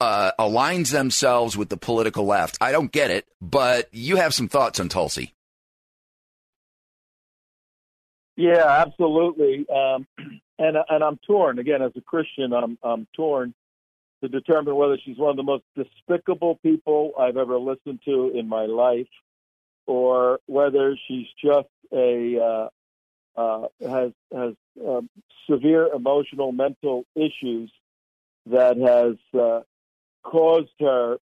uh, 0.00 0.32
aligns 0.38 0.92
themselves 0.92 1.56
with 1.56 1.68
the 1.68 1.76
political 1.76 2.24
left. 2.24 2.58
I 2.60 2.72
don't 2.72 2.90
get 2.90 3.10
it, 3.10 3.26
but 3.40 3.88
you 3.92 4.16
have 4.16 4.34
some 4.34 4.48
thoughts 4.48 4.80
on 4.80 4.88
Tulsi. 4.88 5.34
Yeah, 8.36 8.66
absolutely. 8.66 9.66
Um, 9.68 10.06
and 10.58 10.76
and 10.88 11.04
I'm 11.04 11.18
torn 11.26 11.58
again 11.58 11.82
as 11.82 11.92
a 11.96 12.00
Christian. 12.00 12.52
I'm 12.52 12.78
I'm 12.82 13.06
torn 13.14 13.54
to 14.22 14.28
determine 14.28 14.76
whether 14.76 14.98
she's 15.04 15.16
one 15.16 15.30
of 15.30 15.36
the 15.36 15.42
most 15.42 15.64
despicable 15.76 16.56
people 16.62 17.12
I've 17.18 17.36
ever 17.36 17.58
listened 17.58 18.00
to 18.04 18.32
in 18.34 18.48
my 18.48 18.66
life, 18.66 19.08
or 19.86 20.40
whether 20.46 20.96
she's 21.08 21.26
just 21.42 21.68
a 21.92 22.38
uh, 22.38 23.40
uh, 23.40 23.68
has 23.80 24.12
has 24.32 24.54
um, 24.86 25.08
severe 25.48 25.88
emotional 25.92 26.52
mental 26.52 27.04
issues 27.14 27.70
that 28.46 28.76
has 28.76 29.40
uh, 29.40 29.60
caused 30.22 30.70
her 30.80 31.18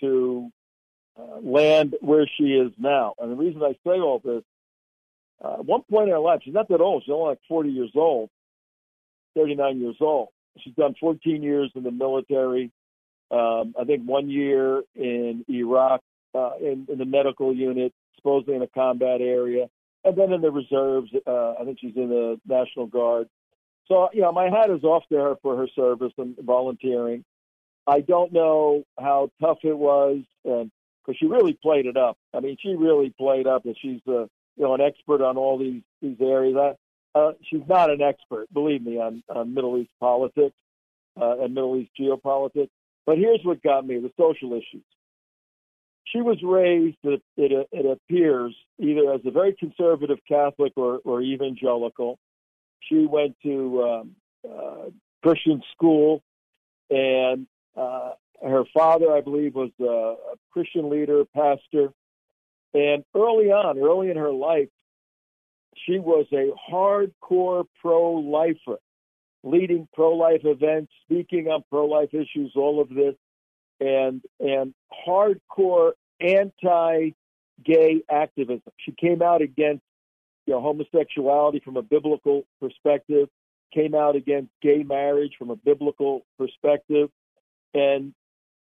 to 0.00 0.50
uh, 1.18 1.38
land 1.42 1.96
where 2.00 2.28
she 2.38 2.44
is 2.44 2.72
now. 2.78 3.14
And 3.18 3.32
the 3.32 3.36
reason 3.36 3.62
I 3.62 3.72
say 3.84 3.98
all 3.98 4.20
this, 4.24 4.42
uh, 5.44 5.54
at 5.54 5.64
one 5.64 5.82
point 5.90 6.08
in 6.08 6.10
her 6.10 6.18
life, 6.18 6.40
she's 6.44 6.54
not 6.54 6.68
that 6.68 6.80
old. 6.80 7.02
She's 7.04 7.12
only 7.12 7.30
like 7.30 7.40
40 7.48 7.70
years 7.70 7.92
old, 7.94 8.30
39 9.36 9.80
years 9.80 9.96
old. 10.00 10.28
She's 10.62 10.74
done 10.74 10.94
14 11.00 11.42
years 11.42 11.70
in 11.74 11.82
the 11.82 11.90
military. 11.90 12.70
Um, 13.30 13.74
I 13.78 13.84
think 13.84 14.04
one 14.04 14.30
year 14.30 14.82
in 14.94 15.44
Iraq 15.48 16.00
uh, 16.34 16.52
in, 16.60 16.86
in 16.90 16.98
the 16.98 17.04
medical 17.04 17.54
unit, 17.54 17.92
supposedly 18.16 18.54
in 18.54 18.62
a 18.62 18.68
combat 18.68 19.20
area, 19.20 19.66
and 20.04 20.16
then 20.16 20.32
in 20.32 20.40
the 20.40 20.50
reserves. 20.50 21.10
Uh, 21.26 21.54
I 21.60 21.64
think 21.64 21.78
she's 21.80 21.96
in 21.96 22.08
the 22.08 22.40
National 22.46 22.86
Guard. 22.86 23.28
So, 23.86 24.08
you 24.12 24.20
know, 24.20 24.32
my 24.32 24.44
hat 24.44 24.70
is 24.70 24.84
off 24.84 25.04
to 25.10 25.16
her 25.16 25.34
for 25.42 25.56
her 25.56 25.68
service 25.74 26.12
and 26.18 26.36
volunteering. 26.40 27.24
I 27.86 28.00
don't 28.00 28.32
know 28.32 28.84
how 28.98 29.30
tough 29.40 29.58
it 29.62 29.76
was, 29.76 30.18
and 30.44 30.70
because 31.04 31.18
she 31.18 31.26
really 31.26 31.54
played 31.54 31.86
it 31.86 31.96
up. 31.96 32.18
I 32.34 32.40
mean, 32.40 32.58
she 32.60 32.74
really 32.74 33.14
played 33.18 33.46
up, 33.46 33.64
and 33.64 33.74
she's 33.80 34.00
uh, 34.06 34.26
you 34.56 34.64
know 34.64 34.74
an 34.74 34.82
expert 34.82 35.22
on 35.22 35.38
all 35.38 35.58
these 35.58 35.82
these 36.02 36.18
areas. 36.20 36.56
I, 36.56 36.74
uh, 37.14 37.32
she's 37.48 37.66
not 37.68 37.90
an 37.90 38.02
expert, 38.02 38.52
believe 38.52 38.82
me, 38.82 38.98
on, 38.98 39.22
on 39.28 39.54
Middle 39.54 39.78
East 39.78 39.90
politics 40.00 40.56
uh, 41.20 41.38
and 41.40 41.54
Middle 41.54 41.76
East 41.76 41.90
geopolitics. 41.98 42.70
But 43.06 43.18
here's 43.18 43.40
what 43.42 43.62
got 43.62 43.86
me: 43.86 43.98
the 43.98 44.12
social 44.18 44.52
issues. 44.52 44.84
She 46.12 46.22
was 46.22 46.38
raised, 46.42 46.96
it, 47.02 47.22
it, 47.36 47.68
it 47.70 47.86
appears, 47.86 48.54
either 48.78 49.12
as 49.12 49.20
a 49.26 49.30
very 49.30 49.54
conservative 49.54 50.18
Catholic 50.26 50.72
or, 50.76 51.00
or 51.04 51.20
evangelical. 51.20 52.18
She 52.80 53.04
went 53.04 53.36
to 53.42 53.82
um, 53.82 54.16
uh, 54.48 54.90
Christian 55.22 55.62
school, 55.74 56.22
and 56.88 57.46
uh, 57.76 58.12
her 58.42 58.64
father, 58.72 59.12
I 59.12 59.20
believe, 59.20 59.54
was 59.54 59.70
a, 59.80 59.84
a 59.84 60.36
Christian 60.50 60.88
leader, 60.88 61.24
pastor. 61.34 61.92
And 62.72 63.04
early 63.14 63.50
on, 63.50 63.78
early 63.78 64.10
in 64.10 64.16
her 64.16 64.32
life, 64.32 64.68
she 65.76 65.98
was 65.98 66.26
a 66.32 66.50
hardcore 66.70 67.64
pro 67.80 68.14
lifer, 68.14 68.78
leading 69.42 69.88
pro 69.94 70.16
life 70.16 70.42
events, 70.44 70.92
speaking 71.04 71.48
on 71.48 71.62
pro 71.70 71.86
life 71.86 72.12
issues, 72.12 72.52
all 72.56 72.80
of 72.80 72.88
this, 72.88 73.14
and 73.80 74.22
and 74.40 74.74
hardcore 75.06 75.92
anti 76.20 77.10
gay 77.64 78.02
activism. 78.10 78.72
She 78.78 78.92
came 78.92 79.22
out 79.22 79.42
against 79.42 79.82
you 80.46 80.54
know, 80.54 80.60
homosexuality 80.60 81.60
from 81.60 81.76
a 81.76 81.82
biblical 81.82 82.44
perspective, 82.60 83.28
came 83.72 83.94
out 83.94 84.16
against 84.16 84.50
gay 84.62 84.82
marriage 84.82 85.32
from 85.38 85.50
a 85.50 85.56
biblical 85.56 86.24
perspective, 86.38 87.10
and 87.74 88.14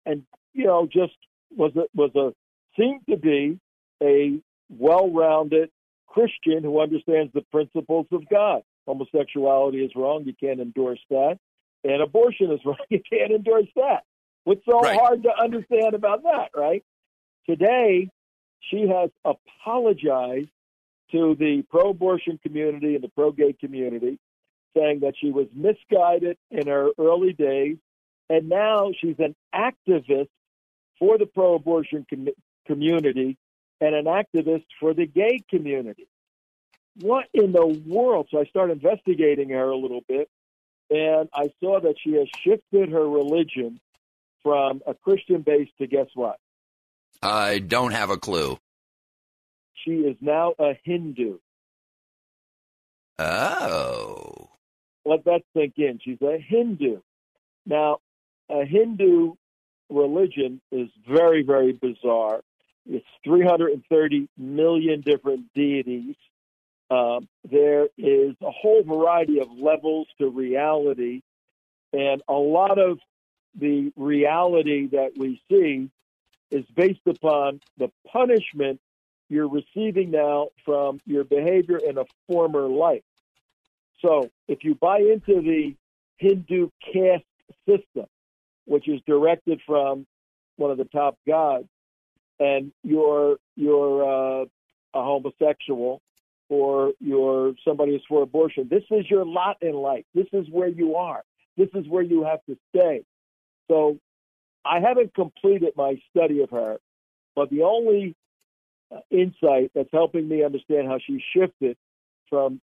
and 0.05 0.23
you 0.53 0.65
know 0.65 0.87
just 0.91 1.15
was 1.55 1.71
was 1.95 2.11
a 2.15 2.33
seemed 2.79 3.01
to 3.09 3.17
be 3.17 3.59
a 4.01 4.39
well-rounded 4.69 5.69
Christian 6.13 6.63
who 6.63 6.79
understands 6.79 7.33
the 7.33 7.41
principles 7.51 8.05
of 8.11 8.21
God. 8.29 8.61
Homosexuality 8.87 9.83
is 9.83 9.91
wrong; 9.95 10.23
you 10.25 10.33
can't 10.39 10.59
endorse 10.59 10.99
that, 11.09 11.37
and 11.83 12.01
abortion 12.01 12.51
is 12.51 12.59
wrong; 12.65 12.77
you 12.89 13.01
can't 13.11 13.31
endorse 13.31 13.67
that. 13.75 14.03
What's 14.43 14.63
so 14.69 14.79
Right. 14.79 14.99
hard 14.99 15.23
to 15.23 15.31
understand 15.41 15.95
about 15.95 16.23
that, 16.23 16.49
right? 16.55 16.83
Today, 17.49 18.09
she 18.69 18.87
has 18.87 19.09
apologized 19.25 20.49
to 21.11 21.35
the 21.35 21.63
pro-abortion 21.69 22.39
community 22.43 22.95
and 22.95 23.03
the 23.03 23.09
pro-gay 23.09 23.53
community, 23.53 24.17
saying 24.75 24.99
that 25.01 25.13
she 25.19 25.31
was 25.31 25.47
misguided 25.53 26.37
in 26.51 26.67
her 26.67 26.89
early 26.99 27.33
days, 27.33 27.77
and 28.29 28.49
now 28.49 28.91
she's 28.99 29.19
an 29.19 29.35
activist 29.53 30.29
for 30.99 31.17
the 31.17 31.25
pro-abortion 31.25 32.05
com- 32.09 32.29
community 32.65 33.37
and 33.83 33.95
an 33.95 34.05
activist 34.05 34.65
for 34.79 34.93
the 34.93 35.05
gay 35.05 35.43
community. 35.49 36.07
What 37.01 37.25
in 37.33 37.51
the 37.51 37.65
world? 37.85 38.29
So 38.31 38.39
I 38.39 38.45
started 38.45 38.81
investigating 38.81 39.49
her 39.49 39.69
a 39.69 39.75
little 39.75 40.01
bit, 40.07 40.29
and 40.89 41.27
I 41.33 41.49
saw 41.59 41.81
that 41.81 41.95
she 42.01 42.13
has 42.13 42.27
shifted 42.43 42.89
her 42.91 43.07
religion 43.07 43.81
from 44.41 44.81
a 44.87 44.93
Christian 44.93 45.41
base 45.41 45.67
to 45.79 45.87
guess 45.87 46.07
what? 46.13 46.37
I 47.21 47.59
don't 47.59 47.91
have 47.91 48.09
a 48.09 48.17
clue. 48.17 48.57
She 49.73 49.91
is 49.91 50.15
now 50.21 50.53
a 50.59 50.73
Hindu. 50.83 51.39
Oh. 53.19 54.49
Let 55.05 55.25
that 55.25 55.41
sink 55.55 55.73
in. 55.77 55.99
She's 56.01 56.21
a 56.21 56.37
Hindu. 56.37 57.01
Now, 57.65 57.97
a 58.49 58.65
Hindu 58.65 59.33
religion 59.89 60.61
is 60.71 60.89
very, 61.05 61.43
very 61.43 61.73
bizarre. 61.73 62.41
It's 62.89 63.05
330 63.23 64.27
million 64.37 65.01
different 65.01 65.53
deities. 65.53 66.15
Um, 66.91 67.27
there 67.49 67.87
is 67.97 68.35
a 68.41 68.51
whole 68.51 68.83
variety 68.83 69.39
of 69.39 69.47
levels 69.51 70.07
to 70.19 70.29
reality, 70.29 71.21
and 71.91 72.21
a 72.27 72.33
lot 72.33 72.77
of 72.77 72.99
the 73.59 73.91
reality 73.95 74.87
that 74.87 75.11
we 75.17 75.41
see 75.49 75.89
is 76.51 76.65
based 76.75 77.07
upon 77.07 77.61
the 77.77 77.89
punishment 78.11 78.79
you're 79.29 79.47
receiving 79.47 80.11
now 80.11 80.49
from 80.65 80.99
your 81.05 81.23
behavior 81.23 81.77
in 81.77 81.97
a 81.97 82.05
former 82.27 82.67
life. 82.67 83.03
So 84.01 84.29
if 84.47 84.63
you 84.63 84.75
buy 84.75 84.99
into 84.99 85.41
the 85.41 85.75
Hindu 86.17 86.69
caste 86.93 87.23
system, 87.67 88.05
which 88.65 88.87
is 88.87 89.01
directed 89.07 89.61
from 89.65 90.05
one 90.57 90.71
of 90.71 90.77
the 90.77 90.85
top 90.85 91.17
gods, 91.25 91.67
and 92.39 92.71
you're 92.83 93.37
you're 93.55 94.03
uh, 94.03 94.45
a 94.93 95.03
homosexual 95.03 96.01
or 96.49 96.91
you're 96.99 97.53
somebody 97.65 97.93
who's 97.93 98.03
for 98.07 98.21
abortion, 98.21 98.67
this 98.69 98.83
is 98.91 99.09
your 99.09 99.25
lot 99.25 99.57
in 99.61 99.73
life. 99.73 100.05
This 100.13 100.27
is 100.33 100.45
where 100.51 100.67
you 100.67 100.95
are. 100.95 101.23
This 101.57 101.69
is 101.73 101.87
where 101.87 102.03
you 102.03 102.23
have 102.23 102.39
to 102.47 102.57
stay. 102.75 103.03
So 103.69 103.97
I 104.65 104.79
haven't 104.79 105.13
completed 105.15 105.73
my 105.75 105.99
study 106.15 106.41
of 106.41 106.49
her, 106.51 106.77
but 107.35 107.49
the 107.49 107.63
only 107.63 108.15
uh, 108.93 108.99
insight 109.09 109.71
that's 109.73 109.89
helping 109.91 110.27
me 110.27 110.43
understand 110.43 110.87
how 110.87 110.99
she 111.05 111.23
shifted 111.35 111.77
from 112.29 112.61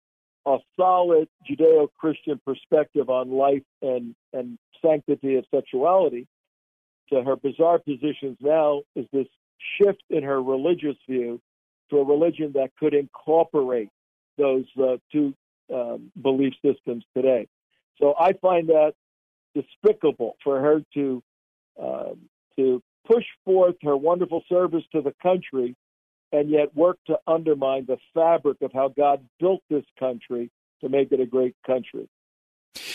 a 0.46 0.58
solid 0.76 1.28
Judeo-Christian 1.48 2.40
perspective 2.44 3.10
on 3.10 3.30
life 3.30 3.64
and 3.82 4.14
and 4.32 4.58
sanctity 4.80 5.36
of 5.36 5.44
sexuality 5.52 6.26
to 7.10 7.22
her 7.22 7.36
bizarre 7.36 7.78
positions 7.78 8.36
now 8.40 8.82
is 8.94 9.06
this 9.12 9.26
shift 9.78 10.02
in 10.11 10.22
her 10.22 10.42
religious 10.42 10.96
view 11.09 11.40
to 11.90 11.98
a 11.98 12.04
religion 12.04 12.52
that 12.54 12.70
could 12.78 12.94
incorporate 12.94 13.88
those 14.38 14.64
uh, 14.80 14.96
two 15.12 15.34
um, 15.72 16.11
belief 16.20 16.54
systems 16.64 17.04
today. 17.14 17.48
So 17.98 18.14
I 18.18 18.32
find 18.34 18.68
that 18.68 18.92
despicable 19.54 20.36
for 20.44 20.61
her 20.61 20.82
to 20.94 21.22
um 21.82 22.28
to 22.57 22.82
push 23.07 23.24
forth 23.44 23.76
her 23.82 23.96
wonderful 23.96 24.42
service 24.48 24.82
to 24.92 25.00
the 25.00 25.14
country 25.22 25.74
and 26.32 26.50
yet 26.50 26.74
work 26.74 26.98
to 27.07 27.18
undermine 27.26 27.86
the 27.86 27.98
fabric 28.14 28.61
of 28.62 28.72
how 28.72 28.88
God 28.88 29.24
built 29.38 29.62
this 29.70 29.84
country 29.98 30.50
to 30.80 30.88
make 30.88 31.12
it 31.12 31.20
a 31.20 31.26
great 31.26 31.54
country. 31.66 32.09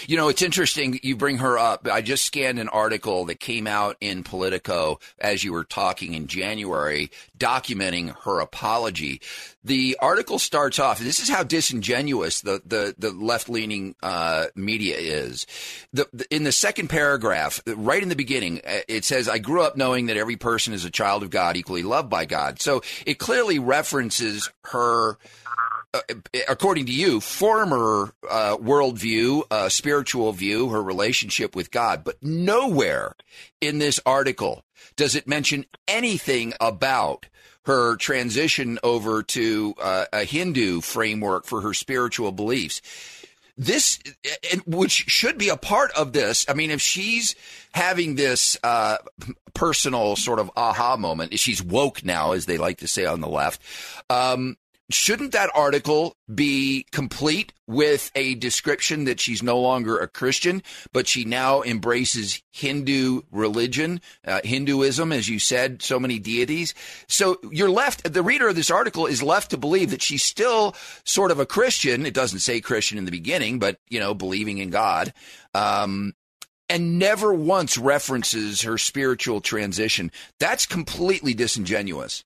You 0.08 0.18
know, 0.18 0.30
it's 0.30 0.42
interesting 0.42 1.00
you 1.04 1.16
bring 1.16 1.38
her 1.38 1.58
up. 1.58 1.88
I 1.88 2.02
just 2.02 2.26
scanned 2.26 2.60
an 2.60 2.70
article 2.70 3.26
that 3.26 3.40
came 3.40 3.68
out 3.68 3.98
in 4.02 4.24
Politico 4.24 5.00
as 5.20 5.44
you 5.44 5.54
were 5.54 5.64
talking 5.64 6.14
in 6.14 6.28
January, 6.28 7.12
documenting 7.38 8.16
her 8.24 8.40
apology. 8.40 9.22
The 9.64 9.98
article 10.02 10.40
starts 10.40 10.80
off, 10.80 11.00
and 11.00 11.08
this 11.08 11.20
is 11.20 11.30
how 11.30 11.44
disingenuous 11.44 12.42
the, 12.42 12.62
the, 12.66 12.96
the 12.98 13.12
left 13.12 13.48
leaning 13.48 13.96
uh, 14.02 14.48
media 14.56 14.98
is. 14.98 15.46
The, 15.94 16.08
the, 16.14 16.26
in 16.34 16.44
the 16.44 16.52
second 16.52 16.90
paragraph, 16.90 17.62
right 17.68 18.02
in 18.02 18.10
the 18.10 18.16
beginning, 18.16 18.62
uh, 18.66 18.80
it 18.88 19.06
says, 19.06 19.30
I 19.30 19.38
grew 19.38 19.62
up 19.62 19.78
knowing 19.78 20.08
that 20.08 20.18
every 20.18 20.36
person 20.36 20.74
is 20.74 20.86
a 20.86 20.90
child 20.90 21.22
of 21.24 21.30
God, 21.30 21.58
equally 21.58 21.84
loved 21.84 22.10
by 22.10 22.26
God. 22.26 22.60
So 22.60 22.82
it 23.06 23.20
clearly 23.20 23.60
references 23.60 24.50
her 24.66 25.18
uh, 25.94 26.00
according 26.48 26.86
to 26.86 26.94
you, 26.94 27.20
former 27.20 28.14
uh, 28.30 28.56
worldview, 28.58 29.44
uh, 29.52 29.68
spiritual 29.68 30.32
view, 30.32 30.70
her 30.70 30.82
relationship 30.82 31.56
with 31.56 31.72
God, 31.72 32.04
but 32.04 32.22
nowhere 32.24 33.16
in 33.60 33.80
this 33.80 34.00
article 34.06 34.64
does 34.96 35.16
it 35.16 35.28
mention 35.28 35.66
anything 35.88 36.54
about 36.62 37.26
her 37.66 37.96
transition 37.98 38.80
over 38.84 39.22
to 39.22 39.76
uh, 39.82 40.06
a 40.14 40.24
Hindu 40.24 40.82
framework 40.82 41.46
for 41.46 41.62
her 41.62 41.74
spiritual 41.74 42.32
beliefs. 42.32 42.82
This, 43.58 44.00
which 44.66 44.92
should 44.92 45.38
be 45.38 45.50
a 45.50 45.58
part 45.58 45.92
of 45.92 46.14
this. 46.14 46.46
I 46.50 46.54
mean, 46.54 46.72
if 46.72 46.82
she's 46.82 47.36
having 47.74 48.16
this 48.16 48.58
uh, 48.64 48.98
personal 49.54 50.16
sort 50.16 50.40
of 50.40 50.50
aha 50.56 50.98
moment, 50.98 51.38
she's 51.38 51.62
woke 51.62 52.04
now, 52.04 52.32
as 52.32 52.46
they 52.46 52.58
like 52.58 52.80
to 52.80 52.88
say 52.88 53.06
on 53.06 53.20
the 53.20 53.28
left. 53.28 53.62
Um, 54.10 54.58
shouldn't 54.94 55.32
that 55.34 55.50
article 55.54 56.16
be 56.34 56.86
complete 56.92 57.54
with 57.68 58.12
a 58.16 58.36
description 58.36 59.06
that 59.06 59.20
she's 59.20 59.44
no 59.44 59.60
longer 59.60 59.98
a 59.98 60.08
Christian, 60.08 60.64
but 60.94 61.08
she 61.08 61.26
now 61.26 61.62
embraces 61.62 62.42
Hindu 62.52 63.22
religion, 63.32 64.02
uh, 64.26 64.42
Hinduism, 64.44 65.12
as 65.12 65.30
you 65.30 65.40
said, 65.40 65.82
so 65.82 66.00
many 66.00 66.20
deities? 66.20 66.74
So 67.08 67.38
you're 67.52 67.70
left, 67.70 68.12
the 68.12 68.24
reader 68.24 68.50
of 68.50 68.56
this 68.56 68.72
article 68.72 69.06
is 69.06 69.24
left 69.24 69.52
to 69.52 69.58
believe 69.58 69.92
that 69.92 70.02
she's 70.02 70.24
still 70.24 70.76
sort 71.06 71.32
of 71.32 71.40
a 71.40 71.46
Christian. 71.46 72.06
It 72.06 72.14
doesn't 72.14 72.40
say 72.40 72.62
Christian 72.62 72.98
in 72.98 73.06
the 73.06 73.12
beginning, 73.12 73.60
but, 73.60 73.78
you 73.90 74.00
know, 74.00 74.14
believing 74.14 74.58
in 74.58 74.70
God. 74.70 75.14
Um, 75.54 76.14
and 76.70 76.98
never 76.98 77.34
once 77.34 77.78
references 77.78 78.62
her 78.62 78.78
spiritual 78.78 79.42
transition. 79.42 80.10
That's 80.40 80.66
completely 80.66 81.34
disingenuous. 81.34 82.24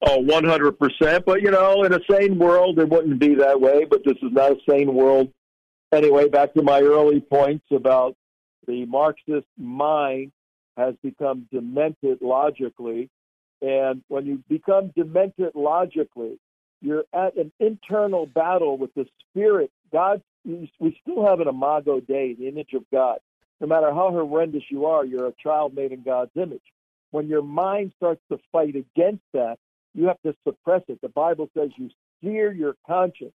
Oh, 0.00 0.22
100%. 0.22 1.24
But, 1.24 1.42
you 1.42 1.50
know, 1.50 1.82
in 1.84 1.92
a 1.92 2.00
sane 2.10 2.38
world, 2.38 2.78
it 2.78 2.88
wouldn't 2.88 3.18
be 3.18 3.34
that 3.36 3.60
way. 3.60 3.84
But 3.84 4.04
this 4.04 4.16
is 4.22 4.32
not 4.32 4.52
a 4.52 4.56
sane 4.68 4.94
world. 4.94 5.32
Anyway, 5.92 6.28
back 6.28 6.54
to 6.54 6.62
my 6.62 6.80
early 6.80 7.20
points 7.20 7.64
about 7.72 8.14
the 8.66 8.84
Marxist 8.86 9.46
mind 9.56 10.32
has 10.76 10.94
become 11.02 11.48
demented 11.52 12.18
logically. 12.20 13.10
And 13.60 14.02
when 14.08 14.26
you 14.26 14.42
become 14.48 14.92
demented 14.94 15.52
logically, 15.54 16.38
you're 16.80 17.04
at 17.12 17.36
an 17.36 17.50
internal 17.58 18.26
battle 18.26 18.78
with 18.78 18.94
the 18.94 19.06
spirit. 19.30 19.72
God, 19.92 20.22
we 20.44 20.98
still 21.02 21.26
have 21.26 21.40
an 21.40 21.48
imago 21.48 21.98
Dei, 21.98 22.34
the 22.34 22.46
image 22.46 22.74
of 22.74 22.84
God. 22.92 23.18
No 23.60 23.66
matter 23.66 23.88
how 23.88 24.10
horrendous 24.10 24.62
you 24.70 24.86
are, 24.86 25.04
you're 25.04 25.26
a 25.26 25.34
child 25.42 25.74
made 25.74 25.90
in 25.90 26.02
God's 26.02 26.30
image. 26.36 26.62
When 27.10 27.26
your 27.26 27.42
mind 27.42 27.92
starts 27.96 28.20
to 28.30 28.38
fight 28.52 28.76
against 28.76 29.24
that, 29.32 29.58
you 29.98 30.06
have 30.06 30.22
to 30.24 30.32
suppress 30.46 30.82
it. 30.86 31.00
The 31.02 31.08
Bible 31.08 31.50
says 31.56 31.70
you 31.76 31.90
sear 32.22 32.52
your 32.52 32.76
conscience. 32.86 33.32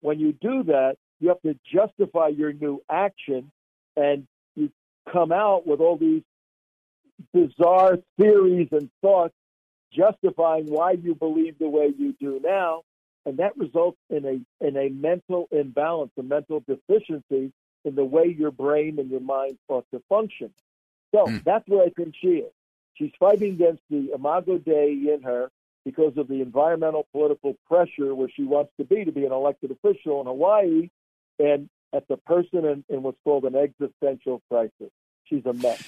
When 0.00 0.18
you 0.18 0.32
do 0.32 0.64
that, 0.64 0.96
you 1.20 1.28
have 1.28 1.40
to 1.42 1.56
justify 1.72 2.28
your 2.28 2.52
new 2.52 2.82
action 2.90 3.52
and 3.96 4.26
you 4.56 4.72
come 5.12 5.30
out 5.30 5.68
with 5.68 5.78
all 5.78 5.96
these 5.96 6.22
bizarre 7.32 7.98
theories 8.18 8.68
and 8.72 8.90
thoughts 9.00 9.34
justifying 9.92 10.66
why 10.66 10.92
you 10.92 11.14
believe 11.14 11.58
the 11.60 11.68
way 11.68 11.92
you 11.96 12.12
do 12.18 12.40
now. 12.42 12.82
And 13.24 13.36
that 13.36 13.56
results 13.56 13.98
in 14.08 14.24
a 14.24 14.66
in 14.66 14.76
a 14.76 14.88
mental 14.88 15.46
imbalance, 15.52 16.10
a 16.18 16.24
mental 16.24 16.64
deficiency 16.66 17.52
in 17.84 17.94
the 17.94 18.04
way 18.04 18.34
your 18.36 18.50
brain 18.50 18.98
and 18.98 19.10
your 19.10 19.20
mind 19.20 19.58
ought 19.68 19.86
to 19.92 20.02
function. 20.08 20.50
So 21.14 21.26
mm. 21.26 21.44
that's 21.44 21.68
where 21.68 21.84
I 21.84 21.90
think 21.90 22.14
she 22.20 22.38
is. 22.38 22.52
She's 22.94 23.12
fighting 23.20 23.52
against 23.52 23.82
the 23.90 24.12
imago 24.12 24.58
Dei 24.58 25.12
in 25.14 25.22
her 25.22 25.50
because 25.84 26.12
of 26.16 26.28
the 26.28 26.42
environmental 26.42 27.06
political 27.12 27.56
pressure 27.66 28.14
where 28.14 28.28
she 28.34 28.44
wants 28.44 28.72
to 28.78 28.84
be 28.84 29.04
to 29.04 29.12
be 29.12 29.24
an 29.24 29.32
elected 29.32 29.70
official 29.70 30.20
in 30.20 30.26
Hawaii 30.26 30.90
and 31.38 31.68
at 31.92 32.06
the 32.08 32.16
person 32.16 32.64
in, 32.64 32.84
in 32.88 33.02
what's 33.02 33.18
called 33.24 33.44
an 33.44 33.56
existential 33.56 34.42
crisis. 34.48 34.90
She's 35.24 35.44
a 35.46 35.52
mess. 35.52 35.82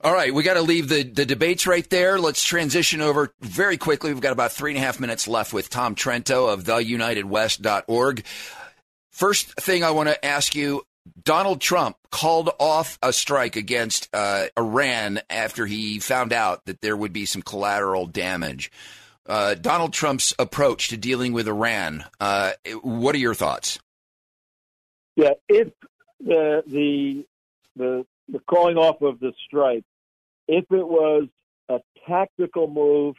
All 0.00 0.12
right, 0.12 0.32
we 0.32 0.44
got 0.44 0.54
to 0.54 0.62
leave 0.62 0.88
the, 0.88 1.02
the 1.02 1.26
debates 1.26 1.66
right 1.66 1.88
there. 1.90 2.20
Let's 2.20 2.44
transition 2.44 3.00
over 3.00 3.34
very 3.40 3.76
quickly. 3.76 4.12
We've 4.12 4.22
got 4.22 4.32
about 4.32 4.52
three 4.52 4.70
and 4.70 4.78
a 4.78 4.80
half 4.80 5.00
minutes 5.00 5.26
left 5.26 5.52
with 5.52 5.70
Tom 5.70 5.96
Trento 5.96 6.52
of 6.52 6.64
theunitedwest.org. 6.64 8.24
First 9.10 9.54
thing 9.54 9.82
I 9.82 9.90
want 9.90 10.08
to 10.08 10.24
ask 10.24 10.54
you 10.54 10.82
Donald 11.22 11.60
Trump 11.60 11.96
called 12.10 12.50
off 12.58 12.98
a 13.02 13.12
strike 13.12 13.56
against 13.56 14.08
uh, 14.12 14.46
Iran 14.56 15.20
after 15.28 15.66
he 15.66 15.98
found 15.98 16.32
out 16.32 16.64
that 16.66 16.80
there 16.80 16.96
would 16.96 17.12
be 17.12 17.26
some 17.26 17.42
collateral 17.42 18.06
damage. 18.06 18.70
Uh, 19.26 19.54
Donald 19.54 19.92
Trump's 19.92 20.34
approach 20.38 20.88
to 20.88 20.96
dealing 20.96 21.32
with 21.32 21.46
Iran. 21.48 22.04
Uh, 22.18 22.52
what 22.82 23.14
are 23.14 23.18
your 23.18 23.34
thoughts? 23.34 23.78
Yeah, 25.16 25.32
if 25.48 25.68
the 26.20 26.62
the 26.66 27.24
the 27.76 28.06
the 28.28 28.38
calling 28.48 28.78
off 28.78 29.02
of 29.02 29.20
the 29.20 29.32
strike, 29.46 29.84
if 30.46 30.64
it 30.70 30.86
was 30.86 31.28
a 31.68 31.80
tactical 32.06 32.68
move, 32.68 33.16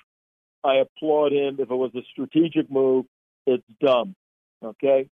I 0.63 0.75
applaud 0.77 1.31
him. 1.31 1.57
If 1.59 1.69
it 1.69 1.75
was 1.75 1.91
a 1.93 2.01
strategic 2.11 2.71
move, 2.71 3.05
it's 3.45 3.65
dumb. 3.79 4.15
Okay, 4.63 5.09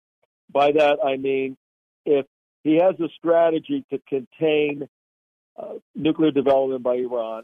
by 0.52 0.72
that 0.72 1.00
I 1.06 1.18
mean 1.18 1.58
if 2.06 2.26
he 2.64 2.78
has 2.78 3.00
a 3.00 3.10
strategy 3.18 3.86
to 3.92 4.00
contain 4.08 4.88
uh, 5.58 5.76
nuclear 5.96 6.32
development 6.32 6.84
by 6.84 6.96
Iran, 6.96 7.44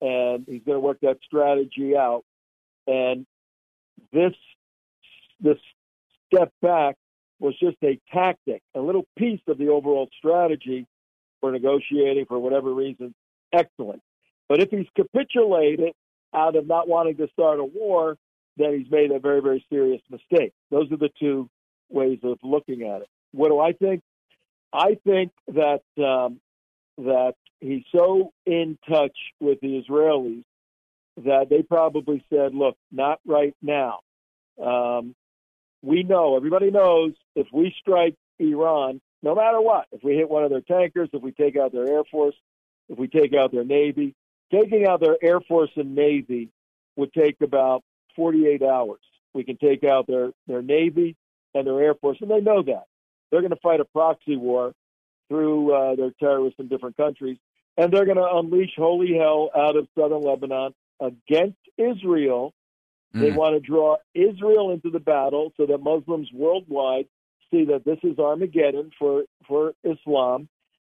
and 0.00 0.44
he's 0.46 0.62
going 0.64 0.76
to 0.76 0.80
work 0.80 0.98
that 1.02 1.18
strategy 1.24 1.96
out. 1.96 2.24
And 2.86 3.26
this 4.12 4.32
this 5.40 5.58
step 6.32 6.52
back 6.60 6.96
was 7.40 7.54
just 7.58 7.76
a 7.82 7.98
tactic, 8.12 8.62
a 8.74 8.80
little 8.80 9.06
piece 9.18 9.40
of 9.48 9.58
the 9.58 9.68
overall 9.68 10.08
strategy 10.16 10.86
for 11.40 11.50
negotiating 11.50 12.26
for 12.26 12.38
whatever 12.38 12.72
reason. 12.72 13.14
Excellent. 13.52 14.00
But 14.48 14.60
if 14.60 14.70
he's 14.70 14.86
capitulated 14.94 15.92
out 16.34 16.56
of 16.56 16.66
not 16.66 16.88
wanting 16.88 17.16
to 17.16 17.28
start 17.32 17.58
a 17.58 17.64
war, 17.64 18.16
then 18.56 18.78
he's 18.78 18.90
made 18.90 19.10
a 19.10 19.18
very, 19.18 19.40
very 19.40 19.64
serious 19.70 20.00
mistake. 20.10 20.52
Those 20.70 20.90
are 20.92 20.96
the 20.96 21.10
two 21.18 21.48
ways 21.90 22.18
of 22.22 22.38
looking 22.42 22.82
at 22.82 23.02
it. 23.02 23.08
What 23.32 23.48
do 23.48 23.58
I 23.58 23.72
think? 23.72 24.02
I 24.72 24.96
think 25.04 25.32
that 25.48 25.82
um, 25.98 26.40
that 26.98 27.34
he's 27.60 27.84
so 27.94 28.32
in 28.46 28.78
touch 28.88 29.16
with 29.40 29.60
the 29.60 29.82
Israelis 29.82 30.44
that 31.24 31.48
they 31.50 31.62
probably 31.62 32.24
said, 32.30 32.54
"Look, 32.54 32.76
not 32.90 33.20
right 33.26 33.54
now. 33.60 34.00
Um, 34.62 35.14
we 35.82 36.02
know, 36.04 36.36
everybody 36.36 36.70
knows, 36.70 37.12
if 37.34 37.48
we 37.52 37.74
strike 37.78 38.14
Iran, 38.38 39.00
no 39.22 39.34
matter 39.34 39.60
what, 39.60 39.86
if 39.92 40.02
we 40.02 40.14
hit 40.14 40.30
one 40.30 40.44
of 40.44 40.50
their 40.50 40.60
tankers, 40.60 41.08
if 41.12 41.22
we 41.22 41.32
take 41.32 41.56
out 41.56 41.72
their 41.72 41.88
air 41.88 42.04
force, 42.04 42.34
if 42.88 42.98
we 42.98 43.08
take 43.08 43.34
out 43.34 43.52
their 43.52 43.64
navy, 43.64 44.14
taking 44.52 44.86
out 44.86 45.00
their 45.00 45.16
air 45.22 45.40
force 45.40 45.70
and 45.76 45.94
navy 45.94 46.50
would 46.96 47.12
take 47.12 47.40
about 47.40 47.82
48 48.16 48.62
hours. 48.62 49.00
We 49.34 49.44
can 49.44 49.56
take 49.56 49.82
out 49.84 50.06
their 50.06 50.30
their 50.46 50.62
navy 50.62 51.16
and 51.54 51.66
their 51.66 51.80
air 51.80 51.94
force, 51.94 52.18
and 52.20 52.30
they 52.30 52.40
know 52.40 52.62
that." 52.62 52.84
They're 53.32 53.40
going 53.40 53.50
to 53.50 53.60
fight 53.62 53.80
a 53.80 53.86
proxy 53.86 54.36
war 54.36 54.74
through 55.28 55.74
uh, 55.74 55.96
their 55.96 56.12
terrorists 56.20 56.60
in 56.60 56.68
different 56.68 56.98
countries, 56.98 57.38
and 57.78 57.90
they're 57.90 58.04
going 58.04 58.18
to 58.18 58.28
unleash 58.30 58.74
holy 58.76 59.16
hell 59.16 59.50
out 59.56 59.74
of 59.74 59.88
southern 59.98 60.20
Lebanon 60.20 60.74
against 61.00 61.58
Israel. 61.78 62.52
Mm. 63.14 63.20
They 63.20 63.30
want 63.32 63.54
to 63.56 63.60
draw 63.60 63.96
Israel 64.14 64.70
into 64.70 64.90
the 64.90 65.00
battle 65.00 65.52
so 65.56 65.64
that 65.64 65.78
Muslims 65.78 66.28
worldwide 66.32 67.06
see 67.50 67.64
that 67.66 67.84
this 67.86 67.98
is 68.02 68.18
Armageddon 68.18 68.90
for 68.98 69.24
for 69.48 69.72
Islam, 69.82 70.48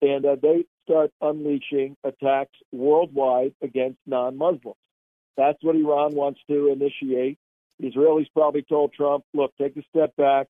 and 0.03 0.25
that 0.25 0.43
they 0.43 0.67
start 0.85 1.13
unleashing 1.23 1.97
attacks 2.05 2.57
worldwide 2.71 3.55
against 3.63 3.99
non-Muslims. 4.07 4.77
That's 5.37 5.59
what 5.63 5.75
Iran 5.75 6.15
wants 6.15 6.41
to 6.49 6.69
initiate. 6.69 7.39
The 7.81 7.91
Israelis 7.91 8.27
probably 8.35 8.63
told 8.63 8.93
Trump, 8.93 9.25
"Look, 9.33 9.53
take 9.57 9.77
a 9.77 9.83
step 9.91 10.15
back. 10.17 10.49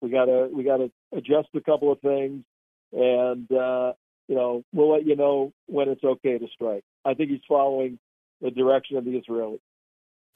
We 0.00 0.10
gotta 0.10 0.48
we 0.52 0.64
gotta 0.64 0.90
adjust 1.12 1.48
a 1.54 1.60
couple 1.60 1.92
of 1.92 2.00
things, 2.00 2.44
and 2.92 3.50
uh, 3.52 3.92
you 4.28 4.34
know 4.34 4.64
we'll 4.72 4.92
let 4.92 5.06
you 5.06 5.16
know 5.16 5.52
when 5.66 5.88
it's 5.88 6.04
okay 6.04 6.38
to 6.38 6.46
strike. 6.54 6.84
I 7.04 7.14
think 7.14 7.30
he's 7.30 7.40
following 7.48 7.98
the 8.40 8.50
direction 8.50 8.96
of 8.96 9.04
the 9.04 9.20
Israelis. 9.20 9.60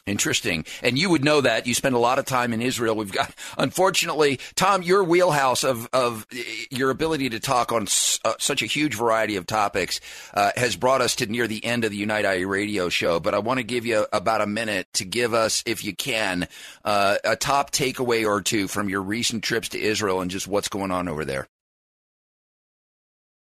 Interesting. 0.06 0.66
And 0.82 0.98
you 0.98 1.08
would 1.08 1.24
know 1.24 1.40
that. 1.40 1.66
You 1.66 1.72
spend 1.72 1.94
a 1.94 1.98
lot 1.98 2.18
of 2.18 2.26
time 2.26 2.52
in 2.52 2.60
Israel. 2.60 2.94
We've 2.94 3.10
got, 3.10 3.34
unfortunately, 3.56 4.38
Tom, 4.54 4.82
your 4.82 5.02
wheelhouse 5.02 5.64
of, 5.64 5.88
of 5.94 6.26
your 6.70 6.90
ability 6.90 7.30
to 7.30 7.40
talk 7.40 7.72
on 7.72 7.84
s- 7.84 8.20
uh, 8.22 8.34
such 8.38 8.60
a 8.60 8.66
huge 8.66 8.94
variety 8.94 9.36
of 9.36 9.46
topics 9.46 10.00
uh, 10.34 10.50
has 10.56 10.76
brought 10.76 11.00
us 11.00 11.16
to 11.16 11.26
near 11.26 11.46
the 11.46 11.64
end 11.64 11.84
of 11.84 11.90
the 11.90 11.96
Unite 11.96 12.26
IE 12.26 12.44
radio 12.44 12.90
show. 12.90 13.18
But 13.18 13.32
I 13.32 13.38
want 13.38 13.60
to 13.60 13.64
give 13.64 13.86
you 13.86 14.06
about 14.12 14.42
a 14.42 14.46
minute 14.46 14.88
to 14.94 15.06
give 15.06 15.32
us, 15.32 15.62
if 15.64 15.82
you 15.82 15.96
can, 15.96 16.48
uh, 16.84 17.16
a 17.24 17.36
top 17.36 17.70
takeaway 17.70 18.26
or 18.26 18.42
two 18.42 18.68
from 18.68 18.90
your 18.90 19.00
recent 19.00 19.42
trips 19.42 19.70
to 19.70 19.80
Israel 19.80 20.20
and 20.20 20.30
just 20.30 20.46
what's 20.46 20.68
going 20.68 20.90
on 20.90 21.08
over 21.08 21.24
there. 21.24 21.48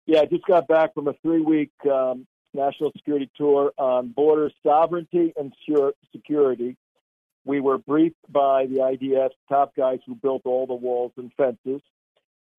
Yeah, 0.07 0.21
I 0.21 0.27
just 0.27 0.47
got 0.47 0.69
back 0.69 0.95
from 0.95 1.09
a 1.09 1.15
three 1.23 1.41
week 1.41 1.73
um, 1.91 2.27
national 2.55 2.93
security 2.97 3.31
tour 3.37 3.73
on 3.79 4.09
border 4.09 4.51
sovereignty 4.63 5.33
and 5.37 5.53
security. 6.23 6.77
We 7.45 7.61
were 7.61 7.79
briefed 7.79 8.17
by 8.29 8.67
the 8.67 8.77
IDF 8.77 9.31
top 9.49 9.75
guys 9.77 9.99
who 10.07 10.15
built 10.15 10.43
all 10.45 10.67
the 10.67 10.75
walls 10.75 11.13
and 11.17 11.33
fences. 11.37 11.83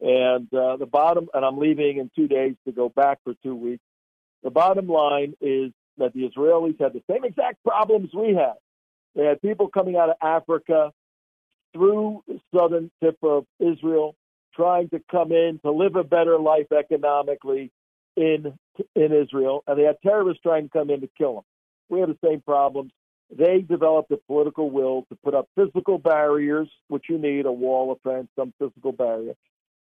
And 0.02 0.54
uh, 0.54 0.78
the 0.78 0.86
bottom, 0.86 1.30
and 1.34 1.46
I'm 1.46 1.58
leaving 1.58 1.98
in 1.98 2.12
two 2.16 2.28
days 2.28 2.56
to 2.66 2.74
go 2.74 2.90
back 2.90 3.20
for 3.24 3.34
two 3.42 3.56
weeks. 3.56 3.84
The 4.44 4.50
bottom 4.50 4.88
line 4.88 5.36
is 5.40 5.72
that 5.98 6.14
the 6.14 6.30
Israelis 6.30 6.82
had 6.82 6.94
the 6.94 7.04
same 7.10 7.24
exact 7.24 7.64
problems 7.64 8.10
we 8.14 8.36
had. 8.36 8.56
They 9.16 9.24
had 9.24 9.42
people 9.42 9.70
coming 9.70 9.96
out 9.96 10.10
of 10.10 10.16
Africa 10.22 10.92
through 11.74 12.24
the 12.28 12.40
southern 12.54 12.92
tip 13.02 13.18
of 13.24 13.46
Israel 13.60 14.16
trying 14.56 14.90
to 14.90 15.02
come 15.10 15.32
in 15.32 15.60
to 15.64 15.72
live 15.72 15.96
a 15.96 16.04
better 16.04 16.38
life 16.38 16.72
economically 16.72 17.72
in 18.16 18.54
in 18.96 19.12
Israel, 19.14 19.64
and 19.68 19.80
they 19.80 19.84
had 19.84 19.98
terrorists 20.04 20.42
trying 20.44 20.64
to 20.64 20.70
come 20.70 20.90
in 20.90 21.02
to 21.02 21.10
kill 21.18 21.36
them. 21.36 21.44
We 21.90 22.00
had 22.00 22.10
the 22.10 22.18
same 22.24 22.42
problems 22.42 22.92
they 23.38 23.62
developed 23.62 24.10
the 24.10 24.18
political 24.28 24.70
will 24.70 25.06
to 25.10 25.16
put 25.24 25.34
up 25.34 25.48
physical 25.56 25.98
barriers, 25.98 26.70
which 26.88 27.06
you 27.10 27.18
need 27.18 27.46
a 27.46 27.52
wall, 27.52 27.92
a 27.92 28.10
fence, 28.10 28.28
some 28.36 28.54
physical 28.60 28.92
barrier, 28.92 29.34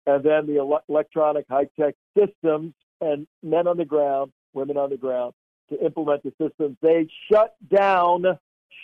and 0.06 0.24
then 0.24 0.48
the 0.48 0.58
ele- 0.58 0.84
electronic 0.90 1.46
high 1.50 1.68
tech 1.80 1.96
systems 2.18 2.74
and 3.02 3.28
men 3.42 3.68
on 3.68 3.78
the 3.78 3.86
ground, 3.86 4.32
women 4.54 4.78
on 4.78 4.90
the 4.90 4.98
ground 4.98 5.34
to 5.70 5.86
implement 5.86 6.24
the 6.24 6.34
systems. 6.42 6.78
They 6.82 7.08
shut 7.32 7.56
down, 7.74 8.26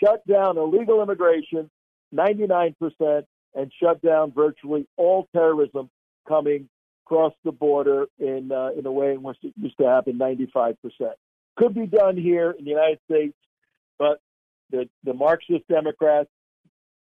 shut 0.03 0.25
down 0.27 0.57
illegal 0.57 1.01
immigration, 1.01 1.69
99%, 2.13 3.25
and 3.55 3.71
shut 3.81 4.01
down 4.01 4.31
virtually 4.31 4.87
all 4.97 5.27
terrorism 5.33 5.89
coming 6.27 6.69
across 7.05 7.33
the 7.43 7.51
border 7.51 8.05
in 8.19 8.51
uh, 8.51 8.69
in 8.77 8.85
a 8.85 8.91
way 8.91 9.13
in 9.13 9.23
which 9.23 9.37
it 9.41 9.53
used 9.59 9.77
to 9.79 9.87
happen 9.87 10.19
95%. 10.19 10.75
Could 11.57 11.73
be 11.73 11.87
done 11.87 12.15
here 12.15 12.51
in 12.51 12.65
the 12.65 12.69
United 12.69 12.99
States, 13.09 13.33
but 13.97 14.21
the, 14.71 14.89
the 15.03 15.13
Marxist 15.13 15.67
Democrats 15.67 16.29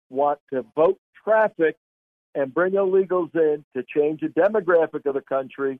want 0.09 0.39
to 0.53 0.65
vote 0.75 0.99
traffic 1.23 1.75
and 2.35 2.53
bring 2.53 2.73
illegals 2.73 3.33
in 3.35 3.65
to 3.75 3.83
change 3.83 4.21
the 4.21 4.27
demographic 4.27 5.05
of 5.05 5.15
the 5.15 5.21
country. 5.21 5.79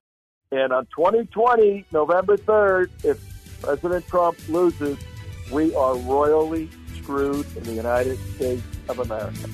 And 0.52 0.74
on 0.74 0.86
2020, 0.96 1.86
November 1.92 2.38
3rd, 2.38 2.90
if 3.04 3.62
President 3.62 4.08
Trump 4.08 4.38
loses, 4.50 4.98
we 5.52 5.74
are 5.76 5.98
royally 5.98 6.70
screwed 6.96 7.46
in 7.56 7.64
the 7.64 7.74
United 7.74 8.18
States 8.36 8.64
of 8.90 9.00
America. 9.00 9.50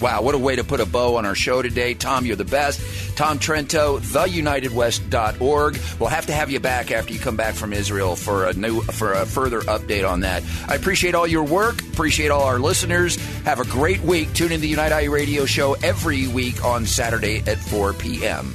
Wow, 0.00 0.22
what 0.22 0.34
a 0.34 0.38
way 0.38 0.56
to 0.56 0.64
put 0.64 0.80
a 0.80 0.86
bow 0.86 1.16
on 1.16 1.26
our 1.26 1.34
show 1.34 1.62
today. 1.62 1.94
Tom, 1.94 2.26
you're 2.26 2.36
the 2.36 2.44
best. 2.44 2.80
Tom 3.16 3.38
Trento, 3.38 4.00
theunitedwest.org. 4.00 5.78
We'll 5.98 6.08
have 6.08 6.26
to 6.26 6.32
have 6.32 6.50
you 6.50 6.60
back 6.60 6.90
after 6.90 7.12
you 7.12 7.18
come 7.18 7.36
back 7.36 7.54
from 7.54 7.72
Israel 7.72 8.16
for 8.16 8.46
a 8.46 8.52
new 8.54 8.80
for 8.82 9.12
a 9.12 9.24
further 9.24 9.60
update 9.62 10.08
on 10.08 10.20
that. 10.20 10.42
I 10.68 10.74
appreciate 10.74 11.14
all 11.14 11.26
your 11.26 11.44
work. 11.44 11.80
Appreciate 11.82 12.30
all 12.30 12.42
our 12.42 12.58
listeners. 12.58 13.16
Have 13.44 13.60
a 13.60 13.64
great 13.64 14.00
week. 14.00 14.32
Tune 14.34 14.52
in 14.52 14.58
to 14.58 14.62
the 14.62 14.68
United 14.68 15.04
IE 15.04 15.08
Radio 15.08 15.44
show 15.44 15.74
every 15.74 16.26
week 16.26 16.64
on 16.64 16.86
Saturday 16.86 17.42
at 17.46 17.58
4 17.58 17.92
p.m. 17.94 18.54